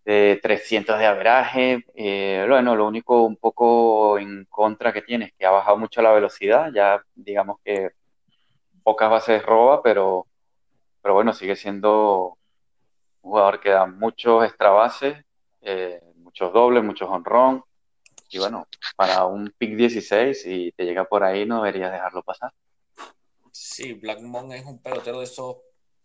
de 0.04 0.40
300 0.42 0.98
de 0.98 1.06
averaje. 1.06 1.86
Eh, 1.94 2.44
bueno, 2.50 2.76
lo 2.76 2.88
único 2.88 3.22
un 3.22 3.38
poco 3.38 4.18
en 4.18 4.46
contra 4.46 4.92
que 4.92 5.04
tiene 5.04 5.26
es 5.26 5.34
que 5.38 5.46
ha 5.46 5.52
bajado 5.52 5.78
mucho 5.78 6.02
la 6.02 6.12
velocidad, 6.14 6.72
ya 6.74 7.04
digamos 7.14 7.60
que 7.64 7.92
pocas 8.82 9.12
bases 9.12 9.46
roba, 9.46 9.84
pero, 9.84 10.26
pero 11.04 11.14
bueno, 11.14 11.32
sigue 11.32 11.56
siendo 11.56 12.38
un 13.22 13.32
jugador 13.32 13.60
que 13.60 13.70
da 13.70 13.86
muchos 13.86 14.44
extra 14.46 14.72
bases, 14.72 15.24
eh, 15.62 16.02
muchos 16.16 16.52
dobles, 16.52 16.84
muchos 16.84 17.08
honrón. 17.08 17.64
Y 18.32 18.40
bueno, 18.40 18.66
para 18.96 19.26
un 19.26 19.54
pick 19.56 19.76
16, 19.76 20.42
si 20.42 20.72
te 20.76 20.86
llega 20.86 21.06
por 21.06 21.24
ahí, 21.24 21.46
no 21.46 21.58
deberías 21.62 21.92
dejarlo 21.92 22.24
pasar. 22.24 22.52
Sí, 23.64 23.94
Blackmon 23.94 24.52
es 24.54 24.66
un 24.66 24.82
pelotero 24.82 25.20
de 25.20 25.26
esos 25.26 25.58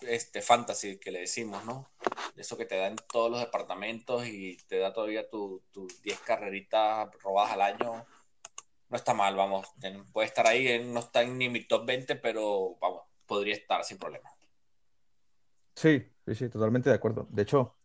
este 0.03 0.43
fantasy 0.43 0.99
que 0.99 1.11
le 1.11 1.21
decimos, 1.21 1.65
¿no? 1.65 1.89
Eso 2.37 2.55
que 2.59 2.67
te 2.67 2.77
da 2.77 2.87
en 2.87 2.97
todos 3.11 3.31
los 3.31 3.41
departamentos 3.41 4.27
y 4.27 4.59
te 4.69 4.79
da 4.79 4.93
todavía 4.93 5.27
tus 5.31 5.63
10 6.03 6.21
carreritas 6.21 7.09
robadas 7.23 7.55
al 7.55 7.63
año. 7.63 8.05
No 8.91 8.97
está 8.97 9.15
mal, 9.15 9.35
vamos. 9.37 9.67
Puede 10.13 10.29
estar 10.29 10.47
ahí, 10.47 10.85
no 10.85 11.01
está 11.01 11.25
ni 11.25 11.49
mi 11.49 11.67
top 11.67 11.87
20, 11.87 12.17
pero 12.17 12.77
vamos, 12.79 13.05
podría 13.25 13.55
estar 13.55 13.83
sin 13.85 13.97
problema. 13.97 14.29
Sí, 15.75 16.05
sí, 16.27 16.35
sí, 16.35 16.51
totalmente 16.51 16.91
de 16.91 16.97
acuerdo. 16.97 17.27
De 17.31 17.41
hecho, 17.41 17.79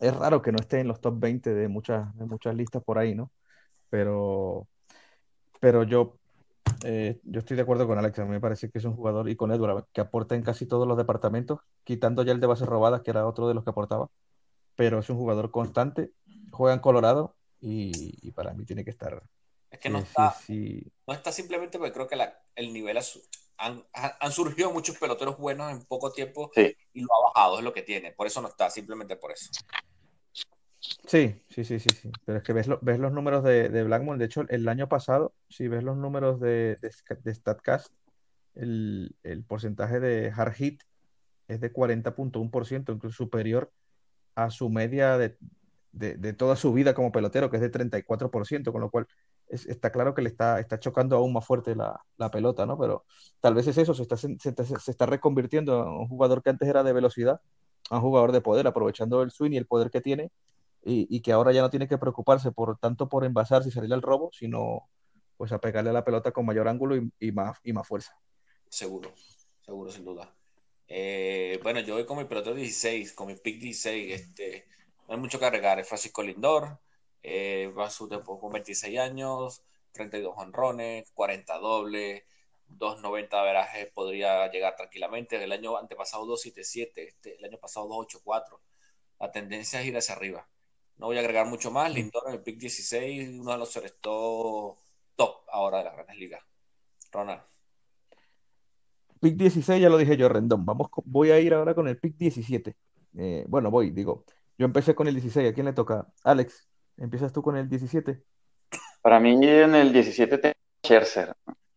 es 0.00 0.16
raro 0.16 0.40
que 0.40 0.52
no 0.52 0.58
esté 0.58 0.80
en 0.80 0.88
los 0.88 1.02
top 1.02 1.18
20 1.18 1.52
de 1.52 1.68
muchas, 1.68 2.16
de 2.16 2.24
muchas 2.24 2.54
listas 2.54 2.82
por 2.82 2.98
ahí, 2.98 3.14
¿no? 3.14 3.30
Pero, 3.90 4.66
pero 5.60 5.82
yo 5.82 6.18
eh, 6.84 7.18
yo 7.24 7.40
estoy 7.40 7.56
de 7.56 7.62
acuerdo 7.62 7.86
con 7.86 7.98
Alex, 7.98 8.18
a 8.18 8.24
mí 8.24 8.30
me 8.30 8.40
parece 8.40 8.70
que 8.70 8.78
es 8.78 8.84
un 8.84 8.94
jugador 8.94 9.28
y 9.28 9.36
con 9.36 9.50
Edward 9.52 9.86
que 9.92 10.00
aporta 10.00 10.34
en 10.34 10.42
casi 10.42 10.66
todos 10.66 10.86
los 10.86 10.96
departamentos, 10.96 11.60
quitando 11.84 12.22
ya 12.22 12.32
el 12.32 12.40
de 12.40 12.46
bases 12.46 12.68
robadas, 12.68 13.02
que 13.02 13.10
era 13.10 13.26
otro 13.26 13.48
de 13.48 13.54
los 13.54 13.64
que 13.64 13.70
aportaba, 13.70 14.10
pero 14.76 15.00
es 15.00 15.10
un 15.10 15.16
jugador 15.16 15.50
constante, 15.50 16.12
juega 16.52 16.74
en 16.74 16.80
Colorado 16.80 17.36
y, 17.60 18.30
para 18.32 18.52
mí 18.54 18.64
tiene 18.64 18.84
que 18.84 18.90
estar. 18.90 19.22
Es 19.70 19.80
que 19.80 19.90
no, 19.90 19.98
está, 19.98 20.36
no 20.48 21.12
está 21.12 21.32
simplemente 21.32 21.78
porque 21.78 21.92
creo 21.92 22.06
que 22.06 22.16
el 22.54 22.72
nivel 22.72 22.98
han, 23.58 23.84
han, 23.92 24.32
surgido 24.32 24.70
muchos 24.70 24.96
peloteros 24.96 25.36
buenos 25.36 25.70
en 25.72 25.84
poco 25.84 26.12
tiempo 26.12 26.50
y 26.54 27.00
lo 27.00 27.08
ha 27.12 27.32
bajado, 27.34 27.58
es 27.58 27.64
lo 27.64 27.72
que 27.72 27.82
tiene, 27.82 28.12
por 28.12 28.26
eso 28.26 28.40
no 28.40 28.48
está, 28.48 28.70
simplemente 28.70 29.16
por 29.16 29.32
eso. 29.32 29.50
Sí, 30.80 31.34
sí, 31.48 31.64
sí, 31.64 31.80
sí, 31.80 31.88
sí. 32.00 32.10
Pero 32.24 32.38
es 32.38 32.44
que 32.44 32.52
ves, 32.52 32.68
ves 32.82 32.98
los 32.98 33.12
números 33.12 33.42
de, 33.42 33.68
de 33.68 33.82
Blackmon. 33.84 34.18
De 34.18 34.26
hecho, 34.26 34.44
el 34.48 34.68
año 34.68 34.88
pasado, 34.88 35.34
si 35.48 35.66
ves 35.68 35.82
los 35.82 35.96
números 35.96 36.40
de, 36.40 36.76
de, 36.80 37.34
StatCast, 37.34 37.92
el, 38.54 39.16
el, 39.24 39.44
porcentaje 39.44 40.00
de 40.00 40.32
hard 40.34 40.52
hit 40.54 40.82
es 41.48 41.60
de 41.60 41.72
40.1%, 41.72 42.94
incluso 42.94 43.16
superior 43.16 43.72
a 44.34 44.50
su 44.50 44.70
media 44.70 45.18
de, 45.18 45.36
de, 45.92 46.32
toda 46.32 46.56
su 46.56 46.72
vida 46.72 46.94
como 46.94 47.10
pelotero, 47.10 47.50
que 47.50 47.56
es 47.56 47.62
de 47.62 47.72
34%, 47.72 48.70
con 48.70 48.80
lo 48.80 48.90
cual 48.90 49.08
está 49.48 49.90
claro 49.90 50.14
que 50.14 50.22
le 50.22 50.28
está, 50.28 50.60
está 50.60 50.78
chocando 50.78 51.16
aún 51.16 51.32
más 51.32 51.44
fuerte 51.46 51.74
la, 51.74 52.00
la 52.18 52.30
pelota, 52.30 52.66
¿no? 52.66 52.78
Pero 52.78 53.04
tal 53.40 53.54
vez 53.54 53.66
es 53.66 53.78
eso, 53.78 53.94
se 53.94 54.02
está, 54.02 54.16
se, 54.16 54.36
se 54.38 54.90
está 54.90 55.06
reconvirtiendo 55.06 55.82
en 55.82 55.88
un 55.88 56.08
jugador 56.08 56.42
que 56.42 56.50
antes 56.50 56.68
era 56.68 56.82
de 56.84 56.92
velocidad, 56.92 57.40
a 57.90 57.96
un 57.96 58.02
jugador 58.02 58.32
de 58.32 58.42
poder, 58.42 58.66
aprovechando 58.66 59.22
el 59.22 59.30
swing 59.30 59.52
y 59.52 59.56
el 59.56 59.66
poder 59.66 59.90
que 59.90 60.00
tiene 60.00 60.30
y, 60.88 61.20
que 61.20 61.32
ahora 61.32 61.52
ya 61.52 61.60
no 61.60 61.70
tiene 61.70 61.88
que 61.88 61.98
preocuparse 61.98 62.50
por 62.52 62.78
tanto 62.78 63.08
por 63.08 63.24
envasarse 63.24 63.68
y 63.68 63.72
salir 63.72 63.92
al 63.92 64.02
robo, 64.02 64.30
sino 64.32 64.88
pues 65.36 65.52
a 65.52 65.60
pegarle 65.60 65.90
a 65.90 65.92
la 65.92 66.04
pelota 66.04 66.32
con 66.32 66.46
mayor 66.46 66.66
ángulo 66.66 66.96
y, 66.96 67.32
más, 67.32 67.58
y 67.62 67.72
más 67.72 67.86
fuerza. 67.86 68.18
Seguro, 68.68 69.12
seguro, 69.64 69.90
sin 69.90 70.04
duda. 70.04 70.34
Eh, 70.88 71.60
bueno, 71.62 71.80
yo 71.80 71.94
voy 71.94 72.06
con 72.06 72.18
mi 72.18 72.24
pelota 72.24 72.52
16, 72.52 73.12
con 73.12 73.28
mi 73.28 73.36
pick 73.36 73.60
16, 73.60 74.12
este, 74.12 74.66
no 75.06 75.14
hay 75.14 75.20
mucho 75.20 75.38
que 75.38 75.44
agregar, 75.44 75.78
es 75.78 75.86
Francisco 75.86 76.22
Lindor, 76.22 76.80
eh, 77.22 77.72
va 77.76 77.86
a 77.86 77.90
su 77.90 78.08
tiempo 78.08 78.40
con 78.40 78.52
26 78.52 78.98
años, 78.98 79.62
32 79.92 80.34
honrones, 80.36 81.10
40 81.12 81.58
dobles, 81.58 82.24
2.90 82.68 83.42
verajes 83.44 83.90
podría 83.92 84.50
llegar 84.50 84.76
tranquilamente. 84.76 85.42
El 85.42 85.52
año 85.52 85.76
antepasado 85.76 86.26
2.77, 86.26 86.92
este, 86.96 87.36
el 87.36 87.44
año 87.44 87.58
pasado 87.58 87.88
2.84. 87.88 88.60
La 89.20 89.32
tendencia 89.32 89.80
es 89.80 89.86
ir 89.86 89.96
hacia 89.96 90.14
arriba. 90.14 90.48
No 90.98 91.06
voy 91.06 91.16
a 91.16 91.20
agregar 91.20 91.46
mucho 91.46 91.70
más. 91.70 91.92
Lindor 91.92 92.24
en 92.26 92.34
el 92.34 92.42
pick 92.42 92.58
16, 92.58 93.40
uno 93.40 93.52
de 93.52 93.58
los 93.58 93.74
restó 93.76 94.76
top 95.16 95.36
ahora 95.50 95.78
de 95.78 95.84
las 95.84 95.94
grandes 95.94 96.16
ligas. 96.16 96.42
Ronald. 97.12 97.42
Pick 99.20 99.36
16, 99.36 99.80
ya 99.80 99.88
lo 99.88 99.98
dije 99.98 100.16
yo, 100.16 100.28
Rendón. 100.28 100.64
Vamos, 100.64 100.88
voy 101.04 101.30
a 101.30 101.40
ir 101.40 101.54
ahora 101.54 101.74
con 101.74 101.88
el 101.88 101.98
pick 101.98 102.16
17. 102.16 102.76
Eh, 103.16 103.44
bueno, 103.48 103.70
voy, 103.70 103.90
digo. 103.90 104.24
Yo 104.56 104.66
empecé 104.66 104.94
con 104.94 105.06
el 105.06 105.14
16. 105.14 105.50
¿A 105.50 105.54
quién 105.54 105.66
le 105.66 105.72
toca? 105.72 106.06
Alex, 106.24 106.68
¿empiezas 106.96 107.32
tú 107.32 107.42
con 107.42 107.56
el 107.56 107.68
17? 107.68 108.22
Para 109.02 109.20
mí 109.20 109.32
en 109.44 109.74
el 109.74 109.92
17 109.92 110.38
tengo 110.38 110.54
Scherzer. 110.84 111.34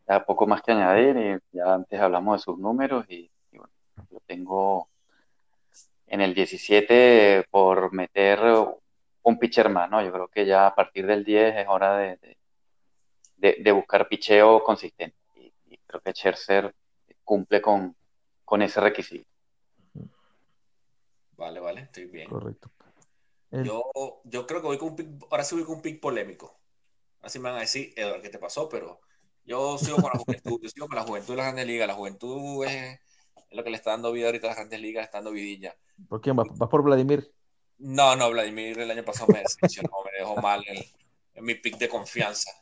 Ya 0.08 0.24
poco 0.24 0.46
más 0.46 0.62
que 0.62 0.72
añadir. 0.72 1.40
Y 1.52 1.56
ya 1.56 1.74
antes 1.74 2.00
hablamos 2.00 2.40
de 2.40 2.44
sus 2.44 2.58
números 2.58 3.04
y, 3.08 3.30
y 3.50 3.58
bueno, 3.58 3.72
lo 4.10 4.20
tengo 4.20 4.88
en 6.06 6.20
el 6.20 6.34
17 6.34 7.46
por 7.50 7.92
meter 7.92 8.38
un 9.22 9.38
pitcher 9.38 9.68
más, 9.68 9.90
¿no? 9.90 10.02
Yo 10.02 10.12
creo 10.12 10.28
que 10.28 10.46
ya 10.46 10.66
a 10.66 10.74
partir 10.74 11.06
del 11.06 11.24
10 11.24 11.56
es 11.56 11.66
hora 11.68 11.96
de, 11.98 12.36
de, 13.36 13.72
buscar 13.72 14.08
picheo 14.08 14.62
consistente. 14.62 15.16
Y, 15.36 15.78
creo 15.86 16.00
que 16.00 16.12
Scherzer 16.12 16.74
cumple 17.24 17.60
con, 17.60 17.96
con 18.44 18.62
ese 18.62 18.80
requisito. 18.80 19.28
Vale, 21.36 21.60
vale, 21.60 21.80
estoy 21.82 22.06
bien. 22.06 22.28
Correcto. 22.28 22.70
Yo, 23.50 23.82
yo 24.24 24.46
creo 24.46 24.60
que 24.62 24.66
voy 24.66 24.78
con 24.78 24.90
un 24.90 24.96
pick, 24.96 25.08
ahora 25.30 25.44
sí 25.44 25.54
voy 25.54 25.64
con 25.64 25.76
un 25.76 25.82
pick 25.82 26.00
polémico. 26.00 26.58
Así 27.20 27.38
me 27.38 27.50
van 27.50 27.58
a 27.58 27.60
decir, 27.60 27.92
Eduardo, 27.96 28.22
¿qué 28.22 28.30
te 28.30 28.38
pasó? 28.38 28.68
Pero 28.68 29.00
yo 29.44 29.76
sigo 29.76 29.96
con 29.96 30.10
la 30.12 30.18
juventud, 30.18 30.58
yo 30.62 30.68
sigo 30.70 30.88
con 30.88 30.96
la 30.96 31.02
juventud 31.02 31.34
de 31.34 31.36
las 31.36 31.46
grandes 31.46 31.66
ligas. 31.66 31.86
La 31.86 31.94
juventud 31.94 32.64
es, 32.64 32.98
lo 33.50 33.62
que 33.62 33.70
le 33.70 33.76
está 33.76 33.90
dando 33.90 34.10
vida 34.12 34.26
ahorita 34.26 34.46
a 34.46 34.50
las 34.50 34.56
grandes 34.56 34.80
ligas, 34.80 35.04
está 35.04 35.18
dando 35.18 35.32
vidilla. 35.32 35.76
¿Por 36.08 36.20
quién 36.20 36.34
vas? 36.34 36.48
¿Vas 36.56 36.68
por 36.70 36.82
Vladimir? 36.82 37.30
No, 37.82 38.14
no, 38.14 38.30
Vladimir 38.30 38.78
el 38.78 38.92
año 38.92 39.04
pasado 39.04 39.32
me 39.32 39.40
decepcionó, 39.40 39.90
me 40.04 40.16
dejó 40.16 40.36
mal 40.36 40.64
en, 40.68 41.44
mi 41.44 41.56
pick 41.56 41.78
de 41.78 41.88
confianza. 41.88 42.52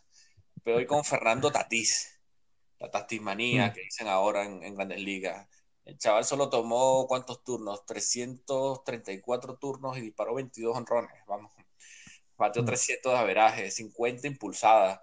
Pero 0.64 0.78
hoy 0.78 0.86
con 0.86 1.04
Fernando 1.04 1.52
Tatís, 1.52 2.18
la 2.78 2.90
Tatismanía 2.90 3.66
mm. 3.66 3.72
que 3.74 3.82
dicen 3.82 4.08
ahora 4.08 4.44
en, 4.44 4.74
Grandes 4.74 4.98
Ligas. 4.98 5.46
El 5.84 5.98
chaval 5.98 6.24
solo 6.24 6.48
tomó 6.48 7.06
cuántos 7.06 7.44
turnos, 7.44 7.84
334 7.84 9.58
turnos 9.58 9.98
y 9.98 10.00
disparó 10.00 10.34
22 10.36 10.74
honrones, 10.74 11.12
vamos. 11.26 11.52
Bateó 12.38 12.64
300 12.64 13.12
mm. 13.12 13.14
de 13.14 13.20
averaje, 13.20 13.70
50 13.70 14.26
impulsadas. 14.26 15.00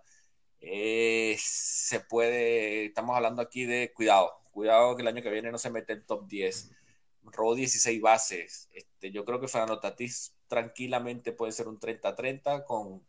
Eh, 0.59 1.37
se 1.39 1.99
puede, 1.99 2.85
estamos 2.85 3.15
hablando 3.15 3.43
aquí 3.43 3.65
de 3.65 3.93
cuidado, 3.93 4.33
cuidado 4.49 4.95
que 4.95 5.03
el 5.03 5.09
año 5.09 5.21
que 5.21 5.29
viene 5.29 5.51
no 5.51 5.59
se 5.59 5.69
mete 5.69 5.93
en 5.93 6.03
top 6.07 6.27
10 6.27 6.71
robó 7.31 7.55
16 7.55 8.01
bases. 8.01 8.69
Este, 8.71 9.11
yo 9.11 9.25
creo 9.25 9.39
que 9.39 9.47
Fernando 9.47 9.79
Tatís 9.79 10.35
tranquilamente 10.47 11.31
puede 11.31 11.51
ser 11.51 11.67
un 11.67 11.79
30-30 11.79 12.63
con 12.65 13.05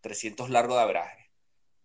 300 0.00 0.50
largo 0.50 0.74
de 0.74 0.82
abraje. 0.82 1.30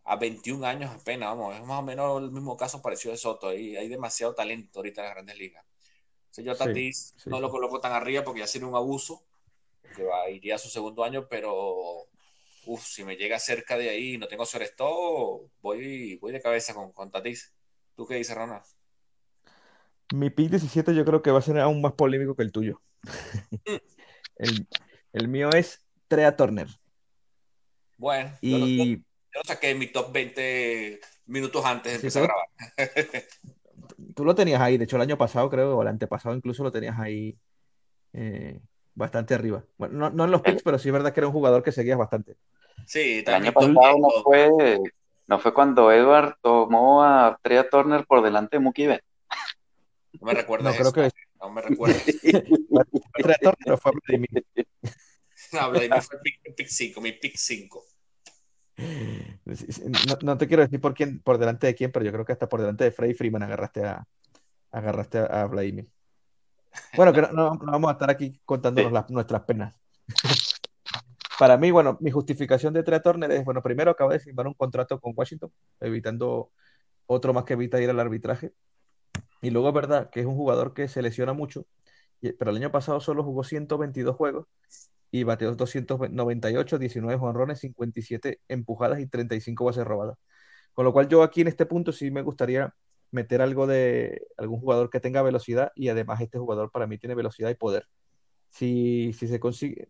A 0.04 0.18
21 0.18 0.66
años 0.66 0.92
apenas, 0.94 1.30
vamos, 1.30 1.56
es 1.56 1.64
más 1.64 1.80
o 1.80 1.84
menos 1.84 2.22
el 2.22 2.32
mismo 2.32 2.56
caso 2.56 2.82
parecido 2.82 3.12
de 3.12 3.18
Soto. 3.18 3.50
Hay, 3.50 3.76
hay 3.76 3.88
demasiado 3.88 4.36
talento 4.36 4.80
ahorita 4.80 5.02
en 5.02 5.06
las 5.06 5.16
grandes 5.16 5.38
ligas. 5.38 5.66
yo 6.38 6.56
Tatís 6.56 7.16
no 7.26 7.40
lo 7.40 7.50
coloco 7.50 7.80
tan 7.80 7.92
arriba 7.92 8.24
porque 8.24 8.42
ya 8.42 8.48
sería 8.48 8.68
un 8.68 8.76
abuso, 8.76 9.24
que 9.96 10.04
va, 10.04 10.30
iría 10.30 10.56
a 10.56 10.60
su 10.60 10.70
segundo 10.70 11.04
año, 11.04 11.28
pero 11.28 12.08
uf, 12.66 12.86
si 12.86 13.04
me 13.04 13.16
llega 13.16 13.40
cerca 13.40 13.78
de 13.78 13.90
ahí 13.90 14.14
y 14.14 14.18
no 14.18 14.28
tengo 14.28 14.46
sobre 14.46 14.66
esto, 14.66 15.50
voy, 15.62 16.18
voy 16.18 16.32
de 16.32 16.42
cabeza 16.42 16.74
con, 16.74 16.92
con 16.92 17.10
Tatís. 17.10 17.54
¿Tú 17.96 18.06
qué 18.06 18.16
dices, 18.16 18.36
Ronald? 18.36 18.64
Mi 20.14 20.30
pick 20.30 20.49
17 20.49 20.93
yo 20.93 21.06
creo 21.06 21.22
que 21.22 21.32
va 21.32 21.39
a 21.39 21.41
ser 21.41 21.60
aún 21.60 21.82
más 21.82 21.93
polémico 21.93 22.36
que 22.36 22.43
el 22.43 22.51
tuyo. 22.51 22.82
el, 25.14 25.28
mío 25.28 25.49
es 25.51 25.84
Trea 26.08 26.36
Turner. 26.36 26.68
Bueno, 27.97 28.32
y... 28.41 28.97
yo, 28.97 29.03
lo, 29.34 29.43
saqué 29.43 29.72
en 29.72 29.80
mi 29.80 29.88
top 29.88 30.12
20 30.12 30.99
minutos 31.28 31.66
antes 31.66 31.93
de 31.93 31.95
empezar 31.95 32.24
a 32.24 32.28
grabar. 32.28 33.24
tú 34.16 34.26
lo 34.26 34.36
tenías 34.36 34.62
ahí, 34.62 34.78
de 34.78 34.84
hecho 34.84 34.97
el 34.97 35.01
año 35.01 35.18
pasado 35.18 35.49
creo, 35.49 35.78
o 35.78 35.82
el 35.82 35.88
antepasado 35.88 36.36
incluso 36.36 36.64
lo 36.64 36.72
tenías 36.72 36.99
ahí 36.99 37.38
eh, 38.14 38.60
bastante 38.93 39.34
arriba. 39.34 39.64
Bueno, 39.78 40.10
no, 40.10 40.26
en 40.26 40.32
los 40.32 40.41
picks, 40.41 40.64
pero 40.64 40.78
sí 40.78 40.89
es 40.89 40.93
verdad 40.93 41.14
que 41.14 41.20
era 41.22 41.28
un 41.28 41.34
jugador 41.34 41.64
que 41.64 41.72
seguías 41.72 41.97
bastante. 41.97 42.36
Sí, 42.86 43.24
el 43.26 43.34
año 43.34 43.51
pasado 43.51 43.97
no 43.97 44.10
fue, 44.24 44.80
no 45.28 45.39
fue 45.39 45.53
cuando 45.53 45.91
Edward 45.91 46.38
tomó 46.41 47.03
a 47.03 47.39
Trea 47.41 47.70
Turner 47.70 48.06
por 48.06 48.22
delante 48.22 48.58
de 48.58 48.64
Mookie 48.64 48.88
Betts. 48.88 49.14
No 50.20 50.28
me 50.28 50.34
recuerdo. 50.34 50.70
No, 50.70 50.76
creo 50.76 50.93
que. 50.93 51.09
No 51.41 51.49
me 51.51 51.61
recuerdo. 51.61 51.99
Trea 53.13 53.38
Turner 53.41 53.78
fue 53.78 53.91
Vladimir. 54.05 54.45
No, 55.51 55.70
Vladimir 55.70 56.01
fue 56.01 56.18
pick 56.22 56.68
5, 56.68 56.99
mi 57.01 57.11
pick 57.13 57.38
5. 57.38 57.84
No, 60.24 60.38
te 60.38 60.47
quiero 60.47 60.63
decir 60.63 60.82
por 60.82 60.93
quién, 60.93 61.22
por 61.22 61.38
delante 61.38 61.68
de 61.68 61.76
quién, 61.76 61.91
pero 61.91 62.03
yo 62.03 62.11
creo 62.11 62.26
que 62.26 62.34
hasta 62.34 62.49
por 62.49 62.59
delante 62.59 62.84
de 62.84 62.91
Freddy 62.91 63.13
Freeman 63.13 63.43
agarraste 63.43 63.86
a, 63.86 64.05
agarraste 64.72 65.20
a 65.20 65.45
Vladimir. 65.45 65.88
Bueno, 66.95 67.13
que 67.13 67.22
no, 67.22 67.57
vamos 67.57 67.89
a 67.89 67.93
estar 67.93 68.09
aquí 68.09 68.39
contándonos 68.43 69.09
nuestras 69.09 69.43
penas. 69.43 69.76
Para 71.39 71.57
mí, 71.57 71.70
bueno, 71.72 71.97
mi 71.99 72.11
justificación 72.11 72.74
de 72.74 72.84
Trey 72.84 73.01
Turner 73.01 73.30
es, 73.32 73.43
bueno, 73.43 73.61
primero 73.61 73.91
acabo 73.91 74.11
de 74.11 74.20
firmar 74.20 74.47
un 74.47 74.53
contrato 74.53 74.99
con 74.99 75.13
Washington, 75.16 75.51
evitando 75.82 76.51
otro 77.07 77.34
más 77.34 77.43
que 77.43 77.53
evita 77.53 77.82
ir 77.82 77.89
al 77.89 77.99
arbitraje. 77.99 78.53
Y 79.42 79.50
luego 79.52 79.70
es 79.70 79.74
verdad 79.76 80.10
que 80.10 80.22
es 80.22 80.26
un 80.26 80.36
jugador 80.36 80.74
que 80.74 80.88
se 80.88 81.02
lesiona 81.02 81.34
mucho, 81.34 81.66
pero 82.40 82.52
el 82.52 82.58
año 82.58 82.72
pasado 82.72 83.00
solo 83.00 83.24
jugó 83.24 83.44
122 83.44 84.16
juegos 84.16 84.48
y 85.12 85.24
bateó 85.24 85.56
298, 85.56 86.80
19 86.80 87.20
jonrones, 87.20 87.60
57 87.60 88.42
empujadas 88.48 89.00
y 89.00 89.08
35 89.08 89.66
bases 89.66 89.86
robadas. 89.86 90.18
Con 90.74 90.86
lo 90.86 90.94
cual 90.94 91.08
yo 91.08 91.24
aquí 91.24 91.42
en 91.42 91.48
este 91.48 91.66
punto 91.66 91.92
sí 91.92 92.12
me 92.12 92.22
gustaría 92.22 92.74
meter 93.12 93.42
algo 93.42 93.68
de 93.68 94.28
algún 94.38 94.60
jugador 94.60 94.90
que 94.90 95.00
tenga 95.00 95.22
velocidad 95.22 95.72
y 95.76 95.90
además 95.90 96.22
este 96.22 96.38
jugador 96.38 96.72
para 96.72 96.88
mí 96.88 96.98
tiene 96.98 97.16
velocidad 97.16 97.50
y 97.50 97.56
poder. 97.56 97.88
Si, 98.50 99.14
si 99.14 99.28
se 99.28 99.40
consigue, 99.40 99.90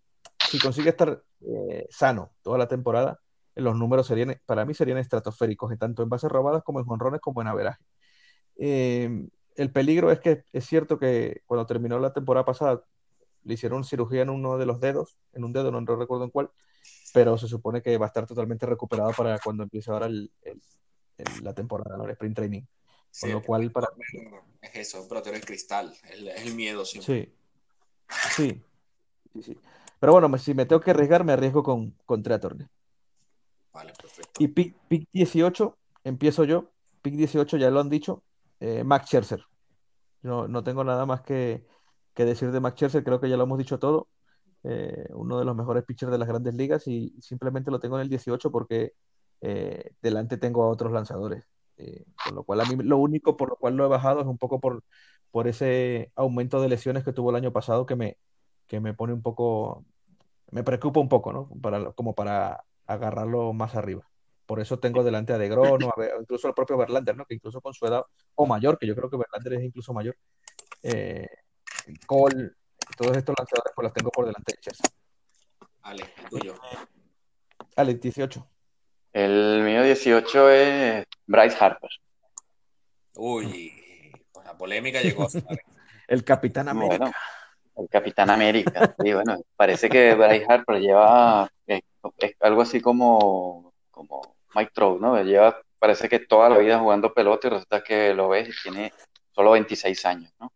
si 0.50 0.60
consigue 0.60 0.90
estar 0.90 1.24
eh, 1.42 1.88
sano 1.90 2.34
toda 2.44 2.58
la 2.58 2.68
temporada, 2.68 3.20
los 3.56 3.76
números 3.76 4.08
serían, 4.08 4.40
para 4.46 4.66
mí 4.66 4.74
serían 4.74 4.98
estratosféricos, 4.98 5.76
tanto 5.80 6.04
en 6.04 6.10
bases 6.10 6.32
robadas 6.32 6.64
como 6.64 6.80
en 6.80 6.86
jonrones 6.86 7.22
como 7.22 7.42
en 7.42 7.48
averaje. 7.48 7.84
Eh, 8.58 9.28
el 9.56 9.72
peligro 9.72 10.12
es 10.12 10.20
que 10.20 10.44
es 10.52 10.66
cierto 10.66 11.00
que 11.00 11.42
cuando 11.46 11.66
terminó 11.66 12.00
la 12.00 12.14
temporada 12.14 12.46
pasada 12.46 12.84
le 13.44 13.54
hicieron 13.54 13.84
cirugía 13.84 14.24
en 14.24 14.30
uno 14.30 14.58
de 14.58 14.66
los 14.66 14.80
dedos, 14.80 15.18
en 15.34 15.44
un 15.44 15.54
dedo, 15.54 15.72
no, 15.72 15.80
recuerdo 15.96 16.26
en 16.26 16.32
cuál, 16.32 16.50
pero 17.14 17.38
se 17.38 17.48
supone 17.48 17.82
que 17.82 17.98
va 17.98 18.06
a 18.06 18.08
estar 18.08 18.26
totalmente 18.26 18.66
recuperado 18.66 19.12
para 19.16 19.38
cuando 19.40 19.64
empiece 19.64 19.92
ahora 19.92 20.10
la 21.42 21.54
temporada, 21.54 22.04
el 22.04 22.12
sprint 22.12 22.36
training. 22.36 22.64
Con 23.22 23.32
lo 23.32 23.42
cual, 23.42 23.72
para. 23.72 23.88
Es 24.62 24.76
eso, 24.76 25.02
un 25.02 25.08
pelotero 25.08 25.36
de 25.36 25.42
cristal. 25.42 25.94
Es 26.04 26.46
el, 26.46 26.54
miedo 26.54 26.84
siempre. 26.84 27.32
Sí. 28.36 28.36
sí. 28.36 28.62
Sí, 29.42 29.58
Pero 30.00 30.14
bueno, 30.14 30.38
si 30.38 30.54
me 30.54 30.66
tengo 30.66 30.82
que 30.82 30.92
arriesgar, 30.92 31.24
me 31.24 31.34
arriesgo 31.34 31.64
con, 31.64 31.92
con 32.06 32.24
Vale, 32.24 32.70
perfecto. 33.94 34.32
Y 34.40 34.48
pick, 34.48 34.76
18, 35.12 35.78
empiezo 36.04 36.44
yo. 36.46 36.72
Pick 37.02 37.16
18, 37.16 37.58
ya 37.58 37.70
lo 37.70 37.80
han 37.80 37.90
dicho. 37.90 38.24
Eh, 38.66 38.84
Max 38.84 39.08
Scherzer. 39.08 39.44
No, 40.24 40.48
no 40.48 40.64
tengo 40.64 40.84
nada 40.84 41.06
más 41.06 41.22
que, 41.22 41.66
que, 42.16 42.26
decir 42.26 42.52
de 42.52 42.60
Max 42.60 42.76
Scherzer. 42.78 43.04
Creo 43.04 43.22
que 43.22 43.30
ya 43.30 43.38
lo 43.38 43.44
hemos 43.44 43.60
dicho 43.60 43.80
todo. 43.80 44.10
Eh, 44.64 45.08
uno 45.12 45.38
de 45.40 45.46
los 45.46 45.56
mejores 45.56 45.84
pitchers 45.86 46.12
de 46.12 46.18
las 46.18 46.28
grandes 46.28 46.56
ligas 46.56 46.88
y 46.88 47.14
simplemente 47.22 47.70
lo 47.70 47.80
tengo 47.80 47.98
en 47.98 48.04
el 48.04 48.10
18 48.10 48.52
porque 48.52 48.94
eh, 49.42 49.92
delante 50.02 50.38
tengo 50.38 50.64
a 50.64 50.70
otros 50.70 50.92
lanzadores. 50.92 51.46
Eh, 51.78 52.06
con 52.26 52.36
lo 52.36 52.44
cual, 52.44 52.62
a 52.62 52.66
mí 52.66 52.76
lo 52.84 52.98
único 52.98 53.38
por 53.38 53.50
lo 53.50 53.58
cual 53.58 53.76
lo 53.76 53.86
he 53.86 53.90
bajado 53.90 54.22
es 54.22 54.28
un 54.28 54.38
poco 54.40 54.60
por, 54.60 54.84
por 55.32 55.48
ese 55.48 56.12
aumento 56.16 56.62
de 56.62 56.70
lesiones 56.70 57.04
que 57.04 57.14
tuvo 57.14 57.30
el 57.32 57.36
año 57.36 57.54
pasado 57.54 57.86
que 57.86 57.96
me, 57.96 58.18
que 58.68 58.80
me 58.80 58.94
pone 58.96 59.14
un 59.14 59.22
poco, 59.22 59.86
me 60.52 60.64
preocupa 60.64 61.00
un 61.00 61.10
poco, 61.10 61.34
¿no? 61.34 61.50
Para, 61.62 61.92
como 61.94 62.16
para 62.16 62.64
agarrarlo 62.88 63.54
más 63.54 63.76
arriba. 63.76 64.08
Por 64.46 64.60
eso 64.60 64.80
tengo 64.80 65.04
delante 65.04 65.34
a 65.34 65.38
De 65.38 65.50
Grono, 65.50 65.92
incluso 66.20 66.48
el 66.48 66.54
propio 66.54 66.78
Verlander, 66.78 67.18
¿no? 67.18 67.26
Que 67.26 67.36
incluso 67.36 67.62
con 67.62 67.74
su 67.74 67.86
edad, 67.88 68.04
o 68.36 68.46
mayor, 68.46 68.78
que 68.78 68.86
yo 68.86 68.96
creo 68.96 69.10
que 69.10 69.18
Verlander 69.18 69.54
es 69.54 69.64
incluso 69.64 69.94
mayor, 69.94 70.16
eh, 70.84 71.28
Cole, 72.06 72.52
todos 72.98 73.18
estos 73.18 73.36
lanzadores, 73.38 73.74
pues 73.76 73.84
los 73.84 73.94
tengo 73.94 74.12
por 74.12 74.26
delante 74.26 74.54
de 74.54 74.62
Chelsea. 74.62 74.86
Ale, 75.82 76.06
tuyo. 76.30 76.56
Ale, 77.76 77.96
18. 77.96 78.48
El 79.14 79.62
mío 79.64 79.84
18 79.84 80.50
es 80.50 81.06
Bryce 81.26 81.58
Harper. 81.60 81.90
Uy, 83.16 83.72
pues 84.32 84.46
la 84.46 84.58
polémica 84.58 85.02
llegó. 85.02 85.28
el 86.08 86.24
Capitán 86.24 86.68
América. 86.70 87.12
el 87.76 87.90
Capitán 87.90 88.30
América. 88.30 88.96
Sí, 89.00 89.14
bueno, 89.14 89.38
parece 89.56 89.90
que 89.90 90.14
Bryce 90.16 90.46
Harper 90.48 90.80
lleva 90.80 91.50
es, 91.66 91.82
algo 92.40 92.62
así 92.62 92.82
como, 92.82 93.74
como 93.92 94.35
Mike 94.56 94.72
Trout, 94.74 95.02
¿no? 95.02 95.22
Lleva, 95.22 95.62
parece 95.78 96.08
que 96.10 96.20
toda 96.20 96.50
la 96.50 96.58
vida 96.58 96.80
jugando 96.80 97.14
pelota 97.14 97.48
y 97.48 97.52
resulta 97.52 97.84
que 97.84 98.14
lo 98.14 98.30
ves 98.30 98.50
y 98.50 98.64
tiene 98.64 98.94
solo 99.32 99.52
26 99.52 100.06
años, 100.06 100.34
¿no? 100.40 100.52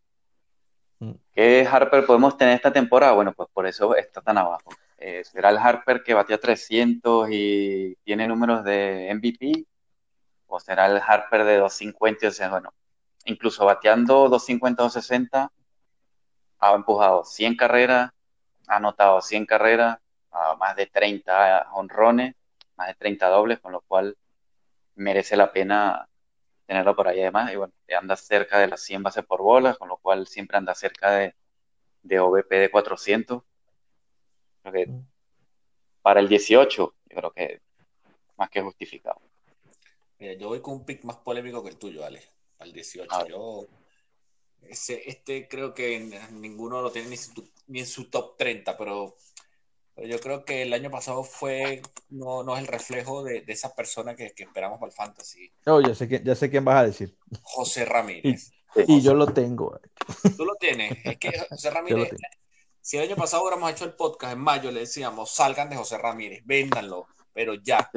Mm. 1.00 1.14
¿Qué 1.34 1.68
Harper 1.70 2.06
podemos 2.06 2.38
tener 2.38 2.56
esta 2.56 2.72
temporada? 2.72 3.14
Bueno, 3.14 3.34
pues 3.34 3.50
por 3.54 3.68
eso 3.68 3.95
está 3.95 4.22
tan 4.22 4.38
abajo. 4.38 4.70
Eh, 4.97 5.24
¿Será 5.24 5.50
el 5.50 5.58
Harper 5.58 6.04
que 6.04 6.14
batía 6.14 6.38
300 6.39 7.30
y 7.32 7.95
tiene 8.04 8.28
números 8.28 8.64
de 8.64 9.10
MVP? 9.14 9.66
¿O 10.47 10.60
será 10.60 10.88
el 10.88 11.02
Harper 11.06 11.43
de 11.45 11.58
250? 11.58 12.28
O 12.28 12.32
sea, 12.32 12.50
bueno, 12.50 12.74
incluso 13.26 13.66
bateando 13.66 14.30
250 14.30 14.84
o 14.84 14.89
60, 14.89 15.52
ha 16.60 16.74
empujado 16.74 17.24
100 17.24 17.56
carreras, 17.56 18.12
ha 18.68 18.76
anotado 18.76 19.22
100 19.22 19.45
carreras, 19.45 19.97
a 20.32 20.56
más 20.56 20.76
de 20.76 20.86
30 20.88 21.70
honrones, 21.74 22.36
más 22.80 22.88
de 22.88 22.96
30 22.96 23.28
dobles, 23.30 23.60
con 23.60 23.72
lo 23.72 23.82
cual 23.82 24.18
merece 24.96 25.38
la 25.38 25.54
pena 25.54 26.10
tenerlo 26.66 26.96
por 26.96 27.08
ahí 27.08 27.22
además. 27.22 27.52
Y 27.54 27.58
bueno, 27.58 27.74
anda 27.98 28.16
cerca 28.16 28.60
de 28.60 28.68
las 28.68 28.82
100 28.82 29.04
bases 29.04 29.26
por 29.26 29.42
bolas, 29.42 29.78
con 29.78 29.90
lo 29.90 29.98
cual 29.98 30.26
siempre 30.26 30.58
anda 30.58 30.74
cerca 30.74 31.12
de, 31.12 31.36
de 32.02 32.20
OVP 32.20 32.56
de 32.58 32.72
400 32.72 33.44
Mm. 34.64 35.02
para 36.02 36.20
el 36.20 36.30
18, 36.30 36.96
yo 37.06 37.16
creo 37.16 37.32
que 37.32 37.62
más 38.38 38.50
que 38.50 38.62
justificado. 38.62 39.22
Mira, 40.18 40.34
yo 40.34 40.50
voy 40.50 40.62
con 40.62 40.76
un 40.76 40.86
pick 40.86 41.04
más 41.04 41.18
polémico 41.18 41.64
que 41.64 41.70
el 41.70 41.78
tuyo, 41.78 42.06
Ale, 42.06 42.22
para 42.58 42.68
el 42.68 42.74
18. 42.74 43.28
Yo, 43.28 43.68
este 44.62 45.48
creo 45.48 45.74
que 45.74 46.00
ninguno 46.32 46.82
lo 46.82 46.92
tiene 46.92 47.16
ni, 47.68 47.80
en 47.80 47.88
su 47.88 48.10
top 48.10 48.38
30, 48.38 48.78
pero, 48.78 49.16
yo 50.06 50.20
creo 50.20 50.45
que 50.45 50.64
el 50.64 50.74
año 50.74 50.91
pasado 50.91 51.24
fue, 51.24 51.82
no, 52.10 52.43
no 52.43 52.56
es 52.56 52.62
el 52.62 52.68
reflejo 52.68 53.24
de, 53.24 53.43
esa 53.47 53.74
persona 53.74 54.16
que, 54.16 54.34
esperamos 54.38 54.80
para 54.80 54.89
el 54.89 54.95
fantasy. 54.95 55.52
Oh, 55.66 55.82
ya 55.82 55.95
sé, 55.95 56.08
que, 56.08 56.22
ya 56.24 56.36
sé 56.36 56.50
quién 56.50 56.66
vas 56.66 56.78
a 56.78 56.86
decir. 56.86 57.18
José 57.41 57.86
Ramírez. 57.86 58.52
Y, 58.88 59.02
yo 59.02 59.14
lo 59.14 59.28
tengo. 59.28 59.80
Tú 60.38 60.45
lo 60.45 60.56
tienes. 60.56 60.97
Es 61.04 61.18
que 61.18 61.32
José 61.50 61.72
Ramírez 61.72 62.12
si 62.82 62.97
el 62.97 63.04
año 63.04 63.16
pasado 63.16 63.43
hubiéramos 63.43 63.72
hecho 63.72 63.86
el 63.86 63.93
podcast 63.93 64.34
en 64.34 64.39
mayo, 64.39 64.72
le 64.72 64.80
decíamos, 64.82 65.32
salgan 65.32 65.70
de 65.70 65.76
José 65.76 65.97
Ramírez, 65.97 66.41
véndanlo, 66.45 67.08
pero 67.34 67.54
ya. 67.54 67.89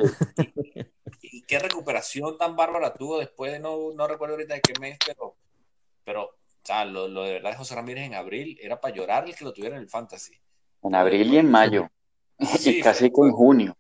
Y, 1.23 1.43
qué 1.45 1.59
recuperación 1.59 2.37
tan 2.37 2.57
bárbara 2.57 2.93
tuvo 2.93 3.19
después 3.19 3.53
de, 3.53 3.59
no, 3.59 3.93
no 3.95 4.07
recuerdo 4.07 4.35
ahorita 4.35 4.55
de 4.55 4.61
qué 4.61 4.75
mes, 4.79 4.99
pero, 5.07 5.37
pero 6.05 6.25
o 6.25 6.37
sea, 6.63 6.85
lo, 6.85 7.09
de 7.09 7.33
verdad 7.33 7.53
de 7.53 7.57
José 7.57 7.75
Ramírez 7.75 8.05
en 8.05 8.15
abril 8.15 8.59
era 8.61 8.81
para 8.81 8.95
llorar 8.95 9.27
el 9.27 9.35
que 9.35 9.45
lo 9.45 9.53
tuviera 9.53 9.77
en 9.77 9.83
el 9.83 9.89
fantasy. 9.89 10.35
En 10.83 10.95
abril 10.95 11.33
y 11.35 11.39
en 11.39 11.51
mayo. 11.51 11.89
y 12.39 12.81
casi 12.81 13.11
con 13.11 13.31
junio. 13.33 13.77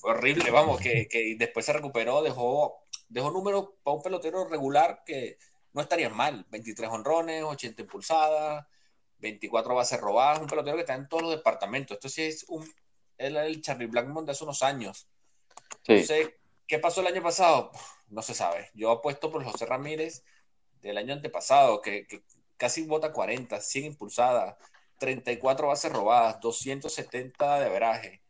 Fue 0.00 0.10
horrible, 0.10 0.50
vamos, 0.50 0.80
que, 0.80 1.08
que 1.08 1.34
después 1.38 1.64
se 1.64 1.72
recuperó, 1.72 2.22
dejó, 2.22 2.84
dejó 3.08 3.30
números 3.30 3.70
para 3.82 3.96
un 3.96 4.02
pelotero 4.02 4.46
regular 4.46 5.02
que 5.04 5.38
no 5.72 5.80
estaría 5.80 6.08
mal. 6.10 6.46
23 6.50 6.88
honrones, 6.90 7.42
80 7.42 7.82
impulsadas, 7.82 8.66
24 9.18 9.74
bases 9.74 10.00
robadas, 10.00 10.40
un 10.40 10.46
pelotero 10.46 10.76
que 10.76 10.82
está 10.82 10.94
en 10.94 11.08
todos 11.08 11.22
los 11.22 11.32
departamentos. 11.32 11.96
Esto 11.96 12.08
sí 12.08 12.22
es 12.22 12.44
un, 12.48 12.68
el 13.16 13.60
Charlie 13.62 13.86
Blackmon 13.86 14.24
de 14.24 14.32
hace 14.32 14.44
unos 14.44 14.62
años. 14.62 15.08
Entonces, 15.86 16.34
¿qué 16.66 16.78
pasó 16.78 17.00
el 17.00 17.08
año 17.08 17.22
pasado? 17.22 17.70
No 18.08 18.22
se 18.22 18.34
sabe. 18.34 18.70
Yo 18.74 18.90
apuesto 18.90 19.30
por 19.30 19.44
José 19.44 19.66
Ramírez 19.66 20.24
del 20.80 20.98
año 20.98 21.14
antepasado, 21.14 21.80
que, 21.82 22.06
casi 22.56 22.82
vota 22.82 23.12
40, 23.12 23.60
100 23.60 23.84
impulsadas, 23.84 24.56
34 24.98 25.68
bases 25.68 25.92
robadas, 25.92 26.40
270 26.40 27.60
de 27.60 27.66
averaje. 27.66 28.22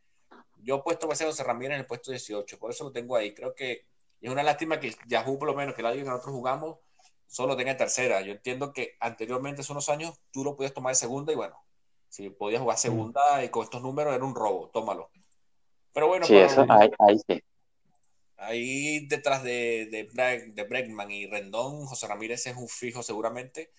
Yo 0.61 0.75
apuesto 0.75 1.07
por 1.07 1.15
ese 1.15 1.25
José 1.25 1.43
Ramírez 1.43 1.75
en 1.75 1.81
el 1.81 1.87
puesto 1.87 2.11
18, 2.11 2.59
por 2.59 2.71
eso 2.71 2.85
lo 2.85 2.91
tengo 2.91 3.15
ahí. 3.15 3.33
Creo 3.33 3.55
que 3.55 3.85
es 4.21 4.31
una 4.31 4.43
lástima 4.43 4.79
que 4.79 4.95
Yahoo, 5.07 5.39
por 5.39 5.47
lo 5.47 5.55
menos, 5.55 5.75
que 5.75 5.81
la 5.81 5.93
que 5.93 6.03
nosotros 6.03 6.33
jugamos, 6.33 6.77
solo 7.25 7.55
tenga 7.55 7.77
tercera. 7.77 8.21
Yo 8.21 8.33
entiendo 8.33 8.73
que 8.73 8.95
anteriormente, 8.99 9.61
hace 9.61 9.71
unos 9.71 9.89
años, 9.89 10.19
tú 10.31 10.43
lo 10.43 10.55
podías 10.55 10.73
tomar 10.73 10.91
de 10.91 10.99
segunda 10.99 11.31
y 11.31 11.35
bueno, 11.35 11.55
si 12.09 12.29
podías 12.29 12.61
jugar 12.61 12.77
segunda 12.77 13.43
y 13.43 13.49
con 13.49 13.63
estos 13.63 13.81
números 13.81 14.13
era 14.13 14.25
un 14.25 14.35
robo, 14.35 14.69
tómalo. 14.69 15.09
Pero 15.93 16.07
bueno, 16.07 16.25
sí, 16.25 16.35
eso, 16.35 16.65
ahí, 16.69 17.19
sí. 17.27 17.43
ahí 18.37 19.07
detrás 19.07 19.43
de, 19.43 19.87
de, 19.91 20.51
de 20.53 20.63
Bregman 20.63 21.09
y 21.11 21.27
Rendón, 21.27 21.85
José 21.85 22.07
Ramírez 22.07 22.45
es 22.47 22.55
un 22.55 22.67
fijo 22.67 23.01
seguramente. 23.01 23.71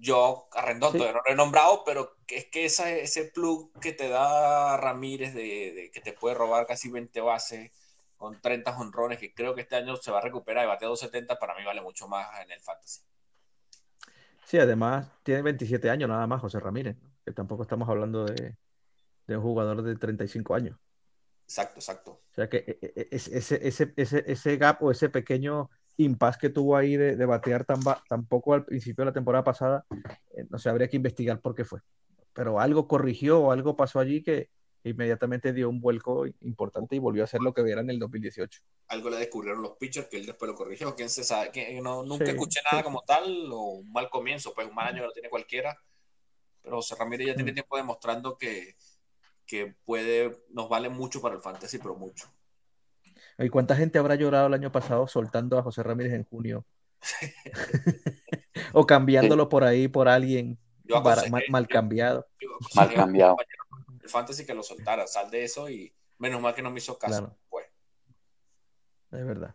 Yo 0.00 0.48
a 0.52 0.62
Rendón 0.62 0.92
todavía 0.92 1.12
no 1.12 1.22
lo 1.26 1.30
he 1.30 1.36
nombrado, 1.36 1.84
pero 1.84 2.16
es 2.26 2.46
que 2.46 2.64
esa, 2.64 2.90
ese 2.90 3.24
plug 3.24 3.70
que 3.80 3.92
te 3.92 4.08
da 4.08 4.78
Ramírez 4.78 5.34
de, 5.34 5.90
que 5.92 6.00
te 6.00 6.14
puede 6.14 6.34
robar 6.34 6.66
casi 6.66 6.90
20 6.90 7.20
bases 7.20 7.70
con 8.16 8.40
30 8.40 8.78
honrones, 8.78 9.18
que 9.18 9.34
creo 9.34 9.54
que 9.54 9.60
este 9.60 9.76
año 9.76 9.96
se 9.96 10.10
va 10.10 10.18
a 10.18 10.22
recuperar 10.22 10.64
y 10.64 10.68
bate 10.68 10.86
270, 10.86 11.38
para 11.38 11.54
mí 11.54 11.64
vale 11.64 11.82
mucho 11.82 12.08
más 12.08 12.28
en 12.42 12.50
el 12.50 12.60
fantasy. 12.60 13.02
Sí, 14.46 14.58
además 14.58 15.06
tiene 15.22 15.42
27 15.42 15.90
años 15.90 16.08
nada 16.08 16.26
más 16.26 16.40
José 16.40 16.60
Ramírez, 16.60 16.96
que 17.24 17.32
tampoco 17.32 17.62
estamos 17.62 17.88
hablando 17.88 18.24
de, 18.24 18.56
de 19.26 19.36
un 19.36 19.42
jugador 19.42 19.82
de 19.82 19.96
35 19.96 20.54
años. 20.54 20.78
Exacto, 21.44 21.80
exacto. 21.80 22.10
O 22.12 22.34
sea 22.34 22.48
que 22.48 22.56
e, 22.58 22.78
e, 22.80 22.92
e, 22.94 23.08
ese, 23.10 23.66
ese, 23.66 23.92
ese, 23.96 24.24
ese 24.26 24.56
gap 24.56 24.82
o 24.82 24.90
ese 24.90 25.08
pequeño 25.08 25.68
impasse 26.04 26.38
que 26.40 26.50
tuvo 26.50 26.76
ahí 26.76 26.96
de, 26.96 27.16
de 27.16 27.26
batear 27.26 27.64
tan, 27.64 27.80
tan, 28.08 28.26
poco 28.26 28.54
al 28.54 28.64
principio 28.64 29.02
de 29.02 29.10
la 29.10 29.14
temporada 29.14 29.44
pasada, 29.44 29.86
eh, 30.36 30.44
no 30.48 30.58
sé, 30.58 30.68
habría 30.68 30.88
que 30.88 30.96
investigar 30.96 31.40
por 31.40 31.54
qué 31.54 31.64
fue. 31.64 31.80
Pero 32.32 32.60
algo 32.60 32.86
corrigió 32.86 33.40
o 33.40 33.52
algo 33.52 33.76
pasó 33.76 33.98
allí 33.98 34.22
que 34.22 34.50
inmediatamente 34.84 35.52
dio 35.52 35.68
un 35.68 35.80
vuelco 35.80 36.26
importante 36.40 36.96
y 36.96 36.98
volvió 36.98 37.22
a 37.22 37.24
hacer 37.24 37.40
lo 37.42 37.52
que 37.52 37.62
era 37.62 37.80
en 37.80 37.90
el 37.90 37.98
2018. 37.98 38.60
Algo 38.88 39.10
le 39.10 39.18
descubrieron 39.18 39.62
los 39.62 39.76
pitchers 39.76 40.08
que 40.08 40.16
él 40.16 40.26
después 40.26 40.50
lo 40.50 40.56
corrigió. 40.56 40.94
¿Quién 40.94 41.10
se 41.10 41.22
sabe? 41.22 41.50
Que 41.50 41.80
no, 41.80 42.02
nunca 42.02 42.24
escuché 42.24 42.60
nada 42.70 42.82
como 42.82 43.02
tal 43.02 43.50
o 43.52 43.60
un 43.72 43.92
mal 43.92 44.08
comienzo, 44.08 44.54
pues 44.54 44.68
un 44.68 44.74
mal 44.74 44.88
año 44.88 45.04
lo 45.04 45.12
tiene 45.12 45.28
cualquiera. 45.28 45.76
Pero 46.62 46.76
José 46.76 46.94
Ramírez 46.98 47.28
ya 47.28 47.34
tiene 47.34 47.52
mm. 47.52 47.54
tiempo 47.54 47.76
demostrando 47.76 48.36
que, 48.36 48.76
que 49.46 49.74
puede, 49.84 50.44
nos 50.50 50.68
vale 50.68 50.88
mucho 50.88 51.20
para 51.20 51.34
el 51.34 51.42
fantasy, 51.42 51.78
pero 51.78 51.94
mucho. 51.94 52.26
¿Y 53.40 53.48
cuánta 53.48 53.74
gente 53.74 53.98
habrá 53.98 54.14
llorado 54.14 54.46
el 54.46 54.54
año 54.54 54.70
pasado 54.70 55.06
soltando 55.08 55.58
a 55.58 55.62
José 55.62 55.82
Ramírez 55.82 56.12
en 56.12 56.24
junio? 56.24 56.64
o 58.74 58.86
cambiándolo 58.86 59.48
por 59.48 59.64
ahí 59.64 59.88
por 59.88 60.08
alguien 60.08 60.58
mal, 61.48 61.66
cambiado. 61.66 62.26
mal 62.74 62.92
cambiado. 62.92 63.36
El 64.02 64.08
fantasy 64.08 64.44
que 64.44 64.54
lo 64.54 64.62
soltara, 64.62 65.06
sal 65.06 65.30
de 65.30 65.44
eso 65.44 65.70
y 65.70 65.92
menos 66.18 66.40
mal 66.40 66.54
que 66.54 66.62
no 66.62 66.70
me 66.70 66.78
hizo 66.78 66.98
caso. 66.98 67.36
Pues. 67.48 67.66
Es 69.12 69.26
verdad. 69.26 69.54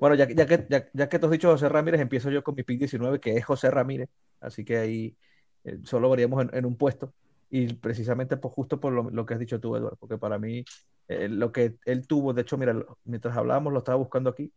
Bueno, 0.00 0.14
ya, 0.14 0.28
ya, 0.28 0.46
que, 0.46 0.66
ya, 0.68 0.88
ya, 0.92 1.08
que 1.08 1.18
te 1.18 1.26
has 1.26 1.32
dicho 1.32 1.50
José 1.50 1.68
Ramírez, 1.68 2.00
empiezo 2.00 2.30
yo 2.30 2.42
con 2.42 2.54
mi 2.54 2.62
pick 2.62 2.78
19, 2.78 3.20
que 3.20 3.36
es 3.36 3.44
José 3.44 3.70
Ramírez. 3.70 4.08
Así 4.40 4.64
que 4.64 4.78
ahí 4.78 5.16
eh, 5.64 5.78
solo 5.84 6.10
veríamos 6.10 6.46
en, 6.52 6.64
un 6.64 6.76
puesto 6.76 7.12
y 7.50 7.72
precisamente 7.74 8.36
por, 8.36 8.52
justo 8.52 8.80
por 8.80 8.92
lo, 8.92 9.26
que 9.26 9.34
has 9.34 9.40
dicho 9.40 9.60
tú, 9.60 9.76
Eduardo, 9.76 9.96
porque 9.96 10.18
para 10.18 10.38
mí 10.38 10.64
eh, 11.08 11.28
lo 11.28 11.52
que 11.52 11.76
él 11.84 12.06
tuvo, 12.06 12.32
de 12.32 12.42
hecho, 12.42 12.56
mira, 12.56 12.74
mientras 13.04 13.36
hablábamos, 13.36 13.72
lo 13.72 13.80
estaba 13.80 13.98
buscando 13.98 14.30
aquí, 14.30 14.52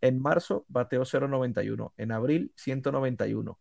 en 0.00 0.20
marzo 0.20 0.64
bateó 0.68 1.04
0.91, 1.04 1.92
en 1.96 2.12
abril 2.12 2.52
191, 2.56 3.58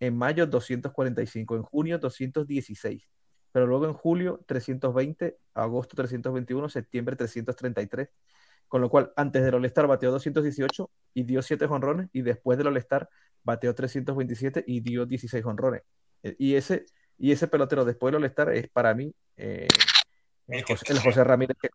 en 0.00 0.16
mayo 0.16 0.46
245, 0.46 1.56
en 1.56 1.62
junio 1.62 1.98
216, 1.98 3.08
pero 3.52 3.66
luego 3.66 3.86
en 3.86 3.94
julio 3.94 4.44
320, 4.46 5.38
agosto 5.54 5.96
321, 5.96 6.68
septiembre 6.68 7.16
333, 7.16 8.10
con 8.68 8.82
lo 8.82 8.90
cual 8.90 9.12
antes 9.16 9.42
del 9.42 9.54
All-Star 9.54 9.86
bateó 9.86 10.10
218 10.10 10.90
y 11.14 11.22
dio 11.24 11.42
7 11.42 11.66
jonrones, 11.66 12.08
y 12.12 12.22
después 12.22 12.58
del 12.58 12.68
All-Star 12.68 13.08
bateó 13.42 13.74
327 13.74 14.64
y 14.66 14.80
dio 14.80 15.06
16 15.06 15.42
jonrones. 15.42 15.82
Eh, 16.22 16.36
y 16.38 16.54
ese 16.54 16.84
y 17.16 17.32
ese 17.32 17.48
pelotero 17.48 17.84
después 17.84 18.12
del 18.12 18.22
All-Star 18.22 18.52
es 18.54 18.68
para 18.68 18.94
mí 18.94 19.12
eh, 19.36 19.66
el, 20.48 20.64
José, 20.64 21.24
Ramírez 21.24 21.56
que 21.60 21.68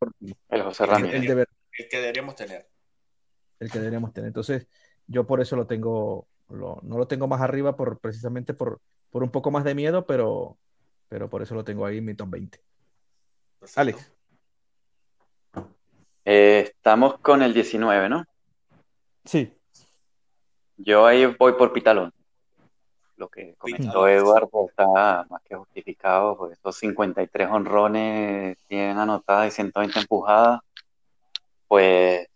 El 0.50 0.64
José 0.64 0.86
Ramírez. 0.86 1.24
El, 1.24 1.90
que 1.90 1.98
deberíamos 1.98 2.36
tener. 2.36 2.68
El 3.60 3.72
que 3.72 3.80
deberíamos 3.80 4.14
tener. 4.14 4.28
Entonces, 4.28 4.68
yo 5.08 5.26
por 5.26 5.42
eso 5.42 5.56
lo 5.56 5.68
tengo, 5.68 6.28
no 6.50 6.98
lo 6.98 7.08
tengo 7.08 7.28
más 7.28 7.42
arriba 7.42 7.76
por 7.76 8.00
precisamente 8.00 8.54
por, 8.54 8.82
por 9.10 9.24
un 9.24 9.30
poco 9.30 9.52
más 9.52 9.64
de 9.64 9.76
miedo, 9.76 10.06
pero, 10.06 10.58
pero 11.08 11.30
por 11.30 11.42
eso 11.44 11.54
lo 11.54 11.64
tengo 11.64 11.86
ahí 11.86 12.00
en 12.00 12.06
mi 12.06 12.16
top 12.16 12.30
20. 12.32 12.60
Alex. 13.76 14.12
Eh, 16.26 16.64
estamos 16.66 17.20
con 17.20 17.44
el 17.44 17.54
19, 17.54 18.10
¿no? 18.10 18.26
Sí. 19.26 19.54
Yo 20.78 21.06
ahí 21.06 21.26
voy 21.26 21.54
por 21.54 21.72
Pitalón 21.74 22.14
lo 23.24 23.30
que 23.30 23.56
comentó 23.58 24.08
Eduardo 24.08 24.68
está 24.68 25.26
más 25.30 25.42
que 25.44 25.56
justificado, 25.56 26.38
porque 26.38 26.56
esos 26.56 26.76
53 26.76 27.50
honrones 27.50 28.58
tienen 28.68 28.98
anotadas 28.98 29.48
y 29.48 29.52
120 29.52 30.00
empujadas, 30.00 30.60
pues 31.70 32.28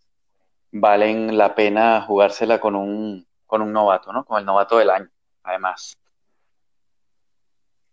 valen 0.72 1.36
la 1.36 1.54
pena 1.54 2.00
jugársela 2.00 2.58
con 2.58 2.74
un, 2.74 3.26
con 3.46 3.60
un 3.60 3.72
novato, 3.72 4.12
¿no? 4.12 4.24
Con 4.24 4.38
el 4.38 4.46
novato 4.46 4.78
del 4.78 4.88
año, 4.88 5.10
además. 5.42 5.98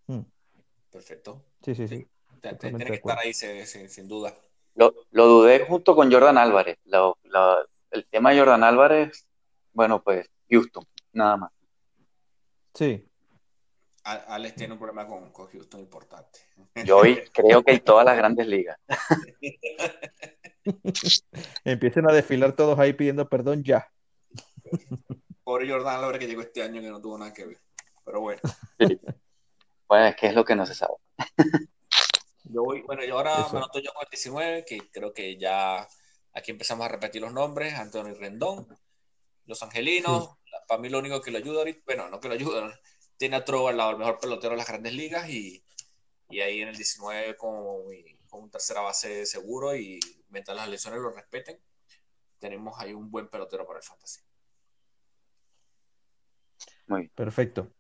Hmm. 0.08 0.22
Perfecto. 0.90 1.42
Sí, 1.64 1.76
sí, 1.76 1.88
sí. 1.88 2.08
Tiene 2.60 2.86
que 2.86 2.94
estar 2.94 3.20
ahí 3.20 3.34
sin, 3.34 4.08
duda. 4.08 4.34
Lo, 4.76 4.94
dudé 5.12 5.66
junto 5.66 5.96
con 5.96 6.10
Jordan 6.12 6.38
Álvarez. 6.38 6.78
el 7.92 8.06
tema 8.06 8.32
de 8.32 8.40
Jordan 8.40 8.64
Álvarez, 8.64 9.28
bueno, 9.74 10.02
pues 10.02 10.30
Houston, 10.50 10.86
nada 11.12 11.38
más. 11.38 11.55
Sí. 12.76 13.10
Alex 14.04 14.56
tiene 14.56 14.74
un 14.74 14.80
problema 14.80 15.08
con, 15.08 15.32
Houston 15.32 15.80
importante. 15.80 16.40
Yo 16.84 17.02
creo 17.34 17.64
que 17.64 17.72
en 17.72 17.80
todas 17.80 18.06
las 18.06 18.16
grandes 18.16 18.46
ligas. 18.46 18.78
Empiecen 21.64 22.08
a 22.08 22.14
desfilar 22.14 22.56
todos 22.56 22.78
ahí 22.78 22.94
pidiendo 22.94 23.28
perdón 23.28 23.64
ya. 23.64 23.92
Pobre 25.44 25.70
Jordan 25.70 25.96
Álvarez 25.96 26.20
que 26.20 26.28
llegó 26.28 26.42
este 26.42 26.62
año 26.62 26.82
que 26.82 26.90
no 26.90 27.02
tuvo 27.02 27.18
nada 27.18 27.34
que 27.34 27.46
ver. 27.46 27.58
Pero 28.04 28.22
bueno. 28.22 28.42
Bueno, 29.88 30.08
es 30.08 30.16
que 30.16 30.28
es 30.28 30.34
lo 30.34 30.44
que 30.44 30.56
no 30.56 30.66
se 30.66 30.74
sabe. 30.74 30.96
Yo 32.44 32.64
voy, 32.64 32.82
bueno, 32.82 33.04
y 33.04 33.10
ahora 33.10 33.48
me 33.52 33.58
anoto 33.58 33.80
yo 33.80 33.92
con 33.94 34.04
el 34.04 34.10
19, 34.10 34.66
que 34.66 34.90
creo 34.92 35.14
que 35.14 35.38
ya 35.38 35.88
aquí 36.34 36.52
empezamos 36.52 36.86
a 36.86 36.90
repetir 36.90 37.22
los 37.22 37.34
nombres. 37.34 37.76
Antonio 37.76 38.14
Rendón, 38.16 38.68
Los 39.46 39.62
Angelinos, 39.64 40.32
para 40.68 40.82
mí 40.82 40.90
lo 40.90 41.00
único 41.00 41.22
que 41.22 41.32
lo 41.32 41.38
ayuda 41.38 41.60
ahorita, 41.60 41.82
bueno, 41.86 42.10
no 42.10 42.20
que 42.20 42.28
lo 42.28 42.34
ayuda, 42.34 42.80
tiene 43.18 43.36
a 43.38 43.46
Trovo 43.46 43.70
al 43.70 43.78
lado, 43.78 43.92
el 43.92 43.98
mejor 43.98 44.20
pelotero 44.20 44.52
de 44.52 44.58
las 44.58 44.68
grandes 44.68 44.94
ligas 44.94 45.30
y, 45.30 45.64
y 46.30 46.42
ahí 46.42 46.62
en 46.62 46.70
el 46.70 46.76
19 46.76 47.36
con, 47.38 47.54
con 48.30 48.44
un 48.44 48.50
tercera 48.50 48.82
base 48.82 49.26
seguro 49.26 49.76
y 49.76 50.00
mientras 50.30 50.56
las 50.58 50.68
lesiones 50.68 51.00
lo 51.02 51.12
respeten, 51.12 51.60
tenemos 52.40 52.80
ahí 52.80 52.94
un 52.94 53.10
buen 53.10 53.28
pelotero 53.28 53.66
para 53.66 53.80
el 53.80 53.86
fantasy. 53.86 54.22
Muy 56.88 57.08
perfecto. 57.10 57.72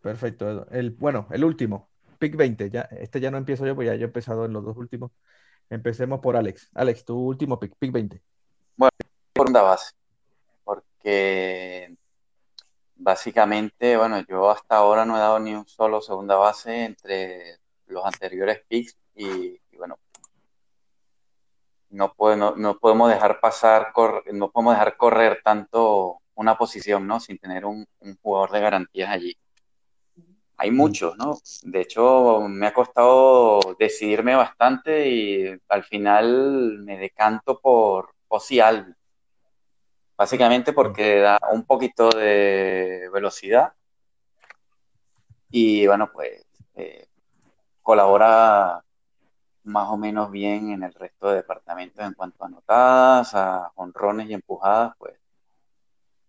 Perfecto. 0.00 0.68
El, 0.70 0.92
bueno, 0.92 1.26
el 1.30 1.44
último, 1.44 1.90
pick 2.18 2.36
20. 2.36 2.70
Ya, 2.70 2.82
este 2.82 3.20
ya 3.20 3.30
no 3.30 3.38
empiezo 3.38 3.66
yo, 3.66 3.74
pues 3.74 3.86
ya 3.86 3.94
yo 3.96 4.02
he 4.02 4.06
empezado 4.06 4.44
en 4.44 4.52
los 4.52 4.64
dos 4.64 4.76
últimos. 4.76 5.10
Empecemos 5.68 6.20
por 6.20 6.36
Alex. 6.36 6.70
Alex, 6.74 7.04
tu 7.04 7.18
último 7.18 7.58
pick, 7.58 7.74
pick 7.76 7.90
20. 7.90 8.22
Bueno, 8.76 8.92
segunda 9.34 9.62
base 9.62 9.95
básicamente, 12.96 13.96
bueno, 13.96 14.20
yo 14.28 14.50
hasta 14.50 14.76
ahora 14.76 15.04
no 15.04 15.16
he 15.16 15.20
dado 15.20 15.38
ni 15.38 15.54
un 15.54 15.66
solo 15.66 16.00
segunda 16.00 16.36
base 16.36 16.84
entre 16.84 17.58
los 17.86 18.04
anteriores 18.04 18.62
picks 18.68 18.96
y, 19.14 19.58
bueno, 19.76 19.98
no, 21.90 22.14
no, 22.56 22.78
podemos 22.78 23.10
dejar 23.10 23.40
pasar, 23.40 23.92
no 24.32 24.50
podemos 24.50 24.74
dejar 24.74 24.96
correr 24.96 25.40
tanto 25.44 26.18
una 26.34 26.58
posición, 26.58 27.06
¿no? 27.06 27.20
Sin 27.20 27.38
tener 27.38 27.64
un, 27.64 27.86
jugador 28.22 28.50
de 28.50 28.60
garantías 28.60 29.10
allí. 29.10 29.36
Hay 30.58 30.70
muchos, 30.70 31.16
¿no? 31.18 31.38
De 31.62 31.80
hecho, 31.82 32.40
me 32.48 32.66
ha 32.66 32.74
costado 32.74 33.76
decidirme 33.78 34.34
bastante 34.34 35.08
y 35.08 35.60
al 35.68 35.84
final 35.84 36.78
me 36.80 36.98
decanto 36.98 37.60
por 37.60 38.14
Ozzy 38.28 38.60
Alves 38.60 38.96
Básicamente 40.16 40.72
porque 40.72 41.20
da 41.20 41.38
un 41.52 41.64
poquito 41.64 42.08
de 42.08 43.08
velocidad 43.12 43.74
y 45.50 45.86
bueno, 45.86 46.10
pues 46.12 46.44
eh, 46.74 47.06
colabora 47.82 48.82
más 49.64 49.88
o 49.90 49.96
menos 49.96 50.30
bien 50.30 50.70
en 50.70 50.82
el 50.84 50.94
resto 50.94 51.28
de 51.28 51.36
departamentos 51.36 52.04
en 52.04 52.14
cuanto 52.14 52.44
a 52.44 52.46
anotadas, 52.46 53.34
a 53.34 53.72
honrones 53.76 54.28
y 54.30 54.34
empujadas, 54.34 54.94
pues, 54.98 55.18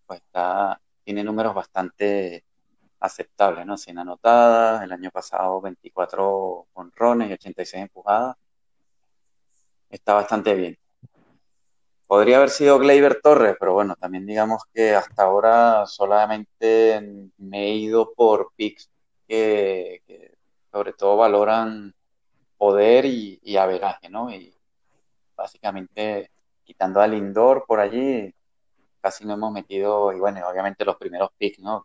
pues 0.06 0.20
está, 0.20 0.80
tiene 1.04 1.24
números 1.24 1.54
bastante 1.54 2.44
aceptables, 3.00 3.66
¿no? 3.66 3.76
100 3.76 3.98
anotadas, 3.98 4.82
el 4.82 4.92
año 4.92 5.10
pasado 5.10 5.60
24 5.60 6.66
honrones 6.74 7.30
y 7.30 7.32
86 7.34 7.82
empujadas. 7.82 8.36
Está 9.90 10.14
bastante 10.14 10.54
bien. 10.54 10.78
Podría 12.08 12.38
haber 12.38 12.50
sido 12.50 12.80
Gleyber 12.80 13.20
Torres, 13.22 13.56
pero 13.60 13.74
bueno, 13.74 13.94
también 13.94 14.26
digamos 14.26 14.62
que 14.74 14.96
hasta 14.96 15.22
ahora 15.22 15.86
solamente 15.86 17.00
me 17.36 17.66
he 17.66 17.74
ido 17.74 18.12
por 18.14 18.50
picks 18.56 18.90
que, 19.28 20.02
sobre 20.72 20.92
todo 20.94 21.16
valoran 21.16 21.94
poder 22.56 23.04
y, 23.04 23.38
y 23.44 23.56
averaje, 23.56 24.08
¿no? 24.08 24.32
Y 24.34 24.52
básicamente 25.36 26.30
quitando 26.64 27.00
al 27.00 27.14
indoor 27.14 27.64
por 27.66 27.80
allí, 27.80 28.34
casi 29.00 29.24
no 29.24 29.34
hemos 29.34 29.52
metido, 29.52 30.12
y 30.12 30.18
bueno, 30.18 30.46
obviamente 30.46 30.84
los 30.84 30.96
primeros 30.96 31.30
picks, 31.38 31.60
¿no? 31.60 31.82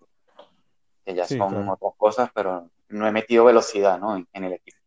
Que 1.05 1.15
ya 1.15 1.25
son 1.25 1.69
otras 1.69 1.93
cosas, 1.95 2.29
pero 2.33 2.69
no 2.89 3.07
he 3.07 3.11
metido 3.13 3.45
velocidad, 3.45 3.97
¿no? 3.97 4.17
En, 4.17 4.43
el 4.43 4.53
equipo. 4.53 4.77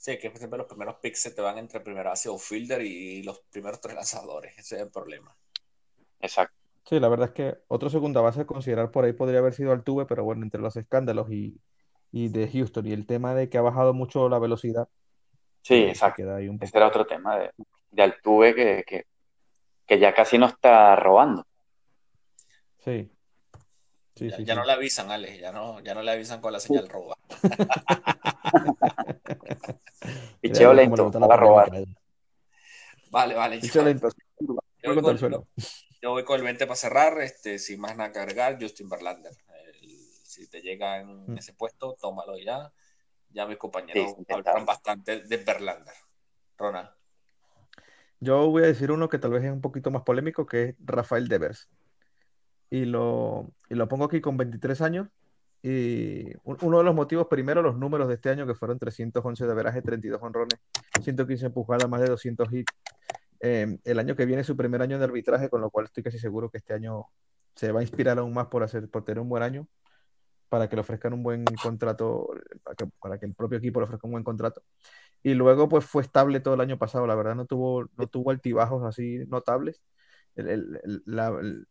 Sí, 0.00 0.18
que 0.18 0.34
siempre 0.34 0.56
los 0.56 0.66
primeros 0.66 0.96
picks 0.96 1.20
se 1.20 1.30
te 1.30 1.42
van 1.42 1.58
entre 1.58 1.78
primera 1.80 2.08
base 2.08 2.30
o 2.30 2.38
fielder 2.38 2.80
y 2.80 3.22
los 3.22 3.40
primeros 3.50 3.82
tres 3.82 3.94
lanzadores. 3.94 4.56
Ese 4.56 4.76
es 4.76 4.82
el 4.82 4.90
problema. 4.90 5.36
Exacto. 6.20 6.56
Sí, 6.86 6.98
la 6.98 7.08
verdad 7.08 7.28
es 7.28 7.34
que 7.34 7.58
otro 7.68 7.90
segunda 7.90 8.22
base 8.22 8.40
a 8.40 8.46
considerar 8.46 8.90
por 8.90 9.04
ahí 9.04 9.12
podría 9.12 9.40
haber 9.40 9.52
sido 9.52 9.72
Altuve, 9.72 10.06
pero 10.06 10.24
bueno, 10.24 10.42
entre 10.42 10.62
los 10.62 10.74
escándalos 10.76 11.30
y, 11.30 11.60
de 12.12 12.48
Houston 12.48 12.86
y 12.86 12.92
el 12.92 13.06
tema 13.06 13.34
de 13.34 13.50
que 13.50 13.58
ha 13.58 13.60
bajado 13.60 13.92
mucho 13.92 14.30
la 14.30 14.38
velocidad. 14.38 14.88
Sí, 15.60 15.82
pues, 15.82 15.90
exacto. 15.90 16.38
Ese 16.38 16.76
era 16.78 16.88
otro 16.88 17.06
tema 17.06 17.36
de, 17.38 17.50
de 17.90 18.02
Altuve 18.02 18.54
que, 18.54 19.04
que, 19.86 19.98
ya 19.98 20.14
casi 20.14 20.38
no 20.38 20.46
está 20.46 20.96
robando. 20.96 21.46
Sí. 22.78 23.12
Sí 24.28 24.44
ya, 24.44 24.54
no 24.54 24.64
le 24.64 24.72
avisan, 24.72 25.10
Alex, 25.10 25.38
ya 25.38 25.52
no, 25.52 25.80
ya 25.80 25.94
no 25.94 26.02
le 26.02 26.10
avisan 26.10 26.40
con 26.40 26.52
la 26.52 26.60
señal 26.60 26.88
roba. 26.88 27.16
Picheo 30.40 30.74
lento, 30.74 31.10
para 31.10 31.36
robar. 31.36 31.70
Vale, 33.10 33.34
vale. 33.34 33.60
Picheo 33.60 33.82
lento. 33.82 34.08
Yo 36.02 36.10
voy 36.10 36.24
con 36.24 36.38
el 36.38 36.44
20 36.44 36.66
para 36.66 36.76
cerrar, 36.76 37.20
este, 37.20 37.58
sin 37.58 37.80
más 37.80 37.96
nada 37.96 38.12
que 38.12 38.18
agregar, 38.18 38.58
Justin 38.60 38.88
Verlander. 38.88 39.32
si 40.24 40.48
te 40.48 40.62
llega 40.62 41.00
en 41.00 41.32
mm. 41.32 41.38
ese 41.38 41.52
puesto, 41.52 41.96
tómalo 42.00 42.38
ya. 42.38 42.72
Ya 43.30 43.46
mis 43.46 43.58
compañeros 43.58 44.14
hablan 44.28 44.66
bastante 44.66 45.20
de 45.20 45.36
Verlander. 45.36 45.94
Ronald. 46.56 46.90
Yo 48.20 48.50
voy 48.50 48.64
a 48.64 48.66
decir 48.66 48.90
uno 48.90 49.08
que 49.08 49.18
tal 49.18 49.30
vez 49.30 49.44
es 49.44 49.50
un 49.50 49.62
poquito 49.62 49.90
más 49.90 50.02
polémico, 50.02 50.44
que 50.44 50.62
es 50.62 50.74
Rafael 50.80 51.28
Devers. 51.28 51.70
Y 52.70 52.84
lo, 52.84 53.50
y 53.68 53.74
lo 53.74 53.88
pongo 53.88 54.04
aquí 54.04 54.20
con 54.20 54.36
23 54.36 54.80
años. 54.80 55.08
Y 55.62 56.24
uno 56.44 56.78
de 56.78 56.84
los 56.84 56.94
motivos, 56.94 57.26
primero, 57.26 57.60
los 57.60 57.76
números 57.76 58.08
de 58.08 58.14
este 58.14 58.30
año, 58.30 58.46
que 58.46 58.54
fueron 58.54 58.78
311 58.78 59.46
de 59.46 59.54
veraje, 59.54 59.82
32 59.82 60.22
honrones, 60.22 60.58
115 61.02 61.46
empujadas, 61.46 61.88
más 61.88 62.00
de 62.00 62.08
200 62.08 62.52
hits. 62.52 62.72
Em, 63.40 63.78
el 63.84 63.98
año 63.98 64.16
que 64.16 64.26
viene 64.26 64.42
es 64.42 64.46
su 64.46 64.56
primer 64.56 64.82
año 64.82 64.98
de 64.98 65.04
arbitraje, 65.04 65.48
con 65.48 65.60
lo 65.60 65.70
cual 65.70 65.86
estoy 65.86 66.02
casi 66.02 66.18
seguro 66.18 66.50
que 66.50 66.58
este 66.58 66.74
año 66.74 67.06
se 67.54 67.72
va 67.72 67.80
a 67.80 67.82
inspirar 67.82 68.18
aún 68.18 68.32
más 68.32 68.46
por, 68.48 68.62
hacer, 68.62 68.88
por 68.88 69.04
tener 69.04 69.20
un 69.20 69.28
buen 69.28 69.42
año, 69.42 69.66
para 70.48 70.68
que 70.68 70.76
le 70.76 70.80
ofrezcan 70.82 71.12
un 71.14 71.22
buen 71.22 71.44
contrato, 71.62 72.30
para 73.00 73.18
que, 73.18 73.26
el 73.26 73.34
propio 73.34 73.58
equipo 73.58 73.80
le 73.80 73.84
ofrezca 73.84 74.06
un 74.06 74.12
buen 74.12 74.24
contrato. 74.24 74.62
Y 75.22 75.34
luego, 75.34 75.68
pues 75.68 75.84
fue 75.84 76.02
estable 76.02 76.40
todo 76.40 76.54
el 76.54 76.60
año 76.60 76.78
pasado, 76.78 77.06
la 77.06 77.14
verdad, 77.14 77.34
no 77.34 77.46
tuvo, 77.46 77.88
no 77.96 78.06
tuvo 78.08 78.30
altibajos 78.30 78.84
así 78.84 79.18
notables. 79.28 79.82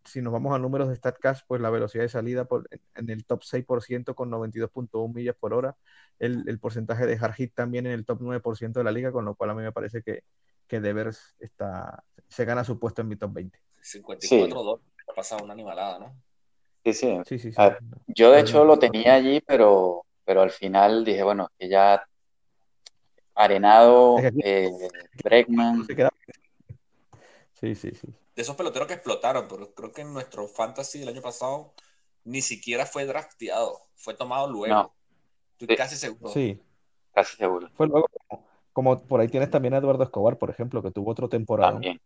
Si 0.05 0.21
nos 0.21 0.33
vamos 0.33 0.53
a 0.53 0.59
números 0.59 0.89
de 0.89 0.95
StatCast, 0.95 1.45
pues 1.47 1.61
la 1.61 1.69
velocidad 1.69 2.03
de 2.03 2.09
salida 2.09 2.45
por, 2.45 2.67
en 2.95 3.09
el 3.09 3.25
top 3.25 3.41
6% 3.41 4.15
con 4.15 4.31
92.1 4.31 5.13
millas 5.13 5.35
por 5.35 5.53
hora, 5.53 5.75
el, 6.19 6.43
el 6.47 6.59
porcentaje 6.59 7.05
de 7.05 7.17
hard 7.19 7.33
hit 7.33 7.53
también 7.53 7.85
en 7.85 7.93
el 7.93 8.05
top 8.05 8.21
9% 8.21 8.73
de 8.73 8.83
la 8.83 8.91
liga, 8.91 9.11
con 9.11 9.25
lo 9.25 9.35
cual 9.35 9.51
a 9.51 9.53
mí 9.53 9.61
me 9.61 9.71
parece 9.71 10.01
que, 10.01 10.23
que 10.67 10.79
Devers 10.79 11.35
está, 11.39 12.03
se 12.27 12.45
gana 12.45 12.63
su 12.63 12.79
puesto 12.79 13.01
en 13.01 13.07
mi 13.07 13.15
top 13.15 13.33
20. 13.33 13.59
54-2, 13.81 14.79
ha 15.07 15.13
pasado 15.13 15.43
una 15.43 15.53
animalada, 15.53 15.99
¿no? 15.99 16.15
Sí, 16.83 16.93
sí. 16.93 17.51
yo 18.07 18.31
de 18.31 18.39
hecho 18.39 18.63
lo 18.63 18.79
tenía 18.79 19.13
allí, 19.15 19.41
pero, 19.41 20.05
pero 20.23 20.41
al 20.41 20.49
final 20.49 21.03
dije, 21.03 21.23
bueno, 21.23 21.49
que 21.57 21.69
ya 21.69 22.03
Arenado, 23.39 24.17
eh, 24.43 24.69
Bregman. 25.23 25.87
Sí, 27.59 27.75
sí, 27.75 27.91
sí. 27.91 28.07
De 28.35 28.41
esos 28.41 28.55
peloteros 28.55 28.87
que 28.87 28.93
explotaron, 28.93 29.47
pero 29.49 29.73
creo 29.73 29.91
que 29.91 30.01
en 30.01 30.13
nuestro 30.13 30.47
fantasy 30.47 30.99
del 30.99 31.09
año 31.09 31.21
pasado 31.21 31.73
ni 32.23 32.41
siquiera 32.41 32.85
fue 32.85 33.05
drafteado, 33.05 33.87
fue 33.95 34.13
tomado 34.13 34.49
luego. 34.49 34.93
Estoy 35.57 35.75
casi 35.75 35.97
seguro. 35.97 36.31
Sí. 36.31 36.61
Casi 37.13 37.35
seguro. 37.37 37.69
Fue 37.75 37.87
luego 37.87 38.07
como 38.71 38.97
por 39.01 39.19
ahí 39.19 39.27
tienes 39.27 39.49
también 39.49 39.73
a 39.73 39.77
Eduardo 39.77 40.03
Escobar, 40.03 40.37
por 40.37 40.49
ejemplo, 40.49 40.81
que 40.81 40.91
tuvo 40.91 41.11
otra 41.11 41.27
temporada. 41.27 41.73
También. 41.73 41.99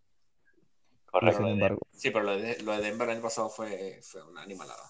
Correcto. 1.05 1.77
sí, 1.91 2.09
pero 2.09 2.25
lo 2.25 2.37
de, 2.37 2.59
lo 2.63 2.71
de, 2.71 2.81
Denver 2.81 3.07
el 3.07 3.15
año 3.17 3.21
pasado 3.21 3.47
fue, 3.47 3.99
fue 4.01 4.23
una 4.23 4.41
animalada. 4.41 4.81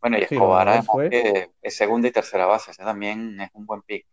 Bueno, 0.00 0.16
y 0.16 0.22
Escobar 0.22 0.82
fue... 0.84 1.50
es 1.60 1.76
segunda 1.76 2.08
y 2.08 2.10
tercera 2.10 2.46
base, 2.46 2.70
ese 2.70 2.82
también 2.82 3.38
es 3.38 3.50
un 3.52 3.66
buen 3.66 3.82
pick. 3.82 4.06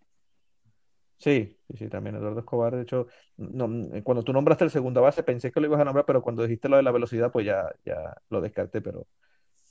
Sí, 1.21 1.55
sí, 1.77 1.87
también 1.87 2.15
Eduardo 2.15 2.39
Escobar, 2.39 2.75
de 2.75 2.81
hecho, 2.81 3.05
no, 3.37 3.69
cuando 4.03 4.23
tú 4.23 4.33
nombraste 4.33 4.63
el 4.63 4.71
segunda 4.71 5.01
base 5.01 5.21
pensé 5.21 5.51
que 5.51 5.59
lo 5.59 5.67
ibas 5.67 5.79
a 5.79 5.85
nombrar, 5.85 6.03
pero 6.03 6.23
cuando 6.23 6.41
dijiste 6.41 6.67
lo 6.67 6.77
de 6.77 6.83
la 6.83 6.91
velocidad, 6.91 7.31
pues 7.31 7.45
ya, 7.45 7.69
ya 7.85 8.15
lo 8.29 8.41
descarté, 8.41 8.81
pero, 8.81 9.05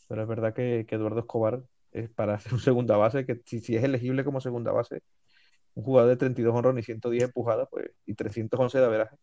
pero 0.06 0.22
es 0.22 0.28
verdad 0.28 0.54
que, 0.54 0.86
que 0.88 0.94
Eduardo 0.94 1.18
Escobar 1.18 1.60
es 1.90 2.08
para 2.08 2.38
ser 2.38 2.54
un 2.54 2.60
segunda 2.60 2.96
base, 2.96 3.26
que 3.26 3.40
si, 3.44 3.58
si 3.58 3.74
es 3.74 3.82
elegible 3.82 4.22
como 4.22 4.40
segunda 4.40 4.70
base, 4.70 5.02
un 5.74 5.82
jugador 5.82 6.10
de 6.10 6.16
32 6.18 6.54
honrones 6.54 6.84
y 6.84 6.86
110 6.86 7.24
empujadas, 7.24 7.66
pues, 7.68 7.90
y 8.06 8.14
311 8.14 8.78
de 8.78 8.84
averaje. 8.84 9.16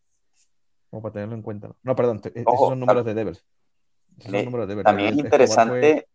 Como 0.90 1.00
para 1.00 1.14
tenerlo 1.14 1.34
en 1.34 1.42
cuenta. 1.42 1.74
No, 1.82 1.96
perdón, 1.96 2.20
esos 2.34 2.58
son 2.58 2.78
números 2.78 3.06
de 3.06 3.14
Devers. 3.14 3.42
También 4.84 5.14
es 5.14 5.18
interesante 5.18 6.08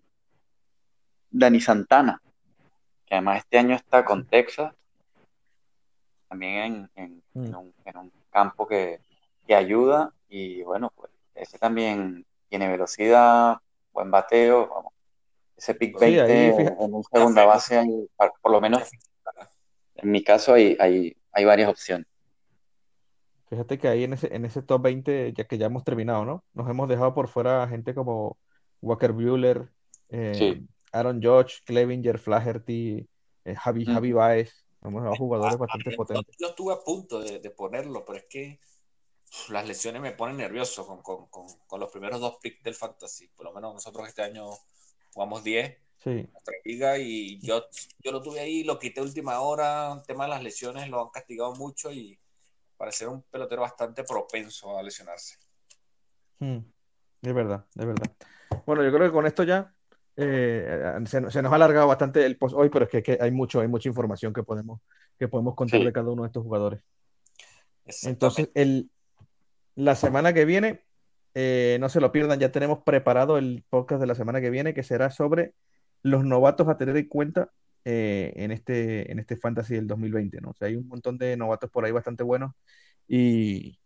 Dani 1.31 1.59
Santana, 1.59 2.21
que 3.03 3.15
además 3.15 3.39
este 3.39 3.57
año 3.57 3.75
está 3.75 4.05
con 4.05 4.27
Texas, 4.27 4.75
también 6.33 6.89
en, 6.95 7.21
mm. 7.33 7.55
un, 7.55 8.11
campo 8.31 8.67
que, 8.67 8.99
ayuda, 9.49 10.11
y 10.29 10.63
bueno, 10.63 10.91
pues 10.95 11.11
ese 11.35 11.59
también 11.59 12.25
tiene 12.49 12.67
velocidad, 12.67 13.57
buen 13.91 14.09
bateo, 14.09 14.67
vamos. 14.67 14.93
Ese 15.55 15.75
pick 15.75 15.99
20 15.99 16.59
en 16.79 16.93
un 16.95 17.03
segunda 17.03 17.45
base, 17.45 17.85
por 18.41 18.51
lo 18.51 18.59
menos 18.59 18.89
en 19.95 20.09
mi 20.09 20.23
caso 20.23 20.55
hay, 20.55 20.75
hay, 20.79 21.15
hay 21.31 21.45
varias 21.45 21.69
opciones. 21.69 22.07
Fíjate 23.47 23.77
que 23.77 23.87
ahí 23.87 24.03
en 24.05 24.13
ese, 24.13 24.35
en 24.35 24.45
ese 24.45 24.63
top 24.63 24.81
20, 24.81 25.33
ya 25.33 25.43
que 25.43 25.59
ya 25.59 25.67
hemos 25.67 25.83
terminado, 25.83 26.25
¿no? 26.25 26.43
Nos 26.55 26.67
hemos 26.67 26.89
dejado 26.89 27.13
por 27.13 27.27
fuera 27.27 27.67
gente 27.67 27.93
como 27.93 28.39
Walker 28.81 29.11
Bueller, 29.11 29.69
eh, 30.09 30.63
Aaron 30.91 31.21
Judge, 31.21 31.61
Clevinger, 31.63 32.17
Flaherty, 32.17 33.07
eh, 33.45 33.55
Javi, 33.55 33.85
Javi 33.85 34.13
Baez. 34.13 34.62
Hemos 34.83 35.17
jugadores 35.17 35.57
bastante 35.57 35.95
potentes. 35.95 36.35
Yo 36.39 36.47
estuve 36.47 36.73
a 36.73 36.79
punto 36.79 37.21
de, 37.21 37.49
ponerlo, 37.51 38.03
pero 38.05 38.17
es 38.19 38.25
que 38.25 38.59
las 39.49 39.67
lesiones 39.67 40.01
me 40.01 40.11
ponen 40.11 40.37
nervioso 40.37 40.85
con, 40.85 41.01
con, 41.01 41.27
con, 41.27 41.47
con, 41.65 41.79
los 41.79 41.89
primeros 41.89 42.19
dos 42.19 42.37
picks 42.41 42.63
del 42.63 42.75
Fantasy. 42.75 43.27
Por 43.29 43.45
lo 43.45 43.53
menos 43.53 43.73
nosotros 43.73 44.07
este 44.07 44.21
año 44.21 44.49
jugamos 45.13 45.43
10 45.43 45.83
Sí. 46.03 46.27
y 46.97 47.39
yo, 47.39 47.65
yo 47.99 48.11
lo 48.11 48.21
tuve 48.21 48.41
ahí, 48.41 48.65
lo 48.65 48.77
quité 48.77 48.99
última 48.99 49.39
hora, 49.39 49.93
el 49.93 50.03
tema 50.03 50.25
de 50.25 50.31
las 50.31 50.43
lesiones 50.43 50.89
lo 50.89 51.01
han 51.01 51.09
castigado 51.11 51.55
mucho 51.55 51.93
y 51.93 52.19
parece 52.75 53.07
un 53.07 53.21
pelotero 53.21 53.61
bastante 53.61 54.03
propenso 54.03 54.77
a 54.77 54.83
lesionarse. 54.83 55.37
Hmm. 56.39 56.57
Es 57.21 57.33
verdad, 57.33 57.65
es 57.73 57.85
verdad. 57.85 58.11
Bueno, 58.65 58.83
yo 58.83 58.91
creo 58.91 59.07
que 59.07 59.13
con 59.13 59.25
esto 59.25 59.43
ya 59.43 59.73
eh, 60.15 60.93
se, 61.05 61.21
nos 61.21 61.35
ha 61.35 61.55
alargado 61.55 61.87
bastante 61.87 62.25
el 62.25 62.37
post 62.37 62.55
hoy, 62.55 62.69
pero 62.69 62.87
es 62.91 63.03
que, 63.03 63.17
hay 63.19 63.31
mucho, 63.31 63.61
hay 63.61 63.67
mucha 63.67 63.89
información 63.89 64.33
que 64.33 64.43
podemos, 64.43 64.81
que 65.17 65.27
podemos 65.27 65.55
contar 65.55 65.83
de 65.83 65.93
cada 65.93 66.11
uno 66.11 66.23
de 66.23 66.27
estos 66.27 66.43
jugadores. 66.43 66.81
Entonces, 68.03 68.49
el, 68.53 68.89
la 69.75 69.95
semana 69.95 70.33
que 70.33 70.45
viene, 70.45 70.83
eh, 71.33 71.77
no 71.79 71.89
se 71.89 71.99
lo 71.99 72.11
pierdan, 72.11 72.39
ya 72.39 72.51
tenemos 72.51 72.83
preparado 72.83 73.37
el 73.37 73.65
podcast 73.69 73.99
de 74.01 74.07
la 74.07 74.15
semana 74.15 74.41
que 74.41 74.49
viene, 74.49 74.73
que 74.73 74.83
será 74.83 75.09
sobre 75.09 75.53
los 76.03 76.23
novatos 76.23 76.67
a 76.67 76.77
tener 76.77 76.95
en 76.97 77.07
cuenta 77.07 77.49
eh, 77.85 78.31
en, 78.35 78.51
este, 78.51 79.11
en 79.11 79.19
este 79.19 79.35
Fantasy 79.35 79.75
del 79.75 79.87
2020, 79.87 80.41
¿no? 80.41 80.51
O 80.51 80.53
sea, 80.53 80.67
hay 80.67 80.75
un 80.75 80.87
montón 80.87 81.17
de 81.17 81.35
novatos 81.35 81.69
por 81.69 81.83
ahí 81.83 81.91
bastante 81.91 82.23
buenos 82.23 82.53
y, 83.07 83.79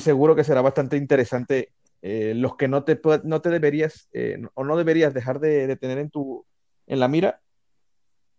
seguro 0.00 0.34
que 0.34 0.44
será 0.44 0.62
bastante 0.62 0.96
interesante 0.96 1.72
eh, 2.06 2.34
los 2.34 2.56
que 2.56 2.68
no 2.68 2.84
te, 2.84 3.00
no 3.24 3.40
te 3.40 3.50
deberías 3.50 4.08
eh, 4.12 4.40
o 4.54 4.64
no 4.64 4.76
deberías 4.76 5.14
dejar 5.14 5.40
de, 5.40 5.74
tener 5.76 5.98
en, 5.98 6.10
tu, 6.10 6.46
en 6.86 7.00
la 7.00 7.08
mira 7.08 7.40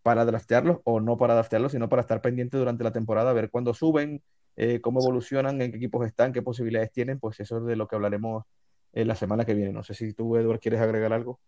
para 0.04 0.26
draftearlos 0.26 0.80
o 0.84 1.00
no 1.00 1.18
para 1.18 1.34
draftearlos, 1.34 1.74
sino 1.74 1.90
para 1.90 2.02
estar 2.02 2.22
pendiente 2.22 2.58
durante 2.58 2.84
la 2.84 2.94
temporada, 2.94 3.32
a 3.32 3.34
ver 3.34 3.50
cuándo 3.50 3.74
suben, 3.74 4.24
cómo 4.82 5.02
evolucionan, 5.02 5.62
en 5.62 5.72
qué 5.72 5.78
equipos 5.78 6.08
están, 6.08 6.34
qué 6.34 6.42
posibilidades 6.42 6.92
tienen, 6.92 7.20
pues 7.20 7.40
eso 7.40 7.58
es 7.58 7.66
de 7.66 7.76
lo 7.76 7.88
que 7.88 7.96
hablaremos 7.96 8.46
la 8.94 9.16
semana 9.16 9.46
que 9.46 9.54
viene. 9.54 9.72
No 9.72 9.84
sé 9.84 9.94
si 9.94 10.14
tú, 10.14 10.38
Edward, 10.38 10.60
quieres 10.60 10.82
agregar 10.82 11.14
algo. 11.14 11.40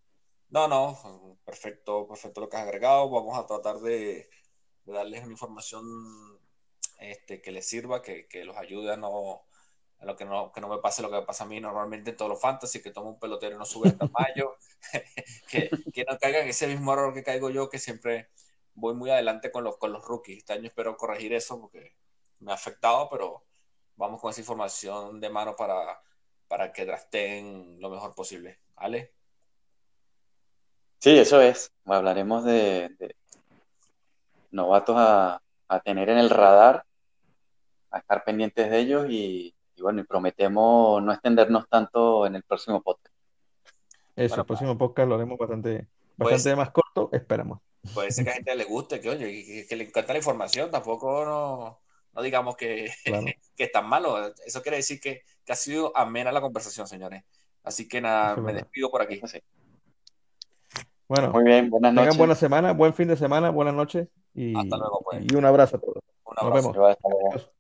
No, 0.50 0.68
no, 0.68 1.38
perfecto, 1.46 2.08
perfecto 2.08 2.42
lo 2.42 2.50
que 2.50 2.58
has 2.58 2.64
agregado. 2.64 3.10
Vamos 3.10 3.38
a 3.38 3.48
tratar 3.48 3.78
de, 3.78 4.30
darles 4.86 5.24
una 5.24 5.32
información 5.32 5.86
este, 7.00 7.42
que 7.42 7.52
les 7.52 7.68
sirva, 7.68 8.02
que, 8.02 8.28
los 8.44 8.58
ayude 8.58 8.94
a 8.94 8.98
no 8.98 9.44
a 10.00 10.06
lo 10.06 10.16
que 10.16 10.26
no, 10.26 10.52
que 10.52 10.62
no 10.62 10.70
me 10.70 10.78
pase 10.78 11.02
lo 11.02 11.10
que 11.10 11.18
me 11.18 11.26
pasa 11.26 11.44
a 11.44 11.48
mí 11.48 11.60
normalmente 11.60 12.12
en 12.12 12.18
todos 12.18 12.30
los 12.30 12.42
fantasy, 12.42 12.82
que 12.82 12.92
tomo 12.92 13.10
un 13.10 13.20
pelotero 13.20 13.56
y 13.56 13.58
no 13.58 13.66
sube 13.66 13.90
hasta 13.90 14.08
mayo, 14.08 14.56
que, 15.50 15.70
que, 15.94 16.06
no 16.06 16.18
caigan 16.18 16.48
ese 16.48 16.68
mismo 16.68 16.94
error 16.94 17.14
que 17.14 17.24
caigo 17.24 17.50
yo, 17.50 17.70
que 17.70 17.80
siempre 17.80 18.30
voy 18.76 18.94
muy 18.94 19.10
adelante 19.10 19.52
con 19.52 19.64
los, 19.64 19.78
con 19.78 19.92
los 19.92 20.04
rookies. 20.06 20.40
Este 20.40 20.54
año 20.54 20.68
espero 20.68 20.96
corregir 20.98 21.34
eso 21.34 21.60
porque 21.60 21.96
me 22.40 22.52
ha 22.52 22.56
afectado, 22.56 23.10
pero 23.10 23.44
vamos 23.96 24.22
con 24.22 24.32
esa 24.32 24.42
información 24.42 25.20
de 25.20 25.30
mano 25.30 25.56
para, 25.56 26.02
para 26.48 26.72
que 26.72 26.86
draften 26.86 27.80
lo 27.80 27.90
mejor 27.90 28.16
posible. 28.16 28.60
¿Vale? 28.76 29.14
Sí, 31.00 31.18
eso 31.18 31.42
es. 31.42 31.72
Hablaremos 31.86 32.44
de, 32.44 33.16
novatos 34.52 34.96
a, 34.98 35.42
tener 35.84 36.10
en 36.10 36.18
el 36.18 36.30
radar, 36.30 36.86
a 37.92 38.00
estar 38.00 38.24
pendientes 38.24 38.70
de 38.70 38.80
ellos 38.80 39.06
y, 39.10 39.54
bueno, 39.82 40.02
y 40.02 40.04
prometemos 40.04 41.02
no 41.02 41.12
extendernos 41.12 41.68
tanto 41.70 42.26
en 42.26 42.36
el 42.36 42.44
próximo 42.44 42.82
podcast. 42.82 43.16
Eso, 44.16 44.36
el 44.36 44.46
próximo 44.46 44.78
podcast 44.78 45.08
lo 45.08 45.16
haremos 45.16 45.38
bastante, 45.38 45.88
pues 46.18 46.34
bastante 46.34 46.56
más 46.58 46.72
corto, 46.72 47.10
esperamos. 47.14 47.60
Puede 47.94 48.12
ser 48.12 48.26
que 48.26 48.32
a 48.32 48.34
gente 48.34 48.56
le 48.56 48.66
guste, 48.66 49.00
que 49.00 49.10
oye, 49.10 49.66
que, 49.68 49.76
le 49.76 49.86
encanta 49.86 50.14
la 50.14 50.20
información, 50.20 50.70
tampoco 50.70 51.24
no, 51.24 51.80
no 52.14 52.22
digamos 52.22 52.58
que, 52.58 52.92
que 53.56 53.64
es 53.64 53.72
tan 53.72 53.88
malo. 53.88 54.34
Eso 54.46 54.62
quiere 54.62 54.78
decir 54.78 55.00
que, 55.00 55.22
que, 55.46 55.54
ha 55.54 55.56
sido 55.56 55.96
amena 55.96 56.32
la 56.32 56.42
conversación, 56.42 56.88
señores. 56.88 57.24
Así 57.64 57.88
que 57.88 58.02
nada, 58.02 58.36
me 58.36 58.54
despido 58.54 58.90
por 58.92 59.02
aquí. 59.02 59.22
Bueno, 61.08 61.32
muy 61.32 61.44
bien, 61.44 61.70
buenas 61.70 61.94
noches. 61.94 62.10
Tengan 62.10 62.18
buena 62.18 62.36
semana, 62.36 62.74
buen 62.74 62.94
fin 62.94 63.08
de 63.08 63.18
semana, 63.18 63.50
buenas 63.50 63.74
noches 63.74 64.08
y, 64.34 64.56
Hasta 64.56 64.78
luego, 64.78 65.02
pues. 65.04 65.26
y 65.30 65.36
un 65.36 65.46
abrazo 65.46 65.78
a 65.78 65.80
todos. 65.80 66.04
Un 66.24 66.36
abrazo. 66.38 66.74
Nos 66.74 66.98
vemos. 66.98 67.52